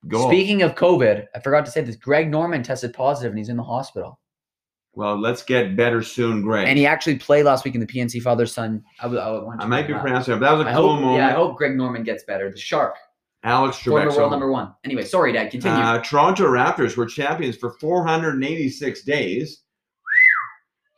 goal. 0.08 0.28
Speaking 0.30 0.62
of 0.62 0.76
COVID, 0.76 1.26
I 1.36 1.40
forgot 1.40 1.66
to 1.66 1.72
say 1.72 1.82
this. 1.82 1.96
Greg 1.96 2.30
Norman 2.30 2.64
tested 2.64 2.94
positive 2.94 3.32
and 3.32 3.40
he's 3.40 3.50
in 3.50 3.58
the 3.58 3.64
hospital. 3.64 4.20
Well, 4.94 5.18
let's 5.20 5.44
get 5.44 5.76
better 5.76 6.02
soon, 6.02 6.42
Greg. 6.42 6.68
And 6.68 6.78
he 6.78 6.86
actually 6.86 7.18
played 7.18 7.46
last 7.46 7.64
week 7.64 7.76
in 7.76 7.80
the 7.82 7.88
PNC 7.88 8.22
father 8.22 8.46
son. 8.46 8.84
I, 9.02 9.08
would- 9.08 9.20
I, 9.20 9.46
I 9.60 9.66
might 9.66 9.88
be 9.88 9.94
pronouncing 9.94 10.34
it, 10.34 10.40
but 10.40 10.46
that 10.50 10.58
was 10.58 10.66
a 10.66 10.70
I 10.70 10.74
cool 10.74 10.92
hope, 10.94 11.02
moment. 11.02 11.18
yeah, 11.20 11.30
I 11.30 11.32
hope 11.32 11.58
Greg 11.58 11.76
Norman 11.76 12.04
gets 12.04 12.24
better. 12.24 12.50
The 12.52 12.58
shark, 12.58 12.96
Alex 13.44 13.78
Trebek. 13.78 13.84
former 13.86 14.16
world 14.18 14.32
number 14.32 14.52
one. 14.52 14.74
Anyway, 14.84 15.04
sorry, 15.04 15.32
Dad. 15.32 15.52
Continue. 15.52 15.80
Uh, 15.80 16.00
Toronto 16.02 16.46
Raptors 16.48 16.98
were 16.98 17.06
champions 17.06 17.56
for 17.56 17.72
486 17.72 19.04
days. 19.04 19.62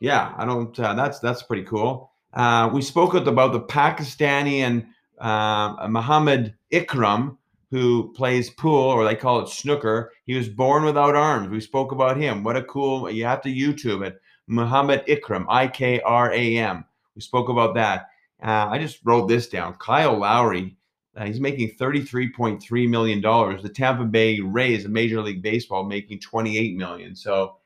Yeah, 0.00 0.32
I 0.36 0.44
don't. 0.44 0.78
Uh, 0.78 0.94
that's 0.94 1.20
that's 1.20 1.42
pretty 1.44 1.62
cool. 1.62 2.10
Uh, 2.34 2.68
we 2.72 2.82
spoke 2.82 3.14
about 3.14 3.52
the 3.52 3.60
Pakistani 3.60 4.60
and 4.60 4.86
uh, 5.20 5.86
Muhammad 5.88 6.54
Ikram, 6.72 7.36
who 7.72 8.12
plays 8.12 8.50
pool 8.50 8.90
or 8.90 9.02
they 9.02 9.16
call 9.16 9.40
it 9.40 9.48
snooker. 9.48 10.12
He 10.26 10.34
was 10.34 10.46
born 10.50 10.84
without 10.84 11.16
arms. 11.16 11.48
We 11.48 11.58
spoke 11.58 11.90
about 11.90 12.18
him. 12.18 12.44
What 12.44 12.54
a 12.54 12.62
cool! 12.64 13.10
You 13.10 13.24
have 13.24 13.40
to 13.42 13.48
YouTube 13.48 14.06
it. 14.06 14.20
Muhammad 14.46 15.02
Ikram, 15.06 15.46
I 15.48 15.66
K 15.68 15.98
R 16.02 16.30
A 16.32 16.58
M. 16.58 16.84
We 17.14 17.22
spoke 17.22 17.48
about 17.48 17.74
that. 17.76 18.08
Uh, 18.44 18.68
I 18.70 18.78
just 18.78 19.00
wrote 19.04 19.26
this 19.26 19.48
down. 19.48 19.74
Kyle 19.76 20.18
Lowry, 20.18 20.76
uh, 21.16 21.24
he's 21.24 21.40
making 21.40 21.70
$33.3 21.78 22.88
million. 22.88 23.20
The 23.20 23.68
Tampa 23.68 24.04
Bay 24.04 24.40
Rays 24.40 24.84
of 24.84 24.90
Major 24.90 25.22
League 25.22 25.42
Baseball 25.42 25.84
making 25.84 26.20
28 26.20 26.76
million. 26.76 27.14
So, 27.14 27.56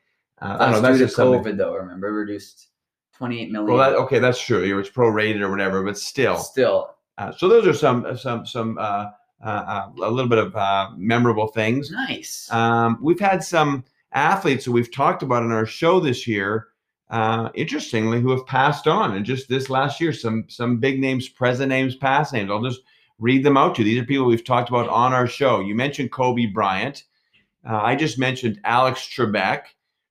uh, 0.40 0.56
I 0.60 0.70
don't 0.70 0.72
know. 0.72 0.80
That's 0.82 0.98
due 0.98 1.04
just 1.04 1.16
to 1.16 1.22
something. 1.22 1.54
COVID, 1.54 1.56
though. 1.56 1.74
Remember, 1.74 2.12
reduced 2.12 2.68
28 3.14 3.50
million. 3.50 3.74
Well, 3.74 3.90
that, 3.90 3.98
okay, 4.00 4.18
that's 4.18 4.40
true. 4.40 4.62
It 4.62 4.74
was 4.74 4.90
prorated 4.90 5.40
or 5.40 5.50
whatever, 5.50 5.82
but 5.82 5.98
still. 5.98 6.36
Still, 6.36 6.94
Uh, 7.18 7.32
so 7.32 7.48
those 7.48 7.66
are 7.66 7.74
some 7.74 8.16
some 8.16 8.44
some 8.44 8.78
uh, 9.44 9.48
uh, 9.48 9.90
a 10.02 10.10
little 10.10 10.28
bit 10.28 10.38
of 10.38 10.56
uh, 10.56 10.90
memorable 10.96 11.48
things. 11.48 11.90
nice. 11.90 12.50
Um, 12.50 12.98
we've 13.02 13.20
had 13.20 13.44
some 13.44 13.84
athletes 14.12 14.64
who 14.64 14.72
we've 14.72 14.92
talked 14.92 15.22
about 15.22 15.42
in 15.42 15.52
our 15.52 15.66
show 15.66 16.00
this 16.00 16.26
year, 16.26 16.68
uh, 17.10 17.50
interestingly, 17.54 18.20
who 18.20 18.30
have 18.30 18.46
passed 18.46 18.86
on. 18.86 19.14
And 19.14 19.26
just 19.26 19.48
this 19.48 19.68
last 19.68 20.00
year, 20.00 20.12
some 20.12 20.46
some 20.48 20.78
big 20.78 21.00
names, 21.00 21.28
present 21.28 21.68
names, 21.68 21.96
past 21.96 22.32
names. 22.32 22.50
I'll 22.50 22.62
just 22.62 22.80
read 23.18 23.44
them 23.44 23.56
out 23.56 23.74
to 23.74 23.82
you. 23.82 23.84
These 23.84 24.02
are 24.02 24.06
people 24.06 24.26
we've 24.26 24.44
talked 24.44 24.68
about 24.68 24.88
on 24.88 25.12
our 25.12 25.26
show. 25.26 25.60
You 25.60 25.74
mentioned 25.74 26.12
Kobe 26.12 26.46
Bryant. 26.46 27.04
Uh, 27.68 27.80
I 27.82 27.96
just 27.96 28.18
mentioned 28.18 28.60
Alex 28.64 29.00
Trebek. 29.00 29.64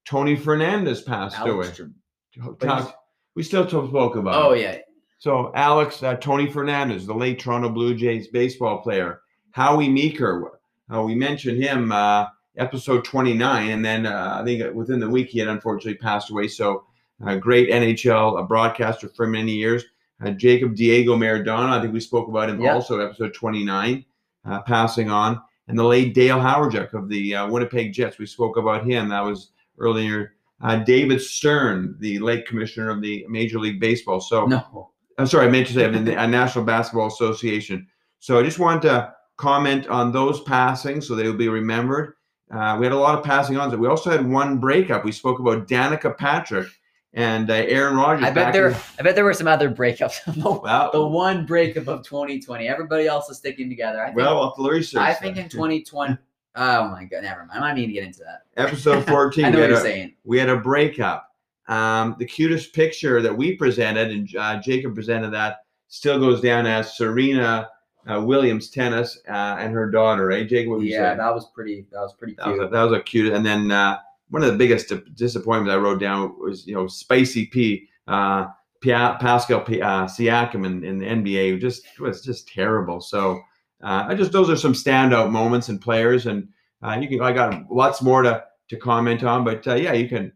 Tony 0.05 0.35
Fernandez 0.35 1.01
passed 1.01 1.37
Alex 1.39 1.79
away. 1.79 1.89
We 3.33 3.43
still 3.43 3.67
spoke 3.67 4.15
about. 4.15 4.35
Oh 4.35 4.53
yeah, 4.53 4.77
So 5.25 5.51
Alex, 5.55 6.03
uh, 6.03 6.13
Tony 6.17 6.45
Fernandez, 6.45 7.07
the 7.07 7.15
late 7.15 7.39
Toronto 7.39 7.67
Blue 7.67 7.95
Jays 7.95 8.27
baseball 8.27 8.77
player, 8.83 9.21
Howie 9.53 9.89
Meeker, 9.89 10.59
uh, 10.93 11.01
we 11.01 11.15
mentioned 11.15 11.63
him 11.63 11.91
uh, 11.91 12.27
episode 12.57 13.03
29, 13.03 13.71
and 13.71 13.83
then 13.83 14.05
uh, 14.05 14.37
I 14.39 14.45
think 14.45 14.75
within 14.75 14.99
the 14.99 15.09
week 15.09 15.29
he 15.29 15.39
had 15.39 15.47
unfortunately 15.47 15.97
passed 15.97 16.29
away. 16.29 16.47
So 16.47 16.83
uh, 17.25 17.37
great 17.37 17.71
NHL 17.71 18.47
broadcaster 18.47 19.09
for 19.09 19.25
many 19.25 19.53
years. 19.53 19.83
Uh, 20.23 20.29
Jacob 20.29 20.75
Diego 20.75 21.15
Maradona, 21.15 21.71
I 21.71 21.81
think 21.81 21.91
we 21.91 22.01
spoke 22.01 22.27
about 22.27 22.51
him 22.51 22.61
Yeah. 22.61 22.75
also 22.75 22.99
episode 22.99 23.33
29, 23.33 24.05
uh, 24.47 24.61
passing 24.61 25.09
on, 25.09 25.41
and 25.67 25.79
the 25.79 25.83
late 25.83 26.13
Dale 26.13 26.37
Hawerchuk 26.37 26.93
of 26.93 27.09
the 27.09 27.33
uh, 27.33 27.49
Winnipeg 27.49 27.93
Jets. 27.93 28.19
We 28.19 28.27
spoke 28.27 28.57
about 28.57 28.85
him. 28.85 29.09
That 29.09 29.25
was 29.25 29.53
earlier. 29.79 30.33
Uh, 30.61 30.75
David 30.83 31.19
Stern, 31.19 31.95
the 31.99 32.19
late 32.19 32.45
commissioner 32.45 32.91
of 32.91 33.01
the 33.01 33.25
Major 33.27 33.57
League 33.57 33.79
Baseball. 33.79 34.21
So 34.21 34.45
no. 34.45 34.91
I'm 35.17 35.27
sorry, 35.27 35.47
I 35.47 35.49
meant 35.49 35.67
to 35.67 35.73
say 35.73 35.85
I'm 35.85 35.95
in 35.95 36.05
the 36.05 36.13
National 36.27 36.65
Basketball 36.65 37.07
Association. 37.07 37.87
So 38.19 38.39
I 38.39 38.43
just 38.43 38.59
wanted 38.59 38.81
to 38.83 39.13
comment 39.37 39.87
on 39.87 40.11
those 40.11 40.41
passings 40.41 41.07
so 41.07 41.15
they 41.15 41.23
will 41.23 41.33
be 41.37 41.47
remembered. 41.47 42.13
Uh, 42.51 42.77
we 42.79 42.85
had 42.85 42.93
a 42.93 42.97
lot 42.97 43.17
of 43.17 43.23
passing 43.23 43.57
on. 43.57 43.77
We 43.79 43.87
also 43.87 44.09
had 44.11 44.29
one 44.29 44.59
breakup. 44.59 45.03
We 45.03 45.11
spoke 45.11 45.39
about 45.39 45.67
Danica 45.67 46.15
Patrick 46.17 46.67
and 47.13 47.49
uh, 47.49 47.53
Aaron 47.53 47.95
Rodgers. 47.95 48.25
I 48.25 48.31
bet 48.31 48.53
there. 48.53 48.69
in- 48.69 48.75
I 48.99 49.03
bet 49.03 49.15
there 49.15 49.23
were 49.23 49.33
some 49.33 49.47
other 49.47 49.69
breakups. 49.71 50.23
the 50.33 50.59
well, 50.99 51.09
one 51.09 51.45
breakup 51.45 51.87
of 51.87 52.03
2020. 52.03 52.67
Everybody 52.67 53.07
else 53.07 53.29
is 53.29 53.37
sticking 53.37 53.69
together. 53.69 54.01
I 54.01 54.07
think. 54.07 54.17
well, 54.17 54.43
have 54.49 54.55
to 54.57 54.69
research. 54.69 55.01
I 55.01 55.13
think 55.13 55.37
in 55.37 55.49
2020. 55.49 56.17
Oh 56.57 56.87
my 56.87 57.03
god, 57.03 57.23
never 57.23 57.41
mind. 57.41 57.51
I'm 57.53 57.59
not 57.59 57.77
even 57.77 57.93
get 57.93 58.05
into 58.05 58.19
that. 58.19 58.43
episode 58.55 59.05
14, 59.07 59.43
I 59.43 59.49
know 59.49 59.59
what 59.59 59.69
you're 59.71 59.77
a, 59.77 59.81
saying. 59.81 60.13
we 60.23 60.39
had 60.39 60.47
a 60.47 60.55
breakup. 60.55 61.24
Um, 61.67 62.15
the 62.19 62.25
cutest 62.25 62.73
picture 62.73 63.21
that 63.21 63.35
we 63.35 63.55
presented, 63.55 64.11
and 64.11 64.35
uh, 64.35 64.61
Jacob 64.61 64.93
presented 64.93 65.31
that, 65.31 65.57
still 65.87 66.19
goes 66.19 66.41
down 66.41 66.67
as 66.67 66.95
Serena 66.97 67.69
uh, 68.07 68.21
Williams 68.21 68.69
tennis 68.69 69.19
uh, 69.27 69.57
and 69.59 69.73
her 69.73 69.89
daughter. 69.89 70.31
Eh, 70.31 70.43
Jacob? 70.43 70.71
What 70.71 70.79
would 70.79 70.87
you 70.87 70.93
Yeah, 70.93 71.15
that 71.15 71.33
was 71.33 71.47
pretty. 71.53 71.85
That 71.91 72.01
was 72.01 72.13
pretty 72.13 72.35
That 72.35 72.47
was, 72.47 72.59
a, 72.59 72.67
that 72.67 72.83
was 72.83 72.93
a 72.93 73.01
cute. 73.01 73.33
And 73.33 73.45
then 73.45 73.71
uh, 73.71 73.97
one 74.29 74.43
of 74.43 74.51
the 74.51 74.57
biggest 74.57 74.91
disappointments 75.15 75.73
I 75.73 75.77
wrote 75.77 75.99
down 75.99 76.35
was, 76.39 76.67
you 76.67 76.75
know, 76.75 76.87
Spicy 76.87 77.47
P, 77.47 77.87
uh, 78.07 78.47
Pascal 78.83 79.61
P, 79.61 79.81
uh, 79.81 80.05
Siakam 80.05 80.65
in, 80.65 80.83
in 80.83 80.99
the 80.99 81.05
NBA, 81.05 81.59
just 81.59 81.99
was 81.99 82.21
just 82.21 82.47
terrible. 82.47 83.01
So 83.01 83.39
uh, 83.83 84.05
I 84.07 84.15
just 84.15 84.31
those 84.31 84.49
are 84.49 84.55
some 84.55 84.73
standout 84.73 85.31
moments 85.31 85.69
and 85.69 85.81
players, 85.81 86.25
and 86.27 86.47
uh, 86.83 86.97
you 86.99 87.07
can 87.07 87.21
I 87.21 87.31
got 87.31 87.71
lots 87.71 88.01
more 88.01 88.21
to 88.21 88.43
to 88.69 88.77
comment 88.77 89.23
on, 89.23 89.43
but 89.43 89.67
uh, 89.67 89.75
yeah, 89.75 89.93
you 89.93 90.07
can. 90.07 90.31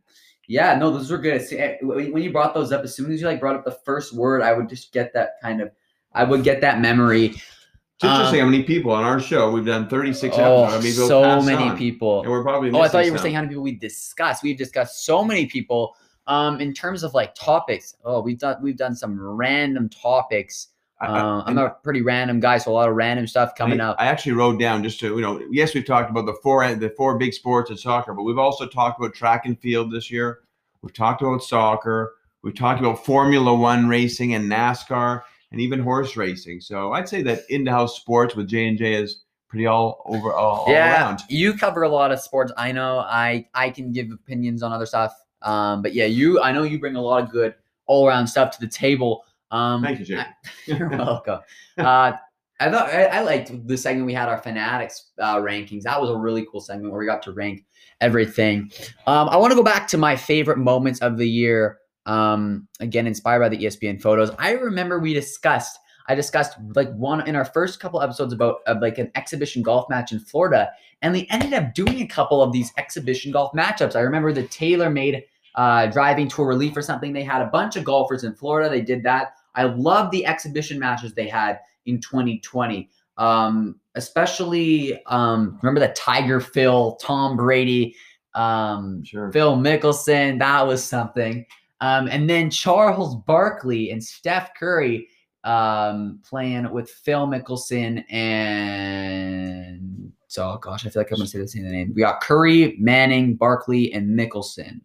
Yeah, 0.50 0.76
no, 0.76 0.90
those 0.92 1.12
were 1.12 1.20
good. 1.20 1.42
Eh, 1.54 1.78
When 1.84 2.24
you 2.24 2.32
brought 2.32 2.56
those 2.56 2.72
up, 2.72 2.84
as 2.84 2.96
soon 2.96 3.12
as 3.12 3.22
you 3.22 3.28
like 3.28 3.40
brought 3.40 3.56
up 3.56 3.64
the 3.64 3.78
first 3.86 4.14
word, 4.16 4.42
I 4.42 4.52
would 4.52 4.68
just 4.68 4.92
get 4.92 5.14
that 5.14 5.34
kind 5.44 5.62
of. 5.62 5.70
I 6.14 6.24
would 6.24 6.44
get 6.44 6.60
that 6.62 6.82
memory. 6.82 7.26
It's 7.28 8.04
interesting 8.04 8.42
Um, 8.42 8.48
how 8.48 8.52
many 8.52 8.64
people 8.64 8.92
on 8.92 9.04
our 9.04 9.20
show 9.20 9.52
we've 9.52 9.66
done 9.66 9.88
36 9.88 10.36
Oh, 10.40 10.64
episodes. 10.64 10.74
I 10.74 10.84
mean, 10.84 11.08
so 11.08 11.42
many 11.44 11.70
on, 11.70 11.78
people. 11.78 12.22
and 12.24 12.32
we're 12.32 12.42
probably. 12.42 12.72
Oh, 12.72 12.82
I 12.82 12.88
thought 12.88 13.06
you 13.06 13.12
were 13.12 13.20
some. 13.20 13.26
saying 13.26 13.36
how 13.36 13.42
many 13.42 13.50
people 13.50 13.64
we 13.64 13.76
discussed. 13.76 14.42
We've 14.42 14.58
discussed 14.58 15.06
so 15.06 15.24
many 15.24 15.46
people. 15.46 15.96
Um, 16.26 16.60
in 16.62 16.74
terms 16.74 17.04
of 17.04 17.14
like 17.14 17.36
topics, 17.36 17.96
oh, 18.04 18.22
we've 18.22 18.40
done 18.40 18.58
we've 18.62 18.78
done 18.78 18.96
some 18.96 19.20
random 19.22 19.88
topics. 19.88 20.70
I- 21.02 21.08
I- 21.08 21.20
Uh, 21.20 21.44
I'm 21.46 21.58
a 21.58 21.70
pretty 21.84 22.02
random 22.02 22.40
guy, 22.40 22.58
so 22.58 22.72
a 22.72 22.74
lot 22.74 22.90
of 22.90 22.96
random 22.96 23.26
stuff 23.28 23.56
coming 23.56 23.80
I, 23.80 23.90
up. 23.90 23.98
I 24.00 24.08
actually 24.08 24.34
wrote 24.34 24.60
down 24.60 24.84
just 24.84 25.00
to 25.02 25.16
you 25.16 25.22
know, 25.22 25.42
yes, 25.52 25.74
we've 25.74 25.86
talked 25.86 26.10
about 26.10 26.26
the 26.26 26.34
four 26.44 26.68
the 26.76 26.90
four 26.92 27.18
big 27.18 27.34
sports 27.34 27.70
in 27.70 27.78
soccer, 27.78 28.14
but 28.14 28.24
we've 28.24 28.38
also 28.38 28.68
talked 28.68 29.00
about 29.00 29.14
track 29.14 29.46
and 29.46 29.60
field 29.60 29.92
this 29.92 30.12
year. 30.12 30.40
We've 30.82 30.94
talked 30.94 31.22
about 31.22 31.44
soccer. 31.44 32.14
We've 32.42 32.56
talked 32.56 32.80
about 32.80 33.06
Formula 33.06 33.54
One 33.54 33.88
racing 33.88 34.34
and 34.34 34.50
NASCAR 34.50 35.22
and 35.52 35.60
even 35.60 35.80
horse 35.80 36.16
racing. 36.16 36.62
So 36.62 36.94
I'd 36.94 37.10
say 37.10 37.22
that 37.24 37.42
in-house 37.50 37.98
sports 38.00 38.36
with 38.36 38.48
J 38.48 38.68
and 38.68 38.78
J 38.78 38.94
is 38.94 39.24
pretty 39.50 39.66
all 39.66 40.04
over 40.06 40.32
all, 40.32 40.66
all 40.66 40.72
yeah, 40.72 40.94
around. 41.02 41.22
you 41.28 41.54
cover 41.54 41.84
a 41.84 41.90
lot 41.90 42.12
of 42.12 42.20
sports. 42.20 42.52
I 42.58 42.72
know. 42.72 43.00
I 43.00 43.48
I 43.54 43.70
can 43.72 43.92
give 43.92 44.12
opinions 44.12 44.64
on 44.64 44.72
other 44.72 44.86
stuff. 44.86 45.14
Um, 45.42 45.82
but 45.82 45.94
yeah, 45.94 46.06
you. 46.06 46.42
I 46.42 46.52
know 46.52 46.64
you 46.64 46.78
bring 46.80 46.96
a 46.96 47.02
lot 47.02 47.24
of 47.24 47.32
good 47.32 47.56
all 47.88 48.08
around 48.08 48.28
stuff 48.28 48.52
to 48.52 48.60
the 48.60 48.68
table. 48.68 49.24
Um, 49.52 49.84
Thank 49.84 50.00
you, 50.00 50.06
Jake. 50.06 50.26
You're 50.66 50.90
welcome. 50.90 51.40
Uh, 51.78 52.14
I 52.60 52.70
thought 52.70 52.90
I, 52.90 53.06
I 53.06 53.22
liked 53.22 53.68
the 53.68 53.78
segment 53.78 54.06
we 54.06 54.14
had 54.14 54.28
our 54.28 54.38
fanatics 54.38 55.12
uh, 55.20 55.38
rankings. 55.38 55.84
That 55.84 56.00
was 56.00 56.10
a 56.10 56.16
really 56.16 56.46
cool 56.52 56.60
segment 56.60 56.92
where 56.92 57.00
we 57.00 57.06
got 57.06 57.24
to 57.24 57.32
rank 57.32 57.66
everything. 58.02 58.72
Um, 59.08 59.30
I 59.30 59.38
want 59.38 59.52
to 59.52 59.56
go 59.56 59.64
back 59.64 59.88
to 59.90 59.98
my 59.98 60.16
favorite 60.16 60.58
moments 60.58 61.00
of 61.00 61.18
the 61.18 61.28
year. 61.28 61.78
Um, 62.06 62.68
again, 62.80 63.08
inspired 63.08 63.40
by 63.40 63.50
the 63.50 63.58
ESPN 63.58 64.02
photos. 64.02 64.32
I 64.40 64.52
remember 64.52 65.00
we 65.00 65.14
discussed. 65.14 65.78
I 66.08 66.16
discussed 66.16 66.58
like 66.74 66.92
one 66.96 67.26
in 67.28 67.36
our 67.36 67.46
first 67.46 67.80
couple 67.80 68.02
episodes 68.02 68.34
about 68.34 68.58
uh, 68.66 68.76
like 68.82 68.98
an 68.98 69.12
exhibition 69.16 69.62
golf 69.62 69.88
match 69.90 70.12
in 70.12 70.20
Florida, 70.20 70.72
and 71.02 71.14
they 71.14 71.28
ended 71.30 71.54
up 71.54 71.74
doing 71.76 72.02
a 72.02 72.08
couple 72.08 72.42
of 72.42 72.52
these 72.52 72.74
exhibition 72.78 73.32
golf 73.32 73.54
matchups. 73.54 73.96
I 73.96 74.02
remember 74.02 74.34
the 74.34 74.44
TaylorMade 74.44 75.24
uh, 75.56 75.88
driving 75.88 76.28
tour 76.28 76.48
relief 76.48 76.76
or 76.76 76.82
something. 76.82 77.14
They 77.14 77.24
had 77.24 77.42
a 77.42 77.48
bunch 77.48 77.76
of 77.76 77.84
golfers 77.84 78.24
in 78.24 78.34
Florida. 78.34 78.70
They 78.70 78.82
did 78.82 79.04
that. 79.04 79.34
I 79.60 79.64
love 79.64 80.10
the 80.12 80.26
exhibition 80.26 80.80
matches 80.80 81.14
they 81.14 81.28
had 81.28 81.60
in 81.86 82.00
2020. 82.00 82.90
Um, 83.18 83.76
especially 83.96 85.04
um, 85.06 85.60
remember 85.62 85.82
the 85.82 85.94
Tiger 85.94 86.40
Phil, 86.40 86.96
Tom 87.02 87.36
Brady, 87.36 87.94
um, 88.36 89.04
Sure. 89.04 89.30
Phil 89.34 89.58
Mickelson. 89.58 90.40
That 90.40 90.66
was 90.66 90.84
something. 90.84 91.46
Um, 91.82 92.08
and 92.08 92.30
then 92.30 92.50
Charles 92.50 93.16
Barkley 93.16 93.92
and 93.92 94.02
Steph 94.02 94.54
Curry 94.56 95.10
um, 95.44 96.22
playing 96.28 96.72
with 96.72 96.90
Phil 96.90 97.28
Mickelson 97.28 98.04
and 98.12 100.12
so 100.28 100.52
oh 100.52 100.58
gosh, 100.58 100.86
I 100.86 100.90
feel 100.90 101.02
like 101.02 101.12
I'm 101.12 101.18
gonna 101.18 101.28
say 101.28 101.40
the 101.40 101.48
same 101.48 101.70
name. 101.70 101.94
We 101.96 102.02
got 102.02 102.22
Curry, 102.22 102.78
Manning, 102.80 103.36
Barkley, 103.36 103.92
and 103.94 104.18
Mickelson 104.18 104.82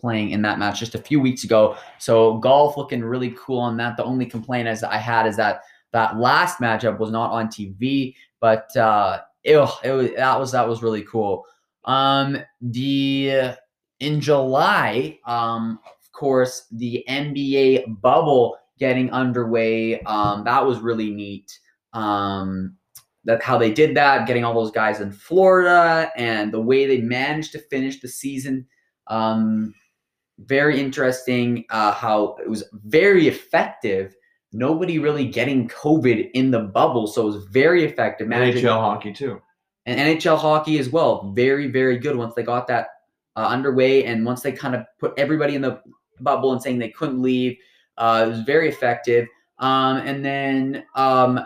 playing 0.00 0.30
in 0.30 0.42
that 0.42 0.58
match 0.58 0.80
just 0.80 0.94
a 0.94 0.98
few 0.98 1.20
weeks 1.20 1.44
ago. 1.44 1.76
So 1.98 2.38
golf 2.38 2.76
looking 2.76 3.02
really 3.04 3.34
cool 3.38 3.58
on 3.58 3.76
that. 3.76 3.96
The 3.96 4.04
only 4.04 4.26
complaint 4.26 4.68
as 4.68 4.82
I 4.82 4.96
had 4.96 5.26
is 5.26 5.36
that 5.36 5.62
that 5.92 6.18
last 6.18 6.58
matchup 6.58 6.98
was 6.98 7.10
not 7.10 7.30
on 7.30 7.48
TV, 7.48 8.14
but 8.40 8.74
uh, 8.76 9.20
ew, 9.44 9.66
it 9.84 9.92
was 9.92 10.10
that 10.16 10.38
was 10.38 10.52
that 10.52 10.68
was 10.68 10.82
really 10.82 11.02
cool. 11.02 11.44
Um, 11.84 12.38
the 12.60 13.54
in 14.00 14.20
July, 14.20 15.18
um, 15.26 15.78
of 15.84 16.12
course, 16.12 16.66
the 16.72 17.04
NBA 17.08 18.00
bubble 18.00 18.56
getting 18.78 19.10
underway. 19.10 20.00
Um, 20.02 20.44
that 20.44 20.64
was 20.66 20.78
really 20.80 21.10
neat. 21.10 21.58
Um, 21.92 22.76
that 23.24 23.42
how 23.42 23.58
they 23.58 23.72
did 23.72 23.94
that, 23.96 24.26
getting 24.26 24.44
all 24.44 24.54
those 24.54 24.70
guys 24.70 25.00
in 25.00 25.12
Florida, 25.12 26.10
and 26.16 26.52
the 26.52 26.60
way 26.60 26.86
they 26.86 27.00
managed 27.00 27.52
to 27.52 27.58
finish 27.58 28.00
the 28.00 28.08
season. 28.08 28.66
Um, 29.08 29.74
very 30.46 30.80
interesting. 30.80 31.64
Uh, 31.70 31.92
how 31.92 32.36
it 32.42 32.48
was 32.48 32.64
very 32.84 33.28
effective. 33.28 34.14
Nobody 34.52 34.98
really 34.98 35.26
getting 35.26 35.68
COVID 35.68 36.30
in 36.34 36.50
the 36.50 36.60
bubble, 36.60 37.06
so 37.06 37.22
it 37.22 37.34
was 37.34 37.44
very 37.46 37.84
effective. 37.84 38.26
Managing 38.26 38.64
NHL 38.64 38.80
hockey 38.80 39.12
too. 39.12 39.40
and 39.86 40.00
NHL 40.00 40.38
hockey 40.38 40.78
as 40.78 40.88
well. 40.88 41.32
Very, 41.32 41.68
very 41.68 41.98
good 41.98 42.16
once 42.16 42.34
they 42.34 42.42
got 42.42 42.66
that 42.66 42.88
uh, 43.36 43.46
underway 43.46 44.04
and 44.04 44.24
once 44.24 44.42
they 44.42 44.52
kind 44.52 44.74
of 44.74 44.84
put 44.98 45.12
everybody 45.16 45.54
in 45.54 45.62
the 45.62 45.80
bubble 46.20 46.52
and 46.52 46.60
saying 46.62 46.78
they 46.78 46.90
couldn't 46.90 47.22
leave. 47.22 47.56
Uh, 47.96 48.24
it 48.26 48.30
was 48.30 48.40
very 48.40 48.68
effective. 48.68 49.28
Um, 49.58 49.98
and 49.98 50.24
then 50.24 50.84
um, 50.94 51.40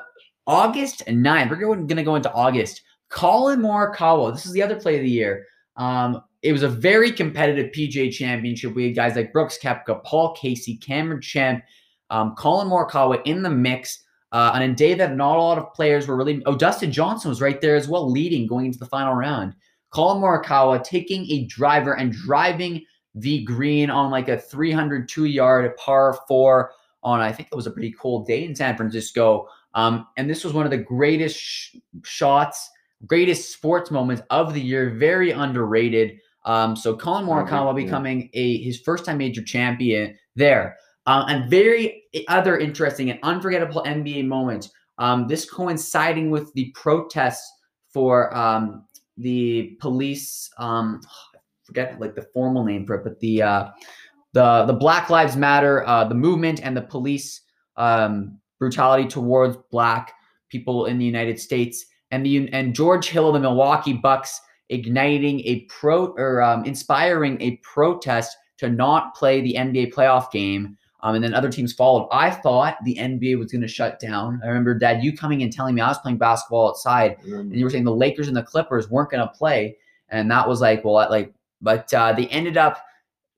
August 0.46 1.04
9th, 1.06 1.50
we're 1.50 1.56
going 1.56 1.88
to 1.88 2.02
go 2.02 2.16
into 2.16 2.32
August. 2.32 2.82
Collin 3.08 3.60
Morikawa, 3.60 4.32
this 4.32 4.46
is 4.46 4.52
the 4.52 4.62
other 4.62 4.76
play 4.76 4.96
of 4.96 5.02
the 5.02 5.10
year. 5.10 5.46
Um, 5.76 6.22
it 6.44 6.52
was 6.52 6.62
a 6.62 6.68
very 6.68 7.10
competitive 7.10 7.72
PGA 7.72 8.12
championship. 8.12 8.74
We 8.74 8.84
had 8.84 8.94
guys 8.94 9.16
like 9.16 9.32
Brooks 9.32 9.58
Koepka, 9.60 10.04
Paul 10.04 10.34
Casey, 10.34 10.76
Cameron 10.76 11.22
Champ, 11.22 11.64
um, 12.10 12.34
Collin 12.36 12.68
Morikawa 12.68 13.20
in 13.24 13.42
the 13.42 13.50
mix. 13.50 14.00
Uh, 14.30 14.50
on 14.52 14.62
a 14.62 14.74
day 14.74 14.94
that 14.94 15.14
not 15.14 15.38
a 15.38 15.40
lot 15.40 15.58
of 15.58 15.72
players 15.72 16.06
were 16.06 16.16
really. 16.16 16.42
Oh, 16.44 16.56
Dustin 16.56 16.92
Johnson 16.92 17.28
was 17.28 17.40
right 17.40 17.60
there 17.60 17.76
as 17.76 17.88
well, 17.88 18.10
leading 18.10 18.46
going 18.46 18.66
into 18.66 18.78
the 18.78 18.86
final 18.86 19.14
round. 19.14 19.54
Collin 19.90 20.20
Morikawa 20.20 20.82
taking 20.82 21.24
a 21.30 21.46
driver 21.46 21.96
and 21.96 22.12
driving 22.12 22.84
the 23.14 23.44
green 23.44 23.90
on 23.90 24.10
like 24.10 24.28
a 24.28 24.36
302 24.36 25.24
yard 25.26 25.76
par 25.76 26.18
four 26.26 26.72
on, 27.04 27.20
I 27.20 27.32
think 27.32 27.48
it 27.52 27.54
was 27.54 27.68
a 27.68 27.70
pretty 27.70 27.92
cold 27.92 28.26
day 28.26 28.44
in 28.44 28.56
San 28.56 28.76
Francisco. 28.76 29.48
Um, 29.74 30.06
and 30.16 30.28
this 30.28 30.42
was 30.42 30.52
one 30.52 30.64
of 30.64 30.70
the 30.70 30.78
greatest 30.78 31.38
sh- 31.38 31.76
shots, 32.02 32.68
greatest 33.06 33.52
sports 33.52 33.90
moments 33.90 34.22
of 34.30 34.52
the 34.52 34.60
year. 34.60 34.90
Very 34.90 35.30
underrated. 35.30 36.18
Um, 36.44 36.76
so 36.76 36.94
Collin 36.94 37.24
agree, 37.24 37.34
Morikawa 37.34 37.78
yeah. 37.78 37.84
becoming 37.84 38.30
a 38.34 38.58
his 38.62 38.80
first 38.80 39.04
time 39.04 39.18
major 39.18 39.42
champion 39.42 40.16
there. 40.36 40.76
Uh, 41.06 41.24
and 41.28 41.50
very 41.50 42.04
other 42.28 42.58
interesting 42.58 43.10
and 43.10 43.18
unforgettable 43.22 43.82
NBA 43.82 44.26
moments. 44.26 44.70
Um, 44.98 45.26
this 45.26 45.48
coinciding 45.50 46.30
with 46.30 46.52
the 46.54 46.70
protests 46.74 47.50
for 47.92 48.34
um, 48.36 48.84
the 49.16 49.76
police. 49.80 50.50
Um, 50.58 51.00
forget 51.64 51.98
like 52.00 52.14
the 52.14 52.26
formal 52.34 52.64
name 52.64 52.86
for 52.86 52.96
it, 52.96 53.04
but 53.04 53.18
the 53.20 53.42
uh, 53.42 53.68
the 54.32 54.64
the 54.66 54.72
Black 54.72 55.10
Lives 55.10 55.36
Matter, 55.36 55.86
uh, 55.86 56.04
the 56.04 56.14
movement, 56.14 56.60
and 56.62 56.76
the 56.76 56.82
police 56.82 57.42
um, 57.76 58.38
brutality 58.58 59.06
towards 59.06 59.56
Black 59.70 60.12
people 60.48 60.86
in 60.86 60.98
the 60.98 61.04
United 61.04 61.38
States, 61.40 61.84
and 62.10 62.24
the 62.24 62.48
and 62.52 62.74
George 62.74 63.08
Hill 63.08 63.28
of 63.28 63.34
the 63.34 63.40
Milwaukee 63.40 63.94
Bucks 63.94 64.40
igniting 64.68 65.40
a 65.40 65.60
pro 65.62 66.06
or 66.16 66.42
um, 66.42 66.64
inspiring 66.64 67.40
a 67.40 67.56
protest 67.58 68.36
to 68.58 68.68
not 68.68 69.14
play 69.14 69.40
the 69.40 69.54
NBA 69.54 69.92
playoff 69.92 70.30
game. 70.30 70.76
Um, 71.02 71.16
and 71.16 71.22
then 71.22 71.34
other 71.34 71.50
teams 71.50 71.74
followed. 71.74 72.08
I 72.10 72.30
thought 72.30 72.78
the 72.84 72.96
NBA 72.96 73.38
was 73.38 73.52
going 73.52 73.60
to 73.60 73.68
shut 73.68 74.00
down. 74.00 74.40
I 74.42 74.46
remember, 74.46 74.72
Dad, 74.72 75.04
you 75.04 75.14
coming 75.14 75.42
and 75.42 75.52
telling 75.52 75.74
me 75.74 75.82
I 75.82 75.88
was 75.88 75.98
playing 75.98 76.16
basketball 76.16 76.68
outside, 76.68 77.18
and 77.24 77.54
you 77.54 77.64
were 77.64 77.70
saying 77.70 77.84
the 77.84 77.94
Lakers 77.94 78.26
and 78.26 78.36
the 78.36 78.42
Clippers 78.42 78.88
weren't 78.88 79.10
going 79.10 79.20
to 79.20 79.32
play, 79.34 79.76
and 80.08 80.30
that 80.30 80.48
was 80.48 80.62
like, 80.62 80.82
well, 80.82 80.94
like, 80.94 81.34
but 81.60 81.92
uh, 81.92 82.14
they 82.14 82.26
ended 82.28 82.56
up 82.56 82.78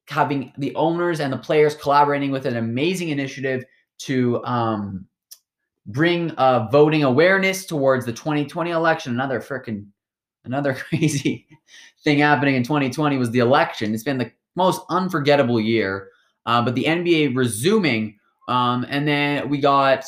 having 0.09 0.53
the 0.59 0.74
owners 0.77 1.18
and 1.18 1.33
the 1.33 1.39
players 1.39 1.74
collaborating 1.74 2.31
with 2.31 2.47
an 2.47 2.57
amazing 2.57 3.09
initiative 3.09 3.64
to 3.99 4.45
um, 4.45 5.07
bring 5.87 6.31
uh, 6.33 6.68
voting 6.70 7.05
awareness 7.05 7.66
towards 7.66 8.07
the 8.07 8.12
2020 8.12 8.70
election. 8.70 9.12
Another 9.12 9.41
freaking, 9.41 9.87
another 10.47 10.75
crazy 10.89 11.47
thing 12.03 12.21
happening 12.21 12.55
in 12.55 12.63
2020 12.63 13.19
was 13.19 13.31
the 13.31 13.41
election. 13.41 13.93
It's 13.93 14.03
been 14.03 14.19
the 14.19 14.33
most 14.55 14.81
unforgettable 14.89 15.61
year. 15.61 16.09
Uh, 16.47 16.63
but 16.63 16.75
the 16.75 16.85
NBA 16.85 17.37
resuming, 17.37 18.19
um, 18.49 18.87
and 18.89 19.07
then 19.07 19.49
we 19.49 19.59
got, 19.59 20.05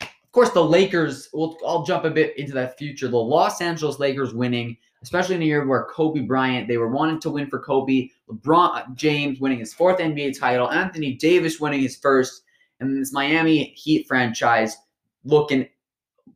of 0.00 0.32
course, 0.32 0.50
the 0.50 0.64
Lakers. 0.64 1.28
We'll 1.32 1.56
I'll 1.64 1.84
jump 1.84 2.04
a 2.04 2.10
bit 2.10 2.36
into 2.36 2.52
that 2.54 2.76
future. 2.76 3.06
The 3.06 3.16
Los 3.16 3.60
Angeles 3.60 4.00
Lakers 4.00 4.34
winning, 4.34 4.76
especially 5.02 5.36
in 5.36 5.42
a 5.42 5.44
year 5.44 5.64
where 5.64 5.84
Kobe 5.84 6.20
Bryant. 6.20 6.66
They 6.66 6.78
were 6.78 6.88
wanting 6.88 7.20
to 7.20 7.30
win 7.30 7.48
for 7.48 7.60
Kobe. 7.60 8.08
LeBron 8.28 8.96
James 8.96 9.38
winning 9.38 9.60
his 9.60 9.72
fourth 9.72 9.98
NBA 9.98 10.38
title. 10.38 10.68
Anthony 10.68 11.14
Davis 11.14 11.60
winning 11.60 11.80
his 11.80 11.96
first, 11.96 12.42
and 12.80 13.00
this 13.00 13.12
Miami 13.12 13.66
Heat 13.76 14.08
franchise 14.08 14.76
looking 15.22 15.68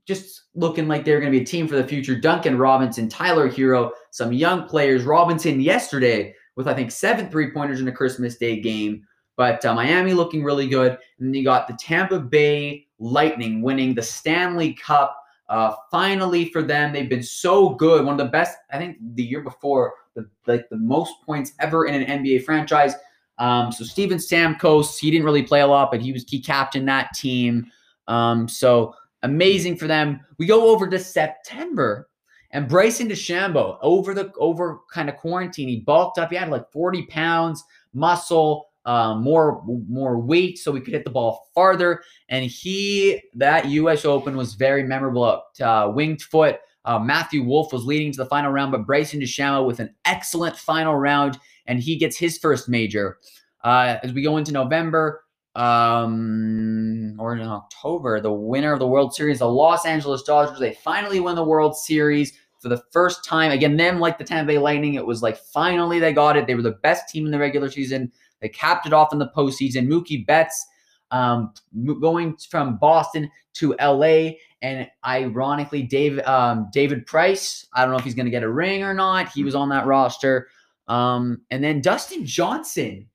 just 0.07 0.43
looking 0.55 0.89
like 0.89 1.05
they're 1.05 1.21
going 1.21 1.33
to 1.33 1.39
be 1.39 1.43
a 1.43 1.47
team 1.47 1.69
for 1.69 1.77
the 1.77 1.87
future. 1.87 2.19
Duncan 2.19 2.59
Robinson, 2.59 3.09
Tyler 3.09 3.49
Herro, 3.49 3.91
some 4.11 4.33
young 4.33 4.65
players. 4.67 5.05
Robinson 5.05 5.61
yesterday 5.61 6.35
with 6.57 6.69
I 6.69 6.75
think 6.75 6.91
seven 6.91 7.31
three 7.31 7.51
pointers 7.51 7.81
in 7.81 7.89
a 7.89 7.93
Christmas 7.93 8.37
Day 8.37 8.61
game. 8.61 9.07
But 9.37 9.65
uh, 9.65 9.75
Miami 9.75 10.13
looking 10.13 10.45
really 10.45 10.69
good, 10.69 10.99
and 11.19 11.35
you 11.35 11.45
got 11.45 11.67
the 11.67 11.75
Tampa 11.75 12.19
Bay 12.19 12.87
Lightning 12.99 13.63
winning 13.63 13.95
the 13.95 14.03
Stanley 14.03 14.75
Cup. 14.75 15.17
Uh, 15.49 15.75
finally 15.91 16.51
for 16.51 16.63
them, 16.63 16.93
they've 16.93 17.09
been 17.09 17.23
so 17.23 17.71
good. 17.71 18.05
One 18.05 18.21
of 18.21 18.27
the 18.27 18.31
best, 18.31 18.59
I 18.71 18.79
think, 18.79 18.99
the 19.15 19.23
year 19.23 19.41
before, 19.41 19.95
the 20.15 20.29
like 20.47 20.69
the 20.69 20.77
most 20.77 21.15
points 21.25 21.53
ever 21.61 21.87
in 21.87 22.03
an 22.03 22.23
NBA 22.23 22.45
franchise. 22.45 22.95
Um, 23.39 23.73
so 23.73 23.85
Steven 23.85 24.19
Stamkos, 24.19 24.99
he 24.99 25.11
didn't 25.11 25.25
really 25.25 25.43
play 25.43 25.63
a 25.63 25.67
lot, 25.67 25.91
but 25.91 26.03
he 26.03 26.13
was 26.13 26.25
key 26.25 26.43
captain 26.43 26.85
that 26.85 27.15
team. 27.15 27.67
Um, 28.07 28.47
so 28.47 28.95
amazing 29.23 29.77
for 29.77 29.87
them. 29.87 30.21
We 30.39 30.47
go 30.47 30.69
over 30.69 30.89
to 30.89 30.99
September, 30.99 32.09
and 32.53 32.69
Bryson 32.69 33.09
DeChambeau 33.09 33.79
over 33.83 34.15
the 34.15 34.33
over 34.39 34.81
kind 34.93 35.09
of 35.09 35.17
quarantine, 35.17 35.69
he 35.69 35.81
bulked 35.81 36.19
up. 36.19 36.31
He 36.31 36.37
had 36.37 36.51
like 36.51 36.71
40 36.73 37.07
pounds, 37.07 37.63
muscle, 37.95 38.71
um, 38.87 39.23
more 39.23 39.63
more 39.89 40.19
weight, 40.19 40.59
so 40.59 40.73
we 40.73 40.81
could 40.81 40.95
hit 40.95 41.05
the 41.05 41.11
ball 41.11 41.49
farther. 41.55 42.03
And 42.29 42.45
he 42.45 43.23
that 43.35 43.67
U.S. 43.67 44.05
Open 44.05 44.37
was 44.37 44.55
very 44.55 44.83
memorable. 44.83 45.43
Uh, 45.61 45.93
winged 45.95 46.23
foot. 46.23 46.59
Uh, 46.85 46.99
Matthew 46.99 47.45
Wolff 47.45 47.73
was 47.73 47.85
leading 47.85 48.11
to 48.13 48.17
the 48.17 48.27
final 48.27 48.51
round, 48.51 48.73
but 48.73 48.87
Bryson 48.87 49.21
DeChambeau 49.21 49.67
with 49.67 49.81
an 49.81 49.95
excellent 50.07 50.57
final 50.57 50.95
round, 50.95 51.39
and 51.67 51.79
he 51.79 51.97
gets 51.97 52.17
his 52.17 52.39
first 52.39 52.69
major. 52.69 53.19
Uh, 53.63 53.99
as 54.03 54.15
we 54.15 54.23
go 54.23 54.39
into 54.39 54.53
November, 54.53 55.23
um, 55.55 57.17
or 57.19 57.35
in 57.35 57.43
October, 57.43 58.21
the 58.21 58.33
winner 58.33 58.73
of 58.73 58.79
the 58.79 58.87
World 58.87 59.15
Series, 59.15 59.41
the 59.41 59.49
Los 59.49 59.85
Angeles 59.85 60.23
Dodgers, 60.23 60.59
they 60.59 60.75
finally 60.75 61.21
win 61.21 61.35
the 61.35 61.45
World 61.45 61.77
Series 61.77 62.33
for 62.61 62.69
the 62.69 62.83
first 62.93 63.25
time. 63.25 63.51
Again, 63.51 63.77
them 63.77 63.99
like 63.99 64.19
the 64.19 64.25
Tampa 64.25 64.53
Bay 64.53 64.59
Lightning, 64.59 64.95
it 64.95 65.05
was 65.05 65.23
like 65.23 65.37
finally 65.37 65.99
they 65.99 66.13
got 66.13 66.37
it. 66.37 66.47
They 66.47 66.55
were 66.55 66.63
the 66.63 66.79
best 66.83 67.09
team 67.09 67.27
in 67.27 67.33
the 67.33 67.39
regular 67.39 67.71
season. 67.71 68.13
They 68.41 68.49
capped 68.49 68.87
it 68.87 68.93
off 68.93 69.13
in 69.13 69.19
the 69.19 69.31
postseason. 69.37 69.89
Mookie 69.89 70.25
Betts 70.25 70.67
um, 71.11 71.53
going 72.01 72.37
from 72.37 72.79
Boston 72.79 73.31
to 73.55 73.75
LA, 73.81 74.33
and 74.63 74.89
ironically, 75.05 75.83
Dave 75.83 76.21
um, 76.21 76.69
David 76.73 77.07
Price. 77.07 77.67
I 77.75 77.83
don't 77.83 77.91
know 77.91 77.99
if 77.99 78.05
he's 78.05 78.15
going 78.15 78.27
to 78.27 78.31
get 78.31 78.45
a 78.45 78.51
ring 78.51 78.85
or 78.85 78.95
not. 78.95 79.31
He 79.31 79.43
was 79.43 79.55
on 79.55 79.69
that 79.71 79.87
roster. 79.87 80.49
Um, 80.87 81.43
and 81.51 81.63
then 81.63 81.81
Dustin 81.81 82.25
Johnson 82.25 83.09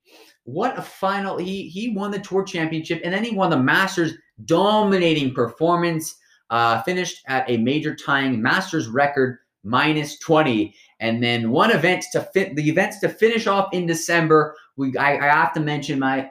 what 0.46 0.78
a 0.78 0.82
final! 0.82 1.38
He 1.38 1.68
he 1.68 1.90
won 1.90 2.12
the 2.12 2.20
tour 2.20 2.44
championship 2.44 3.02
and 3.04 3.14
then 3.14 3.24
he 3.24 3.36
won 3.36 3.50
the 3.50 3.58
Masters, 3.58 4.14
dominating 4.46 5.34
performance. 5.34 6.16
Uh, 6.52 6.80
finished 6.84 7.24
at 7.28 7.50
a 7.50 7.58
major 7.58 7.96
tying 7.96 8.40
Masters 8.40 8.88
record 8.88 9.40
minus 9.64 10.20
20. 10.20 10.74
And 11.00 11.22
then 11.22 11.50
one 11.50 11.72
event 11.72 12.06
to 12.12 12.22
fit 12.22 12.56
the 12.56 12.70
events 12.70 13.00
to 13.00 13.10
finish 13.10 13.48
off 13.48 13.74
in 13.74 13.88
December. 13.88 14.56
We 14.78 14.96
I, 14.96 15.18
I 15.18 15.26
have 15.26 15.54
to 15.54 15.60
mention 15.60 16.00
my 16.00 16.30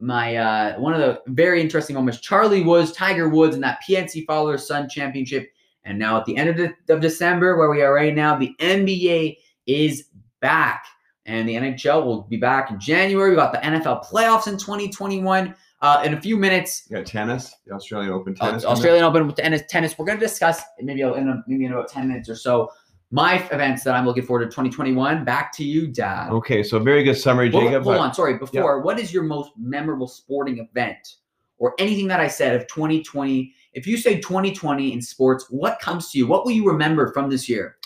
my 0.00 0.36
uh, 0.36 0.78
one 0.78 0.92
of 0.92 1.00
the 1.00 1.22
very 1.28 1.60
interesting 1.60 1.94
moments. 1.94 2.20
Charlie 2.20 2.62
Woods, 2.62 2.92
Tiger 2.92 3.28
Woods, 3.28 3.54
and 3.54 3.62
that 3.62 3.80
PNC 3.88 4.26
Father 4.26 4.58
Son 4.58 4.88
Championship. 4.88 5.48
And 5.84 5.98
now 5.98 6.18
at 6.18 6.26
the 6.26 6.36
end 6.36 6.48
of, 6.50 6.56
the, 6.56 6.94
of 6.94 7.00
December, 7.00 7.56
where 7.56 7.70
we 7.70 7.82
are 7.82 7.94
right 7.94 8.14
now, 8.14 8.36
the 8.36 8.54
NBA 8.60 9.36
is 9.66 10.08
back 10.40 10.84
and 11.26 11.48
the 11.48 11.54
NHL 11.54 12.04
will 12.04 12.22
be 12.22 12.36
back 12.36 12.70
in 12.70 12.80
January. 12.80 13.30
We 13.30 13.36
got 13.36 13.52
the 13.52 13.58
NFL 13.58 14.04
playoffs 14.06 14.46
in 14.46 14.54
2021. 14.54 15.54
Uh, 15.80 16.00
in 16.04 16.14
a 16.14 16.20
few 16.20 16.36
minutes, 16.36 16.86
got 16.92 17.04
tennis, 17.04 17.56
the 17.66 17.74
Australian 17.74 18.12
Open 18.12 18.36
uh, 18.40 18.46
tennis. 18.46 18.64
Uh, 18.64 18.68
Australian 18.68 19.04
Open 19.04 19.26
with 19.26 19.36
tennis. 19.36 19.62
Tennis. 19.68 19.98
We're 19.98 20.06
going 20.06 20.18
to 20.18 20.24
discuss 20.24 20.62
maybe 20.80 21.00
in 21.00 21.28
a, 21.28 21.42
maybe 21.48 21.64
in 21.64 21.72
about 21.72 21.88
10 21.88 22.06
minutes 22.06 22.28
or 22.28 22.36
so 22.36 22.70
my 23.12 23.46
events 23.52 23.84
that 23.84 23.94
I'm 23.94 24.06
looking 24.06 24.24
forward 24.24 24.44
to 24.44 24.46
2021. 24.46 25.24
Back 25.24 25.52
to 25.56 25.64
you, 25.64 25.86
Dad. 25.86 26.30
Okay, 26.30 26.62
so 26.62 26.78
very 26.78 27.04
good 27.04 27.14
summary, 27.14 27.50
Jacob. 27.50 27.84
Hold, 27.84 27.96
hold 27.96 27.98
on, 27.98 28.14
sorry. 28.14 28.38
Before, 28.38 28.78
yeah. 28.78 28.82
what 28.82 28.98
is 28.98 29.12
your 29.12 29.22
most 29.22 29.52
memorable 29.56 30.08
sporting 30.08 30.58
event 30.58 31.16
or 31.58 31.74
anything 31.78 32.08
that 32.08 32.20
I 32.20 32.26
said 32.26 32.56
of 32.56 32.66
2020? 32.68 33.54
If 33.74 33.86
you 33.86 33.98
say 33.98 34.18
2020 34.18 34.94
in 34.94 35.02
sports, 35.02 35.46
what 35.50 35.78
comes 35.78 36.10
to 36.12 36.18
you? 36.18 36.26
What 36.26 36.46
will 36.46 36.52
you 36.52 36.66
remember 36.66 37.12
from 37.12 37.28
this 37.28 37.48
year? 37.50 37.76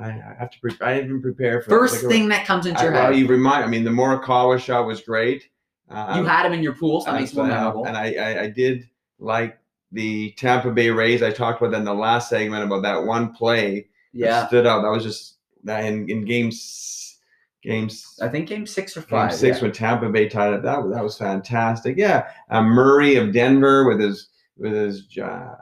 I, 0.00 0.08
I 0.08 0.36
have 0.38 0.50
to. 0.50 0.60
Pre- 0.60 0.76
I 0.80 1.00
didn't 1.00 1.22
prepare 1.22 1.60
for 1.60 1.70
first 1.70 2.02
like, 2.02 2.12
thing 2.12 2.28
that 2.28 2.46
comes 2.46 2.66
into 2.66 2.82
your 2.82 2.94
I, 2.94 2.96
head. 2.96 3.10
Well, 3.10 3.18
you 3.18 3.26
remind. 3.26 3.64
I 3.64 3.68
mean, 3.68 3.84
the 3.84 3.90
Morikawa 3.90 4.58
shot 4.60 4.86
was 4.86 5.00
great. 5.00 5.48
Um, 5.90 6.20
you 6.20 6.24
had 6.26 6.46
him 6.46 6.52
in 6.52 6.62
your 6.62 6.74
pool, 6.74 7.00
so 7.00 7.10
that 7.10 7.20
makes 7.20 7.34
more 7.34 7.46
memorable. 7.46 7.86
And 7.86 7.96
I, 7.96 8.12
I, 8.14 8.42
I 8.42 8.50
did 8.50 8.88
like 9.18 9.58
the 9.92 10.32
Tampa 10.32 10.70
Bay 10.70 10.90
Rays. 10.90 11.22
I 11.22 11.30
talked 11.30 11.60
about 11.60 11.72
that 11.72 11.78
in 11.78 11.84
the 11.84 11.94
last 11.94 12.28
segment 12.28 12.64
about 12.64 12.82
that 12.82 13.04
one 13.04 13.32
play. 13.32 13.88
Yeah, 14.12 14.46
stood 14.46 14.66
out. 14.66 14.82
That 14.82 14.90
was 14.90 15.02
just 15.02 15.36
that 15.64 15.84
in, 15.84 16.08
in 16.08 16.24
games 16.24 17.18
games. 17.62 18.18
I 18.20 18.28
think 18.28 18.48
game 18.48 18.66
six 18.66 18.96
or 18.96 19.02
five. 19.02 19.30
Game 19.30 19.38
six 19.38 19.58
yeah. 19.58 19.62
when 19.62 19.72
Tampa 19.72 20.08
Bay 20.08 20.28
tied 20.28 20.54
it. 20.54 20.62
That 20.62 20.82
was 20.82 20.94
that 20.94 21.02
was 21.02 21.16
fantastic. 21.16 21.96
Yeah, 21.96 22.30
uh, 22.50 22.62
Murray 22.62 23.16
of 23.16 23.32
Denver 23.32 23.88
with 23.88 24.00
his 24.00 24.28
with 24.56 24.72
his 24.72 25.06
uh, 25.18 25.54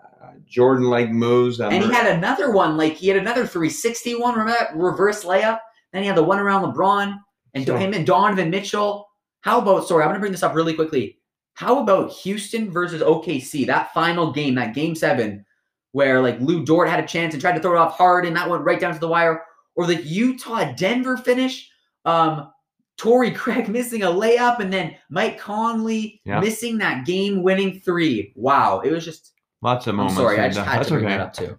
Jordan 0.46 0.86
like 0.86 1.10
moves. 1.10 1.60
and 1.60 1.72
he 1.72 1.92
had 1.92 2.06
another 2.06 2.50
one, 2.52 2.76
like 2.76 2.94
he 2.94 3.08
had 3.08 3.16
another 3.16 3.46
360 3.46 4.14
one, 4.16 4.34
remember 4.34 4.52
that 4.58 4.76
reverse 4.76 5.24
layup? 5.24 5.58
Then 5.92 6.02
he 6.02 6.08
had 6.08 6.16
the 6.16 6.22
one 6.22 6.38
around 6.38 6.72
LeBron 6.72 7.18
and 7.54 7.66
him 7.66 7.94
and 7.94 8.06
Donovan 8.06 8.50
Mitchell. 8.50 9.08
How 9.40 9.60
about, 9.60 9.86
sorry, 9.86 10.02
I'm 10.02 10.08
going 10.08 10.16
to 10.16 10.20
bring 10.20 10.32
this 10.32 10.42
up 10.42 10.54
really 10.54 10.74
quickly. 10.74 11.18
How 11.54 11.80
about 11.80 12.12
Houston 12.12 12.70
versus 12.70 13.02
OKC, 13.02 13.66
that 13.66 13.94
final 13.94 14.30
game, 14.30 14.54
that 14.56 14.74
game 14.74 14.94
seven, 14.94 15.44
where 15.92 16.20
like 16.20 16.38
Lu 16.40 16.64
Dort 16.64 16.88
had 16.88 17.02
a 17.02 17.06
chance 17.06 17.32
and 17.32 17.40
tried 17.40 17.54
to 17.54 17.60
throw 17.60 17.72
it 17.72 17.78
off 17.78 17.96
hard 17.96 18.26
and 18.26 18.36
that 18.36 18.50
went 18.50 18.64
right 18.64 18.78
down 18.78 18.92
to 18.92 19.00
the 19.00 19.08
wire? 19.08 19.42
Or 19.74 19.86
the 19.86 20.02
Utah 20.02 20.72
Denver 20.72 21.16
finish? 21.16 21.70
Um, 22.04 22.50
Torrey 22.98 23.30
Craig 23.34 23.68
missing 23.68 24.02
a 24.02 24.08
layup 24.08 24.60
and 24.60 24.72
then 24.72 24.96
Mike 25.08 25.38
Conley 25.38 26.20
yeah. 26.24 26.40
missing 26.40 26.78
that 26.78 27.06
game 27.06 27.42
winning 27.42 27.80
three. 27.80 28.32
Wow. 28.36 28.80
It 28.80 28.90
was 28.90 29.04
just 29.04 29.32
Lots 29.62 29.86
of 29.86 29.94
moments. 29.94 30.18
I'm 30.18 30.24
sorry, 30.24 30.40
I 30.40 30.48
just 30.48 30.60
had 30.60 30.82
to 30.82 30.88
bring 30.90 31.06
okay. 31.06 31.16
that 31.16 31.20
up 31.20 31.32
too. 31.32 31.58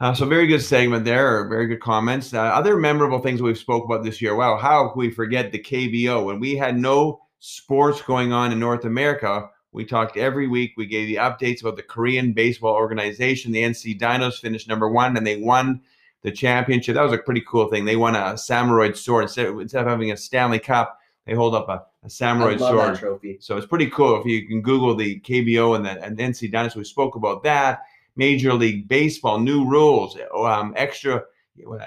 Uh, 0.00 0.12
so 0.12 0.26
very 0.26 0.48
good 0.48 0.60
segment 0.62 1.04
there, 1.04 1.46
very 1.48 1.68
good 1.68 1.80
comments. 1.80 2.34
Uh, 2.34 2.40
other 2.40 2.76
memorable 2.76 3.20
things 3.20 3.40
we've 3.40 3.56
spoke 3.56 3.84
about 3.84 4.02
this 4.02 4.20
year. 4.20 4.34
Wow, 4.34 4.56
how 4.56 4.88
could 4.88 4.98
we 4.98 5.10
forget 5.10 5.52
the 5.52 5.60
KBO? 5.60 6.24
When 6.24 6.40
we 6.40 6.56
had 6.56 6.76
no 6.76 7.20
sports 7.38 8.02
going 8.02 8.32
on 8.32 8.50
in 8.50 8.58
North 8.58 8.84
America, 8.84 9.48
we 9.70 9.84
talked 9.84 10.16
every 10.16 10.48
week. 10.48 10.72
We 10.76 10.86
gave 10.86 11.06
the 11.06 11.16
updates 11.16 11.60
about 11.60 11.76
the 11.76 11.82
Korean 11.82 12.32
baseball 12.32 12.74
organization. 12.74 13.52
The 13.52 13.62
NC 13.62 13.98
Dinos 13.98 14.40
finished 14.40 14.68
number 14.68 14.88
one, 14.88 15.16
and 15.16 15.26
they 15.26 15.36
won 15.36 15.80
the 16.22 16.32
championship. 16.32 16.94
That 16.94 17.02
was 17.02 17.12
a 17.12 17.18
pretty 17.18 17.44
cool 17.46 17.68
thing. 17.68 17.84
They 17.84 17.96
won 17.96 18.16
a 18.16 18.36
samurai 18.36 18.92
sword 18.92 19.24
instead, 19.24 19.48
instead 19.48 19.82
of 19.82 19.88
having 19.88 20.10
a 20.10 20.16
Stanley 20.16 20.58
Cup. 20.58 20.98
They 21.26 21.34
hold 21.34 21.54
up 21.54 21.68
a 21.68 21.84
a 22.02 22.10
samurai 22.10 22.56
sword 22.56 22.96
trophy. 22.96 23.38
So 23.40 23.56
it's 23.56 23.66
pretty 23.66 23.88
cool. 23.88 24.20
If 24.20 24.26
you 24.26 24.46
can 24.46 24.62
Google 24.62 24.94
the 24.94 25.20
KBO 25.20 25.76
and 25.76 25.84
the 25.84 26.02
and 26.02 26.18
NC 26.18 26.50
Dynasty, 26.50 26.80
we 26.80 26.84
spoke 26.84 27.14
about 27.14 27.42
that. 27.44 27.82
Major 28.16 28.52
League 28.52 28.88
Baseball, 28.88 29.38
new 29.38 29.64
rules, 29.64 30.18
um, 30.36 30.74
extra 30.76 31.24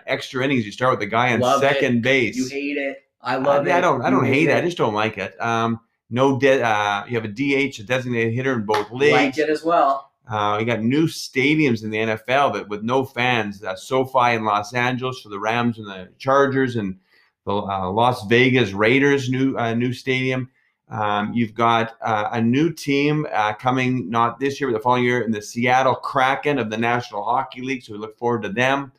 extra 0.08 0.44
innings. 0.44 0.66
You 0.66 0.72
start 0.72 0.92
with 0.92 1.00
the 1.00 1.06
guy 1.06 1.34
on 1.34 1.40
love 1.40 1.62
second 1.62 1.98
it. 1.98 2.02
base. 2.02 2.36
You 2.36 2.48
hate 2.48 2.78
it. 2.78 3.04
I 3.22 3.36
love 3.38 3.68
I, 3.68 3.70
it. 3.70 3.74
I 3.74 3.82
don't. 3.82 4.02
I 4.02 4.10
don't 4.10 4.26
hate 4.26 4.50
it. 4.50 4.52
it. 4.52 4.58
I 4.58 4.62
just 4.62 4.78
don't 4.78 4.94
like 4.94 5.18
it. 5.18 5.40
Um, 5.42 5.80
no, 6.10 6.40
de- 6.40 6.62
uh, 6.62 7.06
you 7.08 7.20
have 7.20 7.26
a 7.26 7.28
DH, 7.28 7.80
a 7.80 7.84
designated 7.84 8.34
hitter 8.34 8.54
in 8.54 8.66
both 8.66 8.92
leagues. 8.92 9.14
Like 9.14 9.38
it 9.38 9.50
as 9.50 9.64
well. 9.64 10.12
Uh, 10.28 10.58
you 10.60 10.66
got 10.66 10.82
new 10.82 11.06
stadiums 11.06 11.84
in 11.84 11.92
the 11.92 11.98
NFL 11.98 12.54
that 12.54 12.68
with 12.68 12.84
no 12.84 13.06
fans. 13.06 13.64
Uh, 13.64 13.76
SoFi 13.76 14.36
in 14.36 14.46
Los 14.46 14.74
Angeles 14.74 15.22
for 15.22 15.30
the 15.30 15.40
Rams 15.40 15.78
and 15.78 15.88
the 15.88 16.10
Chargers, 16.18 16.76
and 16.76 16.98
the 17.46 17.54
uh, 17.54 17.90
Las 17.92 18.26
Vegas 18.28 18.72
Raiders 18.72 19.30
new 19.30 19.58
uh, 19.58 19.74
new 19.74 19.94
stadium. 19.94 20.50
Um, 20.90 21.34
you've 21.34 21.56
got 21.56 21.96
uh, 22.02 22.30
a 22.34 22.42
new 22.42 22.72
team 22.72 23.26
uh, 23.32 23.54
coming 23.54 24.10
not 24.10 24.40
this 24.40 24.60
year 24.60 24.70
but 24.70 24.78
the 24.78 24.84
following 24.84 25.04
year 25.04 25.24
in 25.24 25.32
the 25.32 25.42
Seattle 25.42 25.96
Kraken 25.96 26.60
of 26.60 26.70
the 26.70 26.78
National 26.78 27.24
Hockey 27.24 27.62
League. 27.62 27.84
So 27.84 27.94
we 27.94 28.00
look 28.00 28.18
forward 28.18 28.44
to 28.44 28.50
them. 28.50 28.92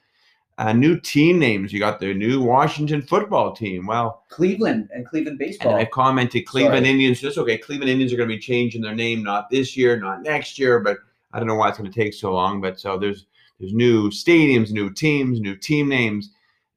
Uh, 0.59 0.72
new 0.72 0.99
team 0.99 1.38
names. 1.38 1.70
You 1.70 1.78
got 1.78 2.01
the 2.01 2.14
new 2.14 2.40
Washington 2.40 3.03
football 3.03 3.55
team. 3.55 3.86
Well, 3.86 4.24
Cleveland 4.30 4.88
and 4.92 5.07
Cleveland 5.07 5.38
baseball. 5.38 5.72
And 5.72 5.80
I 5.80 5.84
commented 5.84 6.47
Cleveland 6.47 6.86
Sorry. 6.86 6.90
Indians. 6.90 7.20
Just 7.20 7.36
okay. 7.36 7.59
Cleveland 7.59 7.90
Indians 7.90 8.12
are 8.12 8.16
going 8.16 8.28
to 8.28 8.34
be 8.34 8.40
changing 8.40 8.80
their 8.80 8.94
name 8.94 9.22
not 9.22 9.51
this 9.51 9.76
year, 9.76 10.01
not 10.01 10.22
next 10.22 10.59
year, 10.59 10.80
but 10.80 10.97
I 11.32 11.38
don't 11.38 11.47
know 11.47 11.57
why 11.57 11.68
it's 11.68 11.76
going 11.76 11.92
to 11.92 12.03
take 12.03 12.14
so 12.14 12.32
long, 12.32 12.62
but 12.62 12.80
so 12.80 12.97
there's 12.99 13.26
there's 13.61 13.74
new 13.74 14.11
stadiums, 14.11 14.70
new 14.70 14.90
teams, 14.90 15.40
new 15.40 15.57
team 15.57 15.88
names. 15.88 16.30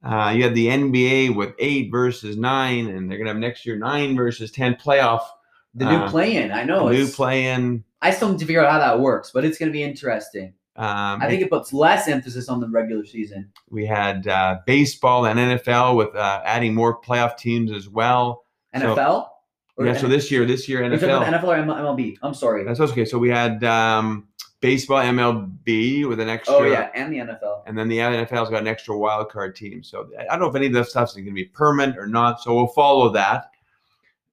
Uh, 0.03 0.33
you 0.35 0.43
have 0.43 0.55
the 0.55 0.67
NBA 0.67 1.35
with 1.35 1.53
eight 1.59 1.91
versus 1.91 2.37
nine, 2.37 2.87
and 2.87 3.09
they're 3.09 3.17
gonna 3.17 3.31
have 3.31 3.37
next 3.37 3.65
year 3.65 3.77
nine 3.77 4.15
versus 4.15 4.51
ten 4.51 4.75
playoff. 4.75 5.21
The 5.75 5.85
new 5.85 5.97
Uh, 5.97 6.09
play-in, 6.09 6.51
I 6.51 6.63
know. 6.63 6.89
new 6.89 7.07
play-in. 7.07 7.83
I 8.01 8.11
still 8.11 8.29
need 8.29 8.39
to 8.39 8.45
figure 8.45 8.63
out 8.65 8.71
how 8.71 8.79
that 8.79 8.99
works, 9.01 9.31
but 9.31 9.43
it's 9.45 9.57
to 9.57 9.69
be 9.69 9.83
interesting. 9.83 10.53
Um, 10.77 11.21
I 11.21 11.27
think 11.27 11.41
it 11.41 11.49
puts 11.49 11.73
less 11.73 12.07
emphasis 12.07 12.47
on 12.47 12.61
the 12.61 12.69
regular 12.69 13.05
season. 13.05 13.51
we 13.69 13.85
had 13.85 14.25
uh, 14.29 14.59
baseball 14.65 15.25
and 15.25 15.37
NFL 15.37 15.97
with 15.97 16.15
uh, 16.15 16.41
adding 16.45 16.73
more 16.73 16.99
playoff 17.01 17.37
teams 17.37 17.69
as 17.73 17.89
well. 17.89 18.45
NFL? 18.73 19.27
Or 19.75 19.85
yeah, 19.85 19.97
so 19.97 20.07
this 20.07 20.31
year, 20.31 20.45
this 20.45 20.69
year 20.69 20.81
Are 20.81 20.85
you 20.85 20.91
talking 20.97 21.09
about 21.09 21.25
NFL. 21.27 21.67
NFL 21.67 21.69
or 21.69 21.97
MLB? 21.97 22.17
I'm 22.21 22.33
sorry. 22.33 22.63
That's 22.63 22.79
okay. 22.79 23.03
So 23.03 23.17
we 23.17 23.29
had 23.29 23.61
um, 23.65 24.28
baseball, 24.62 24.99
MLB 25.01 26.07
with 26.07 26.20
an 26.20 26.30
extra. 26.30 26.55
oh 26.55 26.64
yeah, 26.64 26.89
and 26.93 27.14
the 27.14 27.18
NFL. 27.20 27.64
And 27.66 27.78
then 27.78 27.88
the 27.88 27.97
NFL's 27.97 28.49
got 28.49 28.62
an 28.62 28.68
extra 28.68 28.97
wild 28.97 29.30
card 29.30 29.55
team. 29.55 29.84
So 29.84 30.10
I 30.20 30.26
don't 30.26 30.39
know 30.39 30.47
if 30.47 30.55
any 30.55 30.68
of 30.68 30.74
this 30.74 30.89
stuff's 30.89 31.14
going 31.14 31.26
to 31.26 31.32
be 31.32 31.45
permanent 31.45 31.97
or 31.97 32.07
not. 32.07 32.41
So 32.41 32.55
we'll 32.55 32.68
follow 32.68 33.10
that. 33.14 33.51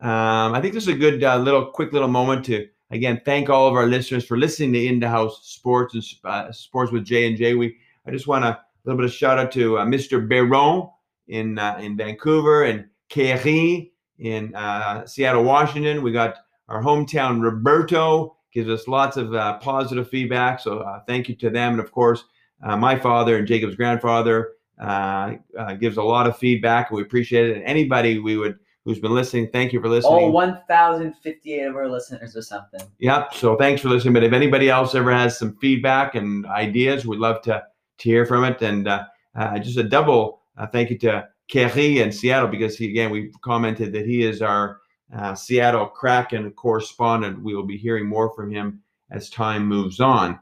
Um, 0.00 0.54
I 0.54 0.60
think 0.60 0.74
this 0.74 0.84
is 0.84 0.94
a 0.94 0.98
good 0.98 1.24
uh, 1.24 1.38
little, 1.38 1.66
quick 1.66 1.92
little 1.92 2.08
moment 2.08 2.44
to 2.46 2.68
again 2.90 3.20
thank 3.24 3.48
all 3.48 3.66
of 3.66 3.74
our 3.74 3.86
listeners 3.86 4.24
for 4.24 4.36
listening 4.36 4.72
to 4.74 4.86
In 4.86 5.00
the 5.00 5.08
House 5.08 5.46
Sports 5.46 5.94
and 5.94 6.04
uh, 6.24 6.52
Sports 6.52 6.92
with 6.92 7.04
J 7.04 7.28
and 7.28 7.36
J. 7.36 7.54
We 7.54 7.76
I 8.06 8.10
just 8.10 8.26
want 8.26 8.44
a 8.44 8.60
little 8.84 8.98
bit 8.98 9.06
of 9.06 9.12
shout 9.12 9.38
out 9.38 9.52
to 9.52 9.78
uh, 9.78 9.84
Mr. 9.84 10.28
Beron 10.28 10.88
in 11.28 11.58
uh, 11.58 11.78
in 11.80 11.96
Vancouver 11.96 12.64
and 12.64 12.86
Kerry 13.08 13.92
in 14.18 14.54
uh, 14.54 15.06
Seattle, 15.06 15.44
Washington. 15.44 16.02
We 16.02 16.12
got 16.12 16.36
our 16.68 16.82
hometown 16.82 17.40
Roberto 17.40 18.35
gives 18.56 18.70
us 18.70 18.88
lots 18.88 19.16
of 19.16 19.34
uh, 19.34 19.58
positive 19.58 20.08
feedback. 20.08 20.58
So 20.58 20.80
uh, 20.80 21.00
thank 21.06 21.28
you 21.28 21.36
to 21.36 21.50
them, 21.50 21.72
and 21.72 21.80
of 21.80 21.92
course 21.92 22.24
uh, 22.64 22.76
my 22.76 22.98
father 22.98 23.36
and 23.36 23.46
Jacob's 23.46 23.76
grandfather 23.76 24.52
uh, 24.80 25.34
uh, 25.58 25.74
gives 25.74 25.98
a 25.98 26.02
lot 26.02 26.26
of 26.26 26.36
feedback. 26.38 26.90
and 26.90 26.96
We 26.96 27.02
appreciate 27.02 27.50
it. 27.50 27.56
And 27.58 27.64
anybody 27.66 28.18
we 28.18 28.36
would 28.36 28.58
who's 28.84 28.98
been 28.98 29.14
listening, 29.14 29.50
thank 29.52 29.72
you 29.72 29.80
for 29.80 29.88
listening. 29.88 30.12
All 30.12 30.32
1,058 30.32 31.66
of 31.66 31.74
our 31.74 31.88
listeners 31.88 32.36
or 32.36 32.42
something. 32.42 32.80
Yep. 33.00 33.34
So 33.34 33.56
thanks 33.56 33.82
for 33.82 33.88
listening. 33.88 34.14
But 34.14 34.22
if 34.22 34.32
anybody 34.32 34.70
else 34.70 34.94
ever 34.94 35.12
has 35.12 35.36
some 35.38 35.56
feedback 35.56 36.14
and 36.14 36.46
ideas, 36.46 37.06
we'd 37.06 37.18
love 37.18 37.42
to 37.42 37.62
to 37.98 38.08
hear 38.08 38.26
from 38.26 38.44
it. 38.44 38.62
And 38.62 38.88
uh, 38.88 39.04
uh, 39.34 39.58
just 39.58 39.78
a 39.78 39.82
double 39.82 40.40
uh, 40.56 40.66
thank 40.66 40.90
you 40.90 40.98
to 40.98 41.28
Kerry 41.48 42.00
in 42.00 42.10
Seattle 42.10 42.48
because 42.48 42.76
he 42.78 42.88
again 42.88 43.10
we 43.10 43.32
commented 43.42 43.92
that 43.92 44.06
he 44.06 44.24
is 44.24 44.40
our 44.40 44.80
uh, 45.14 45.34
Seattle 45.34 45.86
Kraken 45.86 46.50
correspondent. 46.52 47.42
We 47.42 47.54
will 47.54 47.66
be 47.66 47.76
hearing 47.76 48.06
more 48.06 48.34
from 48.34 48.50
him 48.50 48.82
as 49.10 49.30
time 49.30 49.66
moves 49.66 50.00
on, 50.00 50.38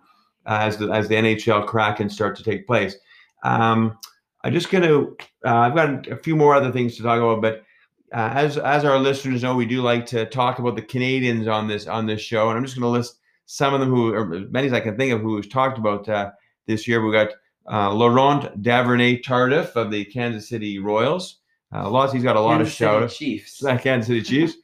uh, 0.47 0.59
as 0.61 0.77
the 0.77 0.91
as 0.91 1.09
the 1.09 1.17
NHL 1.17 1.67
Kraken 1.67 2.09
start 2.09 2.37
to 2.37 2.43
take 2.43 2.67
place. 2.67 2.97
Um, 3.43 3.99
I'm 4.43 4.53
just 4.53 4.71
going 4.71 4.85
to. 4.85 5.17
Uh, 5.45 5.57
I've 5.57 5.75
got 5.75 6.07
a 6.09 6.17
few 6.17 6.37
more 6.37 6.55
other 6.55 6.73
things 6.73 6.97
to 6.97 7.03
talk 7.03 7.19
about, 7.19 7.43
but 7.43 7.65
uh, 8.13 8.31
as 8.35 8.59
as 8.59 8.85
our 8.85 8.99
listeners 8.99 9.43
know, 9.43 9.55
we 9.55 9.67
do 9.67 9.83
like 9.83 10.07
to 10.07 10.27
talk 10.27 10.59
about 10.59 10.77
the 10.77 10.83
Canadians 10.83 11.49
on 11.49 11.67
this 11.67 11.87
on 11.87 12.07
this 12.07 12.21
show, 12.21 12.49
and 12.49 12.57
I'm 12.57 12.65
just 12.65 12.79
going 12.79 12.91
to 12.91 12.99
list 12.99 13.19
some 13.47 13.75
of 13.75 13.81
them 13.81 13.91
who, 13.91 14.15
or 14.15 14.27
many 14.51 14.67
as 14.67 14.73
I 14.73 14.81
can 14.81 14.97
think 14.97 15.13
of, 15.13 15.21
who 15.21 15.35
was 15.35 15.49
talked 15.49 15.79
about 15.79 16.09
uh, 16.09 16.31
this 16.67 16.89
year. 16.89 17.05
We 17.05 17.13
got 17.13 17.31
uh, 17.71 17.93
Laurent 17.93 18.63
Duvernay 18.63 19.23
Tardif 19.23 19.77
of 19.77 19.91
the 19.91 20.05
Kansas 20.07 20.49
City 20.49 20.79
Royals. 20.79 21.41
Uh. 21.75 22.13
He's 22.13 22.23
got 22.23 22.37
a 22.37 22.41
lot 22.41 22.59
Kansas 22.59 22.75
of 22.75 22.77
shout 22.77 23.03
outs. 23.03 23.17
Chiefs. 23.17 23.63
Kansas 23.81 24.07
City 24.07 24.23
Chiefs. 24.23 24.55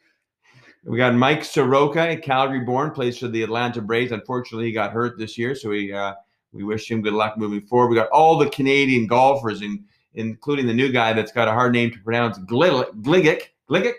We 0.85 0.97
got 0.97 1.15
Mike 1.15 1.45
Soroka, 1.45 2.17
Calgary 2.17 2.61
born, 2.61 2.93
plays 2.93 3.19
for 3.19 3.29
the 3.29 3.43
Atlanta 3.43 3.83
Braves. 3.83 4.13
Unfortunately, 4.13 4.67
he 4.67 4.73
got 4.73 4.93
hurt 4.93 5.19
this 5.19 5.37
year, 5.37 5.55
so 5.55 5.71
we 5.71 5.93
uh, 5.93 6.15
we 6.53 6.65
wish 6.65 6.91
him 6.91 7.03
good 7.03 7.13
luck 7.13 7.37
moving 7.37 7.61
forward. 7.61 7.89
We 7.89 7.97
got 7.97 8.09
all 8.09 8.39
the 8.39 8.49
Canadian 8.49 9.07
golfers, 9.07 9.61
in, 9.61 9.85
including 10.15 10.67
the 10.67 10.73
new 10.73 10.91
guy 10.91 11.13
that's 11.13 11.33
got 11.33 11.49
a 11.49 11.53
hard 11.53 11.73
name 11.73 11.91
to 11.91 11.99
pronounce, 11.99 12.39
Glig- 12.39 13.03
Gligic. 13.03 13.43
Gligic. 13.69 13.95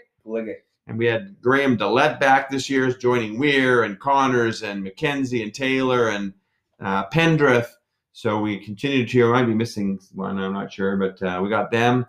And 0.87 0.97
we 0.97 1.05
had 1.05 1.39
Graham 1.39 1.77
DeLaet 1.77 2.19
back 2.19 2.49
this 2.49 2.69
year, 2.69 2.91
joining 2.91 3.37
Weir 3.37 3.83
and 3.83 3.99
Conners 3.99 4.63
and 4.63 4.83
McKenzie 4.83 5.43
and 5.43 5.53
Taylor 5.53 6.09
and 6.09 6.33
uh, 6.79 7.07
Pendrith. 7.09 7.67
So 8.11 8.39
we 8.39 8.57
continue 8.57 9.07
to. 9.07 9.27
I 9.27 9.41
might 9.41 9.45
be 9.45 9.53
missing 9.53 9.99
one, 10.13 10.39
I'm 10.39 10.53
not 10.53 10.73
sure, 10.73 10.97
but 10.97 11.21
uh, 11.21 11.39
we 11.41 11.49
got 11.49 11.71
them. 11.71 12.07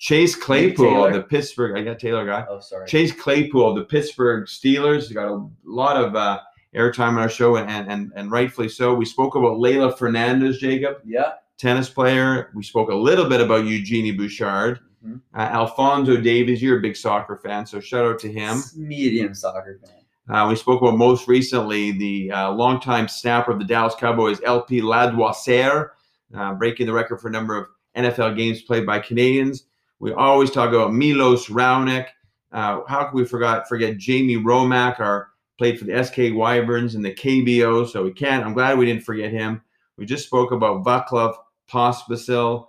Chase 0.00 0.34
Claypool 0.34 1.04
of 1.06 1.12
the 1.12 1.22
Pittsburgh. 1.22 1.76
I 1.78 1.82
got 1.84 1.98
Taylor 1.98 2.24
guy. 2.26 2.44
Oh, 2.48 2.58
sorry. 2.58 2.88
Chase 2.88 3.12
Claypool 3.12 3.68
of 3.70 3.76
the 3.76 3.84
Pittsburgh 3.84 4.46
Steelers. 4.46 5.12
Got 5.12 5.28
a 5.28 5.46
lot 5.62 5.96
of 6.02 6.16
uh, 6.16 6.40
airtime 6.74 7.08
on 7.10 7.18
our 7.18 7.28
show, 7.28 7.56
and, 7.58 7.88
and 7.90 8.10
and 8.16 8.30
rightfully 8.30 8.68
so. 8.70 8.94
We 8.94 9.04
spoke 9.04 9.34
about 9.34 9.58
Leylah 9.58 9.96
Fernandez, 9.98 10.58
Jacob, 10.58 10.96
Yeah. 11.04 11.32
tennis 11.58 11.90
player. 11.90 12.50
We 12.54 12.62
spoke 12.62 12.90
a 12.90 12.94
little 12.94 13.28
bit 13.28 13.42
about 13.42 13.66
Eugenie 13.66 14.12
Bouchard. 14.12 14.80
Mhm. 15.06 15.20
Uh, 15.34 15.38
Alfonso 15.40 16.16
Davies, 16.16 16.62
you're 16.62 16.78
a 16.78 16.82
big 16.82 16.96
soccer 16.96 17.36
fan, 17.36 17.66
so 17.66 17.78
shout 17.80 18.04
out 18.06 18.18
to 18.20 18.32
him. 18.32 18.62
Medium 18.76 19.34
soccer 19.34 19.78
fan. 19.84 19.94
Uh, 20.34 20.48
we 20.48 20.56
spoke 20.56 20.80
about 20.80 20.96
most 20.96 21.28
recently 21.28 21.90
the 21.92 22.30
uh, 22.30 22.50
longtime 22.52 23.08
snapper 23.08 23.50
of 23.52 23.58
the 23.58 23.64
Dallas 23.64 23.94
Cowboys, 23.94 24.40
LP 24.44 24.80
Ladouceur, 24.80 25.90
uh, 26.34 26.54
breaking 26.54 26.86
the 26.86 26.92
record 26.92 27.20
for 27.20 27.28
a 27.28 27.30
number 27.32 27.56
of 27.56 27.66
NFL 27.96 28.36
games 28.36 28.62
played 28.62 28.86
by 28.86 28.98
Canadians. 29.00 29.64
We 30.00 30.12
always 30.12 30.50
talk 30.50 30.70
about 30.70 30.92
Milos 30.92 31.46
Raonic. 31.46 32.06
Uh, 32.52 32.80
how 32.88 33.04
can 33.04 33.14
we 33.14 33.24
forget 33.24 33.68
forget 33.68 33.96
Jamie 33.98 34.36
Romak, 34.36 34.98
our 34.98 35.28
played 35.58 35.78
for 35.78 35.84
the 35.84 36.02
SK 36.02 36.34
Wyverns 36.34 36.94
and 36.94 37.04
the 37.04 37.14
KBO? 37.14 37.88
So 37.88 38.02
we 38.02 38.12
can't. 38.12 38.44
I'm 38.44 38.54
glad 38.54 38.78
we 38.78 38.86
didn't 38.86 39.04
forget 39.04 39.30
him. 39.30 39.62
We 39.96 40.06
just 40.06 40.26
spoke 40.26 40.50
about 40.50 40.84
Vaclav 40.84 41.36
Pospisil. 41.70 42.66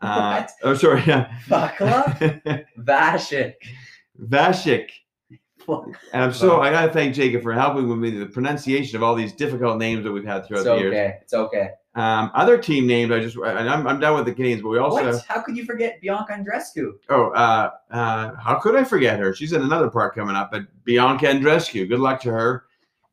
Uh, 0.00 0.46
oh, 0.62 0.74
sorry. 0.74 1.02
Yeah. 1.06 1.30
Vaclav? 1.46 2.64
Vasek. 2.78 3.54
Vasek. 4.18 4.88
And 5.68 6.24
I'm 6.24 6.32
so 6.32 6.60
I 6.60 6.70
gotta 6.72 6.92
thank 6.92 7.14
Jacob 7.14 7.42
for 7.42 7.52
helping 7.52 7.88
with 7.88 7.98
me 7.98 8.10
the 8.10 8.26
pronunciation 8.26 8.96
of 8.96 9.02
all 9.02 9.14
these 9.14 9.32
difficult 9.34 9.78
names 9.78 10.02
that 10.04 10.10
we've 10.10 10.24
had 10.24 10.46
throughout 10.46 10.60
It's 10.60 10.68
the 10.68 10.76
years. 10.78 10.92
okay. 10.92 11.18
It's 11.22 11.34
okay. 11.34 11.70
Um, 11.96 12.30
other 12.34 12.56
team 12.56 12.86
names, 12.86 13.10
I 13.10 13.18
just 13.18 13.36
and 13.36 13.68
I'm, 13.68 13.86
I'm 13.86 13.98
done 13.98 14.14
with 14.14 14.24
the 14.24 14.32
Canadians, 14.32 14.62
but 14.62 14.68
we 14.68 14.78
also 14.78 15.04
what? 15.04 15.24
How 15.26 15.40
could 15.40 15.56
you 15.56 15.64
forget 15.64 16.00
Bianca 16.00 16.32
Andreescu? 16.32 16.92
oh 17.08 17.30
uh, 17.30 17.70
uh, 17.90 18.34
how 18.36 18.60
could 18.60 18.76
I 18.76 18.84
forget 18.84 19.18
her? 19.18 19.34
She's 19.34 19.52
in 19.52 19.62
another 19.62 19.90
part 19.90 20.14
coming 20.14 20.36
up, 20.36 20.52
but 20.52 20.62
Bianca 20.84 21.26
Andreescu. 21.26 21.88
Good 21.88 21.98
luck 21.98 22.20
to 22.22 22.30
her. 22.30 22.66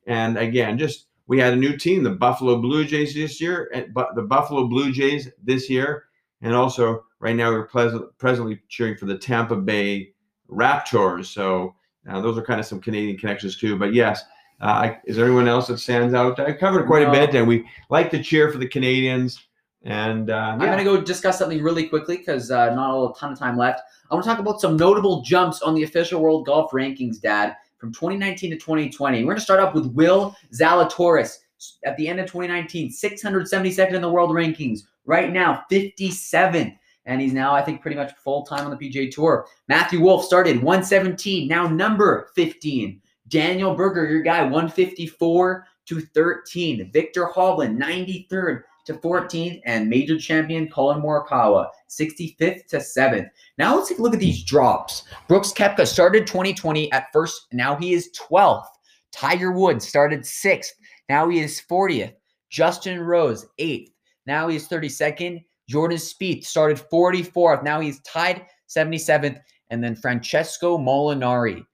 And 0.05 0.37
again, 0.37 0.77
just 0.77 1.07
we 1.25 1.39
had 1.39 1.53
a 1.53 1.57
new 1.57 1.75
team, 1.75 2.03
the 2.03 2.11
Buffalo 2.11 2.61
Blue 2.61 2.85
Jays 2.85 3.15
this 3.15 3.41
year, 3.41 3.69
and 3.73 3.91
but 3.95 4.13
the 4.15 4.21
Buffalo 4.21 4.67
Blue 4.67 4.91
Jays 4.91 5.27
this 5.43 5.69
year, 5.71 6.05
and 6.41 6.53
also 6.53 7.03
right 7.19 7.35
now 7.35 7.51
we're 7.51 7.65
pleasant, 7.65 8.15
presently 8.19 8.61
cheering 8.69 8.95
for 8.95 9.05
the 9.05 9.17
Tampa 9.17 9.55
Bay 9.55 10.13
Raptors. 10.51 11.25
So 11.25 11.75
uh, 12.07 12.21
those 12.21 12.37
are 12.37 12.43
kind 12.43 12.59
of 12.59 12.65
some 12.65 12.79
Canadian 12.79 13.17
connections 13.17 13.57
too. 13.57 13.75
But 13.75 13.93
yes, 13.93 14.23
uh, 14.61 14.93
is 15.05 15.15
there 15.15 15.25
anyone 15.25 15.47
else 15.47 15.67
that 15.67 15.79
stands 15.79 16.13
out? 16.13 16.39
I 16.39 16.51
covered 16.53 16.87
quite 16.87 17.03
No. 17.03 17.09
a 17.09 17.11
bit, 17.11 17.35
and 17.35 17.47
we 17.47 17.67
like 17.89 18.09
to 18.11 18.21
cheer 18.23 18.51
for 18.51 18.57
the 18.57 18.67
Canadians. 18.67 19.39
And 19.83 20.31
uh, 20.31 20.35
I'm 20.35 20.61
yeah. 20.61 20.71
gonna 20.71 20.83
go 20.83 20.99
discuss 20.99 21.37
something 21.37 21.61
really 21.61 21.87
quickly 21.87 22.17
because 22.17 22.49
uh, 22.51 22.73
not 22.73 23.11
a 23.11 23.13
ton 23.19 23.31
of 23.31 23.39
time 23.39 23.57
left. 23.57 23.81
I 24.09 24.15
want 24.15 24.25
to 24.25 24.29
talk 24.29 24.39
about 24.39 24.59
some 24.59 24.75
notable 24.75 25.21
jumps 25.21 25.61
on 25.61 25.75
the 25.75 25.83
official 25.83 26.21
World 26.21 26.45
Golf 26.45 26.71
Rankings, 26.71 27.21
Dad, 27.21 27.55
from 27.77 27.93
2019 27.93 28.51
to 28.51 28.57
2020. 28.57 29.23
We're 29.23 29.31
gonna 29.31 29.39
start 29.39 29.59
off 29.59 29.75
with 29.75 29.85
Will 29.93 30.35
Zalatoris 30.53 31.37
at 31.85 31.95
the 31.97 32.07
end 32.07 32.19
of 32.19 32.25
2019, 32.25 32.91
672nd 32.91 33.93
in 33.93 34.01
the 34.01 34.09
world 34.09 34.31
rankings. 34.31 34.81
Right 35.05 35.31
now, 35.31 35.63
57th, 35.71 36.75
and 37.05 37.21
he's 37.21 37.33
now 37.33 37.53
I 37.53 37.61
think 37.61 37.81
pretty 37.81 37.95
much 37.95 38.11
full 38.17 38.43
time 38.43 38.65
on 38.65 38.75
the 38.75 38.77
PGA 38.77 39.09
Tour. 39.11 39.45
Matthew 39.67 40.01
Wolff 40.01 40.25
started 40.25 40.61
117, 40.61 41.47
now 41.47 41.67
number 41.67 42.29
15. 42.35 43.01
Daniel 43.29 43.75
Berger, 43.75 44.09
your 44.09 44.21
guy, 44.21 44.41
154 44.41 45.65
to 45.87 46.01
13. 46.01 46.91
Viktor 46.93 47.29
Hovland, 47.35 47.77
93rd 47.77 48.63
to 48.85 48.93
14th, 48.93 49.61
and 49.65 49.89
major 49.89 50.17
champion 50.17 50.69
Collin 50.69 51.01
Morikawa, 51.01 51.67
65th 51.89 52.65
to 52.67 52.77
7th. 52.77 53.29
Now 53.57 53.75
let's 53.75 53.89
take 53.89 53.99
a 53.99 54.01
look 54.01 54.13
at 54.13 54.19
these 54.19 54.43
drops. 54.43 55.03
Brooks 55.27 55.51
Koepka 55.51 55.85
started 55.85 56.25
2020 56.25 56.91
at 56.93 57.07
first, 57.11 57.47
now 57.51 57.75
he 57.75 57.93
is 57.93 58.09
12th. 58.17 58.65
Tiger 59.11 59.51
Woods 59.51 59.87
started 59.87 60.21
6th, 60.21 60.71
now 61.09 61.27
he 61.27 61.39
is 61.39 61.61
40th. 61.69 62.13
Justin 62.49 63.01
Rose, 63.01 63.45
8th, 63.59 63.91
now 64.25 64.47
he 64.47 64.55
is 64.55 64.67
32nd. 64.69 65.43
Jordan 65.67 65.97
Spieth 65.97 66.45
started 66.45 66.81
44th, 66.91 67.63
now 67.63 67.81
he's 67.81 67.99
tied 68.01 68.45
77th. 68.69 69.39
And 69.69 69.83
then 69.83 69.97
Francesco 69.97 70.77
Molinari, 70.77 71.65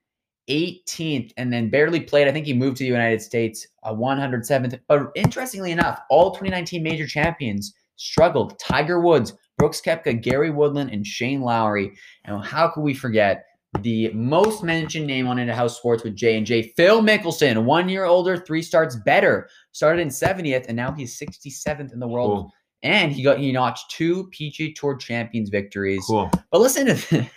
18th, 0.48 1.32
and 1.36 1.52
then 1.52 1.70
barely 1.70 2.00
played. 2.00 2.28
I 2.28 2.32
think 2.32 2.46
he 2.46 2.54
moved 2.54 2.76
to 2.78 2.84
the 2.84 2.88
United 2.88 3.22
States, 3.22 3.66
uh, 3.82 3.92
107th. 3.92 4.78
But 4.88 5.10
interestingly 5.14 5.72
enough, 5.72 6.00
all 6.10 6.30
2019 6.32 6.82
major 6.82 7.06
champions 7.06 7.74
struggled. 7.96 8.58
Tiger 8.58 9.00
Woods, 9.00 9.34
Brooks 9.58 9.80
Koepka, 9.80 10.20
Gary 10.20 10.50
Woodland, 10.50 10.90
and 10.90 11.06
Shane 11.06 11.40
Lowry. 11.40 11.92
And 12.24 12.44
how 12.44 12.68
could 12.68 12.82
we 12.82 12.94
forget 12.94 13.44
the 13.80 14.10
most 14.12 14.62
mentioned 14.62 15.06
name 15.06 15.26
on 15.26 15.38
Into 15.38 15.54
House 15.54 15.76
Sports 15.76 16.04
with 16.04 16.14
J 16.14 16.36
and 16.36 16.46
J, 16.46 16.72
Phil 16.76 17.02
Mickelson, 17.02 17.64
one 17.64 17.88
year 17.88 18.04
older, 18.04 18.36
three 18.36 18.62
starts 18.62 18.96
better. 18.96 19.48
Started 19.72 20.02
in 20.02 20.08
70th, 20.08 20.66
and 20.68 20.76
now 20.76 20.92
he's 20.92 21.18
67th 21.18 21.92
in 21.92 21.98
the 21.98 22.06
world. 22.06 22.44
Cool. 22.44 22.52
And 22.82 23.12
he 23.12 23.22
got 23.22 23.38
he 23.38 23.50
notched 23.50 23.90
two 23.90 24.30
PGA 24.30 24.74
Tour 24.74 24.96
Champions 24.96 25.48
victories. 25.48 26.04
Cool. 26.06 26.30
But 26.50 26.60
listen 26.60 26.86
to 26.86 26.94
this. 27.10 27.28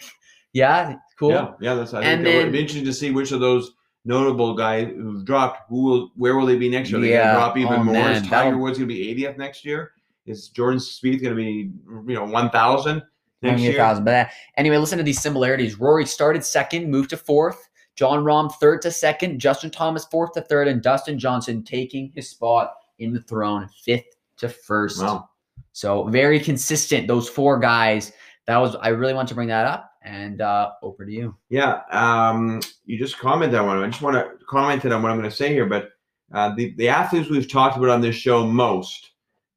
yeah, 0.54 0.96
cool. 1.18 1.32
Yeah, 1.32 1.52
yeah. 1.60 1.74
That's. 1.76 1.94
I 1.94 2.02
And 2.04 2.24
think 2.24 2.36
it 2.36 2.44
would 2.44 2.52
be 2.52 2.60
interesting 2.60 2.86
to 2.86 2.94
see 2.94 3.12
which 3.12 3.32
of 3.32 3.40
those 3.40 3.74
notable 4.06 4.54
guys 4.56 4.88
who've 4.96 5.26
dropped. 5.26 5.70
Who 5.70 5.84
will? 5.84 6.12
Where 6.16 6.36
will 6.38 6.46
they 6.46 6.58
be 6.58 6.70
next 6.70 6.90
year? 6.90 7.00
Are 7.00 7.02
they 7.02 7.12
Yeah, 7.12 7.24
going 7.24 7.36
to 7.36 7.40
drop 7.40 7.58
even 7.58 7.74
oh, 7.74 7.84
more? 7.84 7.94
man, 7.94 8.24
Is 8.24 8.28
Tiger 8.30 8.58
Woods 8.58 8.78
going 8.78 8.90
to 8.90 8.94
be 8.96 9.16
80th 9.24 9.38
next 9.38 9.66
year? 9.66 9.92
Is 10.26 10.50
Jordan 10.50 10.80
Spieth 10.80 11.22
going 11.22 11.36
to 11.36 11.36
be 11.36 11.72
you 12.12 12.16
know 12.16 12.26
1,000 12.26 13.02
next 13.42 13.62
year? 13.62 13.74
thousand. 13.74 14.04
But 14.06 14.30
anyway, 14.58 14.78
listen 14.78 14.98
to 14.98 15.04
these 15.04 15.22
similarities. 15.22 15.80
Rory 15.80 16.06
started 16.06 16.44
second, 16.44 16.90
moved 16.90 17.10
to 17.12 17.18
fourth. 17.18 17.70
Jon 17.96 18.24
Rahm 18.24 18.52
third 18.54 18.82
to 18.84 18.92
second. 18.92 19.40
Justin 19.40 19.72
Thomas 19.72 20.06
fourth 20.06 20.34
to 20.34 20.42
third, 20.42 20.68
and 20.68 20.82
Dustin 20.84 21.18
Johnson 21.18 21.64
taking 21.64 22.12
his 22.14 22.30
spot 22.30 22.74
in 23.00 23.14
the 23.14 23.22
throne, 23.22 23.68
fifth 23.84 24.06
to 24.38 24.50
first. 24.50 25.02
Wow. 25.02 25.30
So 25.74 26.04
very 26.06 26.40
consistent. 26.40 27.08
Those 27.08 27.28
four 27.30 27.58
guys. 27.60 28.12
That 28.46 28.58
was. 28.58 28.76
I 28.76 28.90
really 28.90 29.14
want 29.14 29.28
to 29.30 29.36
bring 29.36 29.48
that 29.48 29.66
up. 29.66 29.87
And 30.08 30.40
uh, 30.42 30.72
over 30.82 31.06
to 31.06 31.12
you. 31.12 31.36
Yeah, 31.50 31.82
um, 31.92 32.62
you 32.86 32.98
just 32.98 33.18
commented 33.18 33.60
on 33.60 33.68
one. 33.68 33.84
I 33.84 33.88
just 33.88 34.02
want 34.02 34.16
to 34.16 34.46
comment 34.46 34.86
on 34.86 35.02
what 35.02 35.12
I'm 35.12 35.18
going 35.18 35.30
to 35.30 35.36
say 35.36 35.50
here, 35.50 35.66
but 35.66 35.90
uh, 36.34 36.56
the 36.56 36.74
the 36.78 36.88
athletes 36.88 37.30
we've 37.30 37.52
talked 37.52 37.76
about 37.76 37.90
on 37.90 38.00
this 38.00 38.16
show 38.16 38.48
most, 38.48 39.12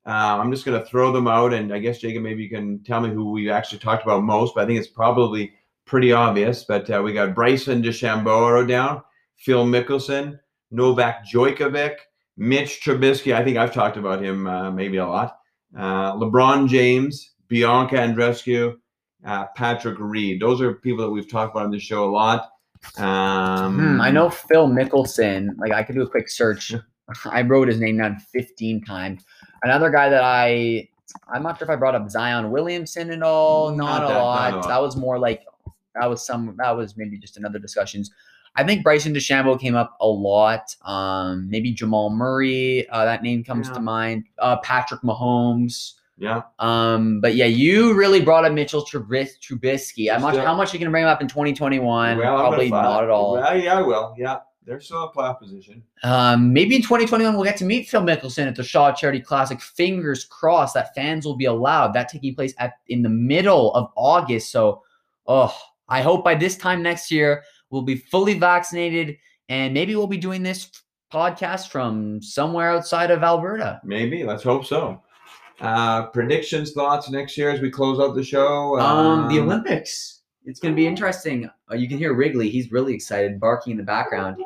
uh, 0.07 0.39
I'm 0.41 0.51
just 0.51 0.65
going 0.65 0.81
to 0.81 0.87
throw 0.87 1.13
them 1.13 1.29
out, 1.29 1.55
and 1.55 1.73
I 1.73 1.79
guess 1.79 1.99
Jacob, 1.99 2.25
maybe 2.25 2.43
you 2.43 2.51
can 2.51 2.83
tell 2.83 3.01
me 3.01 3.11
who 3.11 3.31
we 3.31 3.49
actually 3.49 3.79
talked 3.79 4.03
about 4.03 4.25
most. 4.25 4.57
But 4.57 4.65
I 4.65 4.67
think 4.67 4.81
it's 4.81 4.89
probably 4.89 5.53
pretty 5.85 6.13
obvious. 6.13 6.65
But 6.65 6.91
uh, 6.91 7.01
we 7.05 7.13
got 7.13 7.35
Bryson 7.35 7.81
DeChambeau 7.81 8.67
down, 8.67 9.03
Phil 9.37 9.65
Mickelson, 9.65 10.41
Novak 10.73 11.27
Djokovic, 11.27 11.95
Mitch 12.37 12.81
Trubisky. 12.83 13.35
I 13.35 13.45
think 13.45 13.57
I've 13.57 13.73
talked 13.73 13.97
about 13.97 14.21
him 14.21 14.49
uh, 14.49 14.73
maybe 14.73 14.97
a 14.97 15.07
lot. 15.07 15.39
Uh, 15.77 16.15
LeBron 16.15 16.69
James, 16.69 17.35
Bianca 17.47 17.97
Andreescu, 17.97 18.77
uh, 19.25 19.47
Patrick 19.57 19.99
Reed. 19.99 20.41
Those 20.41 20.61
are 20.61 20.75
people 20.75 21.05
that 21.05 21.11
we've 21.11 21.29
talked 21.31 21.55
about 21.55 21.65
on 21.67 21.71
the 21.71 21.79
show 21.79 22.05
a 22.05 22.11
lot. 22.11 22.51
Um, 22.99 23.79
Hmm, 23.79 24.01
I 24.01 24.11
know 24.11 24.31
Phil 24.31 24.69
Mickelson. 24.69 25.49
Like 25.59 25.73
I 25.73 25.83
could 25.83 25.95
do 25.95 26.03
a 26.03 26.09
quick 26.09 26.29
search. 26.29 26.73
I 27.27 27.43
wrote 27.43 27.69
his 27.69 27.81
name 27.81 27.99
down 27.99 28.19
15 28.33 28.85
times. 28.85 29.25
Another 29.63 29.91
guy 29.91 30.09
that 30.09 30.23
I 30.25 30.89
I'm 31.33 31.43
not 31.43 31.59
sure 31.59 31.67
if 31.67 31.71
I 31.71 31.77
brought 31.77 31.95
up 31.97 32.09
Zion 32.09 32.51
Williamson 32.53 33.11
at 33.11 33.23
all. 33.23 33.75
Not, 33.75 34.03
Not 34.03 34.05
a 34.05 34.07
that- 34.09 34.13
not 34.15 34.21
a 34.21 34.25
lot. 34.25 34.53
lot. 34.55 34.69
That 34.69 34.81
was 34.81 34.97
more 34.97 35.19
like 35.19 35.43
that 36.01 36.09
was 36.09 36.25
some 36.25 36.55
that 36.59 36.71
was 36.77 36.97
maybe 36.97 37.19
just 37.19 37.37
another 37.37 37.59
discussions. 37.59 38.11
I 38.57 38.65
think 38.65 38.83
Bryson 38.83 39.13
DeChambeau 39.15 39.61
came 39.61 39.75
up 39.77 39.97
a 40.01 40.07
lot. 40.09 40.75
Um, 40.85 41.49
maybe 41.51 41.73
Jamal 41.73 42.11
Murray, 42.11 42.89
uh, 42.89 43.05
that 43.05 43.23
name 43.23 43.45
comes 43.45 43.69
Yeah. 43.69 43.75
to 43.75 43.81
mind. 43.81 44.25
Uh, 44.39 44.57
Patrick 44.59 45.03
Mahomes. 45.03 45.95
Yeah, 46.21 46.43
Um, 46.59 47.21
but 47.23 47.35
yeah, 47.35 47.47
you 47.47 47.95
really 47.95 48.21
brought 48.21 48.45
up 48.45 48.53
Mitchell 48.53 48.85
Trubis- 48.85 49.39
Trubisky. 49.41 50.13
I'm 50.15 50.21
not 50.21 50.35
Still- 50.35 50.45
how 50.45 50.55
much 50.55 50.73
are 50.73 50.77
you 50.77 50.81
gonna 50.81 50.91
bring 50.91 51.05
him 51.05 51.09
up 51.09 51.23
in 51.23 51.29
2021? 51.29 52.19
Well, 52.19 52.37
Probably 52.39 52.69
not 52.69 53.05
at 53.05 53.11
all. 53.11 53.33
Well, 53.35 53.59
yeah, 53.59 53.79
I 53.79 53.83
will. 53.83 54.15
Yeah, 54.19 54.41
they're 54.67 54.81
still 54.81 55.03
in 55.05 55.09
playoff 55.11 55.39
position. 55.39 55.83
Um, 56.05 56.53
maybe 56.53 56.77
in 56.77 56.83
2021 56.83 57.35
we'll 57.35 57.45
get 57.45 57.57
to 57.57 57.65
meet 57.65 57.89
Phil 57.89 58.03
Mickelson 58.03 58.47
at 58.47 58.55
the 58.55 58.63
Shaw 58.63 58.93
Charity 58.93 59.21
Classic. 59.21 59.61
Fingers 59.63 60.27
crossed 60.27 60.75
that 60.75 60.95
fans 60.95 61.25
will 61.25 61.37
be 61.37 61.47
allowed. 61.47 61.95
That 61.95 62.09
taking 62.11 62.35
place 62.35 62.53
at 62.59 62.75
in 62.89 63.01
the 63.03 63.09
middle 63.09 63.73
of 63.75 63.91
August. 63.97 64.51
So, 64.53 64.83
oh, 65.27 65.57
I 65.89 66.03
hope 66.03 66.23
by 66.23 66.35
this 66.35 66.57
time 66.59 66.83
next 66.83 67.11
year 67.11 67.43
we'll 67.71 67.83
be 67.83 67.97
fully 67.97 68.39
vaccinated, 68.39 69.17
and 69.49 69.73
maybe 69.73 69.97
we'll 69.97 70.07
be 70.07 70.19
doing 70.19 70.43
this 70.43 70.71
podcast 71.11 71.69
from 71.69 72.21
somewhere 72.23 72.71
outside 72.71 73.11
of 73.11 73.23
Alberta. 73.23 73.81
Maybe. 73.85 74.23
Let's 74.23 74.43
hope 74.43 74.67
so. 74.67 75.03
Uh, 75.61 76.07
predictions, 76.07 76.73
thoughts 76.73 77.11
next 77.11 77.37
year 77.37 77.51
as 77.51 77.61
we 77.61 77.71
close 77.71 78.01
out 78.01 78.15
the 78.15 78.25
show. 78.25 78.79
Um, 78.79 79.29
the 79.29 79.41
Olympics. 79.41 80.23
It's 80.47 80.59
going 80.59 80.75
to 80.75 80.77
be 80.77 80.87
interesting. 80.87 81.49
Uh, 81.71 81.75
you 81.75 81.89
can 81.89 81.99
hear 81.99 82.15
Wrigley; 82.15 82.49
he's 82.49 82.73
really 82.73 82.95
excited, 82.95 83.39
barking 83.39 83.73
in 83.73 83.77
the 83.77 83.85
background. 83.85 84.43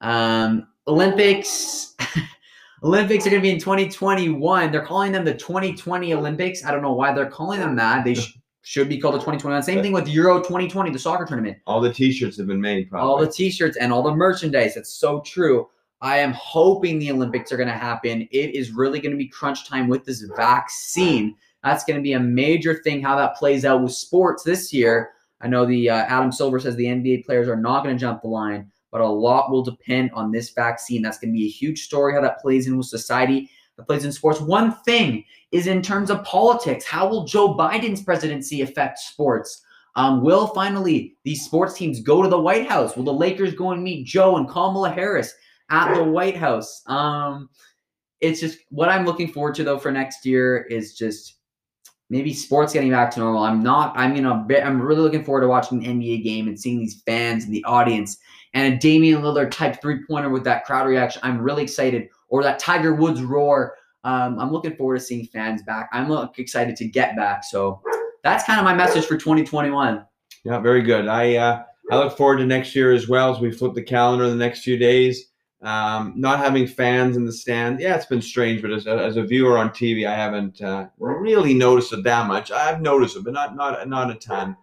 Um, 0.00 0.68
Olympics. 0.86 1.94
Olympics 2.82 3.26
are 3.26 3.30
going 3.30 3.40
to 3.40 3.46
be 3.46 3.50
in 3.50 3.58
2021. 3.58 4.70
They're 4.70 4.84
calling 4.84 5.12
them 5.12 5.24
the 5.24 5.34
2020 5.34 6.12
Olympics. 6.12 6.64
I 6.64 6.70
don't 6.70 6.82
know 6.82 6.92
why 6.92 7.14
they're 7.14 7.30
calling 7.30 7.58
them 7.58 7.76
that. 7.76 8.04
They 8.04 8.14
sh- 8.14 8.38
should 8.60 8.90
be 8.90 8.98
called 8.98 9.14
the 9.14 9.18
2021. 9.18 9.62
Same 9.62 9.82
thing 9.82 9.92
with 9.92 10.06
Euro 10.08 10.38
2020, 10.38 10.90
the 10.90 10.98
soccer 10.98 11.24
tournament. 11.24 11.56
All 11.66 11.80
the 11.80 11.92
T-shirts 11.92 12.36
have 12.36 12.46
been 12.46 12.60
made. 12.60 12.90
Probably. 12.90 13.08
All 13.08 13.18
the 13.18 13.30
T-shirts 13.30 13.78
and 13.78 13.90
all 13.90 14.02
the 14.02 14.14
merchandise. 14.14 14.74
That's 14.74 14.92
so 14.92 15.20
true. 15.20 15.68
I 16.04 16.18
am 16.18 16.34
hoping 16.34 16.98
the 16.98 17.10
Olympics 17.10 17.50
are 17.50 17.56
going 17.56 17.66
to 17.66 17.72
happen. 17.72 18.28
It 18.30 18.54
is 18.54 18.72
really 18.72 19.00
going 19.00 19.12
to 19.12 19.16
be 19.16 19.26
crunch 19.26 19.66
time 19.66 19.88
with 19.88 20.04
this 20.04 20.20
vaccine. 20.36 21.34
That's 21.62 21.82
going 21.82 21.96
to 21.98 22.02
be 22.02 22.12
a 22.12 22.20
major 22.20 22.74
thing. 22.74 23.00
How 23.00 23.16
that 23.16 23.36
plays 23.36 23.64
out 23.64 23.82
with 23.82 23.92
sports 23.92 24.42
this 24.42 24.70
year. 24.70 25.12
I 25.40 25.48
know 25.48 25.64
the 25.64 25.88
uh, 25.88 25.94
Adam 25.94 26.30
Silver 26.30 26.60
says 26.60 26.76
the 26.76 26.84
NBA 26.84 27.24
players 27.24 27.48
are 27.48 27.56
not 27.56 27.82
going 27.82 27.96
to 27.96 28.00
jump 28.00 28.20
the 28.20 28.28
line, 28.28 28.70
but 28.92 29.00
a 29.00 29.08
lot 29.08 29.50
will 29.50 29.62
depend 29.62 30.10
on 30.12 30.30
this 30.30 30.50
vaccine. 30.50 31.00
That's 31.00 31.18
going 31.18 31.32
to 31.32 31.38
be 31.38 31.46
a 31.46 31.50
huge 31.50 31.84
story. 31.84 32.12
How 32.12 32.20
that 32.20 32.38
plays 32.38 32.66
in 32.66 32.76
with 32.76 32.86
society, 32.86 33.48
that 33.78 33.86
plays 33.86 34.04
in 34.04 34.12
sports. 34.12 34.42
One 34.42 34.74
thing 34.84 35.24
is 35.52 35.66
in 35.66 35.80
terms 35.80 36.10
of 36.10 36.22
politics. 36.22 36.84
How 36.84 37.08
will 37.08 37.24
Joe 37.24 37.54
Biden's 37.54 38.02
presidency 38.02 38.60
affect 38.60 38.98
sports? 38.98 39.62
Um, 39.96 40.22
will 40.22 40.48
finally 40.48 41.16
these 41.24 41.46
sports 41.46 41.72
teams 41.72 42.02
go 42.02 42.20
to 42.20 42.28
the 42.28 42.38
White 42.38 42.68
House? 42.68 42.94
Will 42.94 43.04
the 43.04 43.12
Lakers 43.12 43.54
go 43.54 43.70
and 43.70 43.82
meet 43.82 44.06
Joe 44.06 44.36
and 44.36 44.46
Kamala 44.46 44.90
Harris 44.90 45.32
at 45.70 45.94
the 45.94 46.04
White 46.04 46.36
House? 46.36 46.82
Um, 46.86 47.48
it's 48.20 48.40
just 48.40 48.58
what 48.70 48.88
I'm 48.88 49.04
looking 49.04 49.28
forward 49.28 49.54
to 49.56 49.64
though 49.64 49.78
for 49.78 49.90
next 49.90 50.24
year 50.24 50.62
is 50.70 50.94
just 50.94 51.36
maybe 52.10 52.32
sports 52.32 52.72
getting 52.72 52.90
back 52.90 53.10
to 53.12 53.20
normal. 53.20 53.42
I'm 53.42 53.62
not. 53.62 53.92
I'm 53.96 54.16
you 54.16 54.22
know 54.22 54.46
I'm 54.62 54.80
really 54.80 55.02
looking 55.02 55.24
forward 55.24 55.42
to 55.42 55.48
watching 55.48 55.84
an 55.84 56.00
NBA 56.00 56.24
game 56.24 56.48
and 56.48 56.58
seeing 56.58 56.78
these 56.78 57.02
fans 57.06 57.44
and 57.44 57.54
the 57.54 57.64
audience 57.64 58.18
and 58.54 58.72
a 58.72 58.76
Damian 58.76 59.20
Lillard 59.20 59.50
type 59.50 59.80
three 59.82 60.04
pointer 60.08 60.30
with 60.30 60.44
that 60.44 60.64
crowd 60.64 60.86
reaction. 60.86 61.20
I'm 61.24 61.40
really 61.40 61.62
excited. 61.62 62.08
Or 62.28 62.42
that 62.42 62.58
Tiger 62.58 62.94
Woods 62.94 63.22
roar. 63.22 63.76
Um, 64.04 64.38
I'm 64.38 64.52
looking 64.52 64.76
forward 64.76 64.98
to 64.98 65.00
seeing 65.00 65.26
fans 65.26 65.62
back. 65.62 65.88
I'm 65.92 66.10
excited 66.36 66.76
to 66.76 66.84
get 66.86 67.16
back. 67.16 67.42
So 67.44 67.80
that's 68.22 68.44
kind 68.44 68.58
of 68.58 68.64
my 68.64 68.74
message 68.74 69.06
for 69.06 69.16
2021. 69.16 70.04
Yeah, 70.44 70.58
very 70.58 70.82
good. 70.82 71.08
I 71.08 71.36
uh, 71.36 71.62
I 71.90 71.96
look 71.96 72.16
forward 72.16 72.38
to 72.38 72.46
next 72.46 72.74
year 72.74 72.92
as 72.92 73.08
well 73.08 73.34
as 73.34 73.40
we 73.40 73.50
flip 73.50 73.74
the 73.74 73.82
calendar 73.82 74.24
in 74.24 74.30
the 74.30 74.36
next 74.36 74.62
few 74.62 74.76
days. 74.76 75.30
Um, 75.64 76.12
not 76.14 76.40
having 76.40 76.66
fans 76.66 77.16
in 77.16 77.24
the 77.24 77.32
stand, 77.32 77.80
yeah, 77.80 77.96
it's 77.96 78.04
been 78.04 78.20
strange. 78.20 78.60
But 78.60 78.70
as 78.70 78.86
a, 78.86 78.98
as 78.98 79.16
a 79.16 79.22
viewer 79.22 79.56
on 79.56 79.70
TV, 79.70 80.06
I 80.06 80.14
haven't 80.14 80.60
uh, 80.60 80.88
really 80.98 81.54
noticed 81.54 81.94
it 81.94 82.04
that 82.04 82.26
much. 82.26 82.50
I've 82.50 82.82
noticed 82.82 83.16
it, 83.16 83.24
but 83.24 83.32
not 83.32 83.56
not 83.56 83.88
not 83.88 84.10
a 84.10 84.14
ton. 84.14 84.56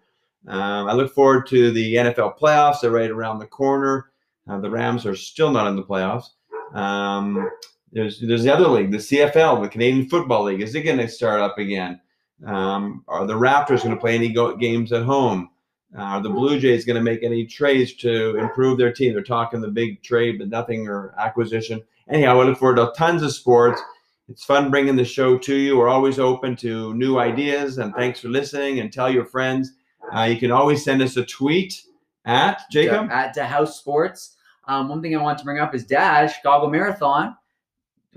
Um, 0.48 0.88
I 0.88 0.94
look 0.94 1.14
forward 1.14 1.48
to 1.48 1.72
the 1.72 1.96
NFL 1.96 2.38
playoffs. 2.38 2.82
They're 2.82 2.92
right 2.92 3.10
around 3.10 3.40
the 3.40 3.48
corner. 3.48 4.12
Uh, 4.48 4.60
the 4.60 4.70
Rams 4.70 5.06
are 5.08 5.16
still 5.16 5.52
not 5.52 5.68
in 5.68 5.76
the 5.76 5.84
playoffs. 5.84 6.28
Um, 6.74 7.50
there's 7.92 8.20
there's 8.20 8.44
the 8.44 8.54
other 8.54 8.68
league, 8.68 8.92
the 8.92 8.98
CFL, 8.98 9.64
the 9.64 9.70
Canadian 9.70 10.08
Football 10.08 10.44
League. 10.44 10.62
Is 10.62 10.76
it 10.76 10.84
going 10.84 11.00
to 11.00 11.08
start 11.08 11.42
up 11.42 11.58
again? 11.58 12.00
Um, 12.46 13.04
are 13.08 13.26
the 13.26 13.34
Raptors 13.34 13.84
going 13.84 13.96
to 13.96 14.02
play 14.02 14.16
any 14.16 14.30
go- 14.30 14.56
games 14.56 14.92
at 14.94 15.04
home? 15.04 15.50
Uh, 15.98 16.02
are 16.02 16.22
the 16.22 16.30
Blue 16.30 16.60
Jays 16.60 16.86
going 16.86 16.96
to 16.96 17.02
make 17.04 17.22
any 17.22 17.46
trades 17.46 17.94
to 17.96 18.38
improve 18.38 18.78
their 18.78 18.94
team? 18.94 19.14
They're 19.14 19.24
talking 19.24 19.60
the 19.60 19.68
big 19.68 20.02
trade, 20.02 20.40
but 20.40 20.48
nothing 20.48 20.88
or 20.88 21.14
acquisition. 21.18 21.82
Anyhow, 22.10 22.40
I 22.40 22.46
look 22.46 22.58
forward 22.58 22.78
to 22.78 22.94
tons 22.96 23.24
of 23.24 23.34
sports. 23.34 23.82
It's 24.30 24.46
fun 24.46 24.72
bringing 24.72 24.96
the 24.96 25.04
show 25.04 25.38
to 25.38 25.56
you. 25.56 25.78
We're 25.78 25.90
always 25.90 26.18
open 26.18 26.56
to 26.58 26.94
new 26.94 27.20
ideas, 27.20 27.78
and 27.78 27.94
thanks 27.94 28.22
for 28.22 28.30
listening. 28.30 28.80
And 28.80 28.92
tell 28.92 29.12
your 29.12 29.26
friends. 29.26 29.74
Uh, 30.16 30.24
you 30.24 30.38
can 30.38 30.52
always 30.52 30.84
send 30.84 31.02
us 31.02 31.18
a 31.18 31.26
tweet 31.26 31.84
at 32.26 32.62
Jacob. 32.72 33.10
at 33.12 33.34
the 33.34 33.46
House 33.46 33.78
Sports. 33.78 34.38
Um, 34.68 34.88
one 34.88 35.02
thing 35.02 35.16
I 35.16 35.22
want 35.22 35.40
to 35.40 35.44
bring 35.44 35.60
up 35.60 35.76
is 35.76 35.86
Dash 35.86 36.38
Chicago 36.38 36.70
Marathon. 36.70 37.36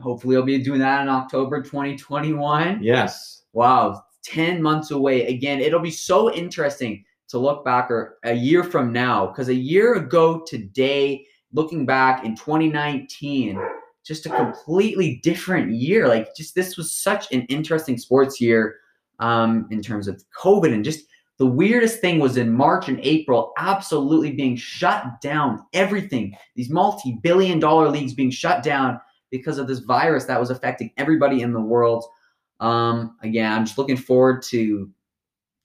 Hopefully, 0.00 0.36
I'll 0.36 0.42
be 0.42 0.58
doing 0.62 0.80
that 0.80 1.02
in 1.02 1.08
October 1.08 1.62
2021. 1.62 2.82
Yes. 2.82 3.42
Wow, 3.52 4.04
10 4.22 4.62
months 4.62 4.90
away. 4.90 5.26
Again, 5.26 5.60
it'll 5.60 5.80
be 5.80 5.90
so 5.90 6.32
interesting 6.32 7.04
to 7.35 7.39
look 7.41 7.64
back 7.64 7.91
or 7.91 8.18
a 8.24 8.32
year 8.32 8.62
from 8.64 8.93
now 8.93 9.26
because 9.26 9.49
a 9.49 9.55
year 9.55 9.95
ago 9.95 10.43
today, 10.47 11.26
looking 11.53 11.85
back 11.85 12.24
in 12.24 12.37
2019, 12.37 13.61
just 14.05 14.26
a 14.26 14.30
completely 14.30 15.20
different 15.22 15.72
year. 15.72 16.07
Like, 16.09 16.35
just 16.37 16.55
this 16.55 16.76
was 16.76 16.95
such 16.95 17.30
an 17.32 17.43
interesting 17.43 17.99
sports 17.99 18.41
year 18.41 18.76
um, 19.18 19.66
in 19.70 19.82
terms 19.82 20.09
of 20.09 20.22
COVID 20.41 20.72
and 20.72 20.85
just 20.85 21.07
the 21.39 21.47
weirdest 21.47 22.01
thing 22.01 22.20
was 22.20 22.37
in 22.37 22.53
March 22.53 22.89
and 22.89 23.01
April, 23.03 23.53
absolutely 23.59 24.32
being 24.32 24.55
shut 24.55 25.20
down. 25.20 25.59
Everything, 25.72 26.37
these 26.55 26.70
multi 26.70 27.18
billion 27.22 27.59
dollar 27.59 27.89
leagues 27.89 28.14
being 28.14 28.30
shut 28.30 28.62
down 28.62 29.01
because 29.32 29.59
of 29.59 29.66
this 29.66 29.80
virus 29.80 30.26
that 30.26 30.39
was 30.39 30.51
affecting 30.51 30.93
everybody 30.97 31.41
in 31.41 31.53
the 31.53 31.61
world. 31.61 32.05
Um, 32.61 33.16
again, 33.22 33.51
I'm 33.51 33.64
just 33.64 33.78
looking 33.78 33.97
forward 33.97 34.43
to 34.45 34.89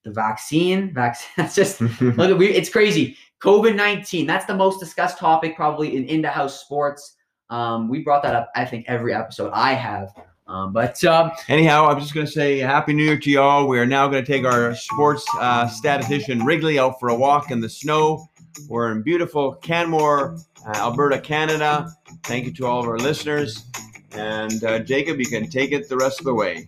the 0.03 0.11
vaccine. 0.11 0.93
Vaccine. 0.93 1.29
That's 1.37 1.55
just 1.55 1.81
look. 2.01 2.37
We, 2.37 2.47
it's 2.47 2.69
crazy. 2.69 3.17
COVID 3.41 3.75
nineteen. 3.75 4.25
That's 4.25 4.45
the 4.45 4.55
most 4.55 4.79
discussed 4.79 5.17
topic 5.17 5.55
probably 5.55 5.95
in 5.95 6.05
in 6.05 6.21
the 6.21 6.29
house 6.29 6.61
sports. 6.61 7.15
Um, 7.49 7.89
we 7.89 8.03
brought 8.03 8.23
that 8.23 8.35
up. 8.35 8.51
I 8.55 8.65
think 8.65 8.85
every 8.87 9.13
episode 9.13 9.51
I 9.53 9.73
have. 9.73 10.13
Um, 10.47 10.73
but 10.73 11.03
um, 11.03 11.31
Anyhow, 11.47 11.87
I'm 11.87 11.99
just 11.99 12.13
going 12.13 12.25
to 12.25 12.31
say 12.31 12.57
Happy 12.57 12.93
New 12.93 13.03
Year 13.03 13.19
to 13.19 13.29
y'all. 13.29 13.67
We 13.67 13.77
are 13.79 13.85
now 13.85 14.07
going 14.07 14.23
to 14.23 14.31
take 14.31 14.45
our 14.45 14.75
sports 14.75 15.23
uh, 15.39 15.67
statistician 15.67 16.43
Wrigley 16.43 16.79
out 16.79 16.99
for 16.99 17.09
a 17.09 17.15
walk 17.15 17.51
in 17.51 17.59
the 17.59 17.69
snow. 17.69 18.27
We're 18.67 18.91
in 18.91 19.03
beautiful 19.03 19.53
Canmore, 19.55 20.37
uh, 20.67 20.71
Alberta, 20.77 21.19
Canada. 21.19 21.91
Thank 22.23 22.45
you 22.45 22.53
to 22.53 22.65
all 22.65 22.79
of 22.79 22.87
our 22.87 22.97
listeners. 22.97 23.63
And 24.11 24.63
uh, 24.63 24.79
Jacob, 24.79 25.19
you 25.19 25.27
can 25.27 25.49
take 25.49 25.71
it 25.71 25.87
the 25.87 25.97
rest 25.97 26.19
of 26.19 26.25
the 26.25 26.33
way. 26.33 26.67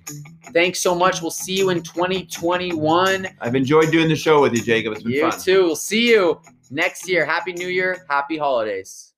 thanks 0.54 0.80
so 0.80 0.94
much. 0.94 1.22
We'll 1.22 1.32
see 1.32 1.58
you 1.58 1.70
in 1.70 1.82
2021. 1.82 3.28
I've 3.40 3.56
enjoyed 3.56 3.92
doing 3.92 4.10
the 4.10 4.16
show 4.16 4.42
with 4.42 4.54
you, 4.54 4.62
Jacob. 4.62 4.94
It's 4.94 5.04
been 5.04 5.12
You 5.12 5.30
fun. 5.32 5.40
too. 5.40 5.64
We'll 5.66 5.76
see 5.76 6.10
you 6.10 6.40
next 6.70 7.08
year. 7.10 7.26
Happy 7.26 7.54
New 7.54 7.68
Year. 7.68 8.06
Happy 8.10 8.38
holidays. 8.38 9.11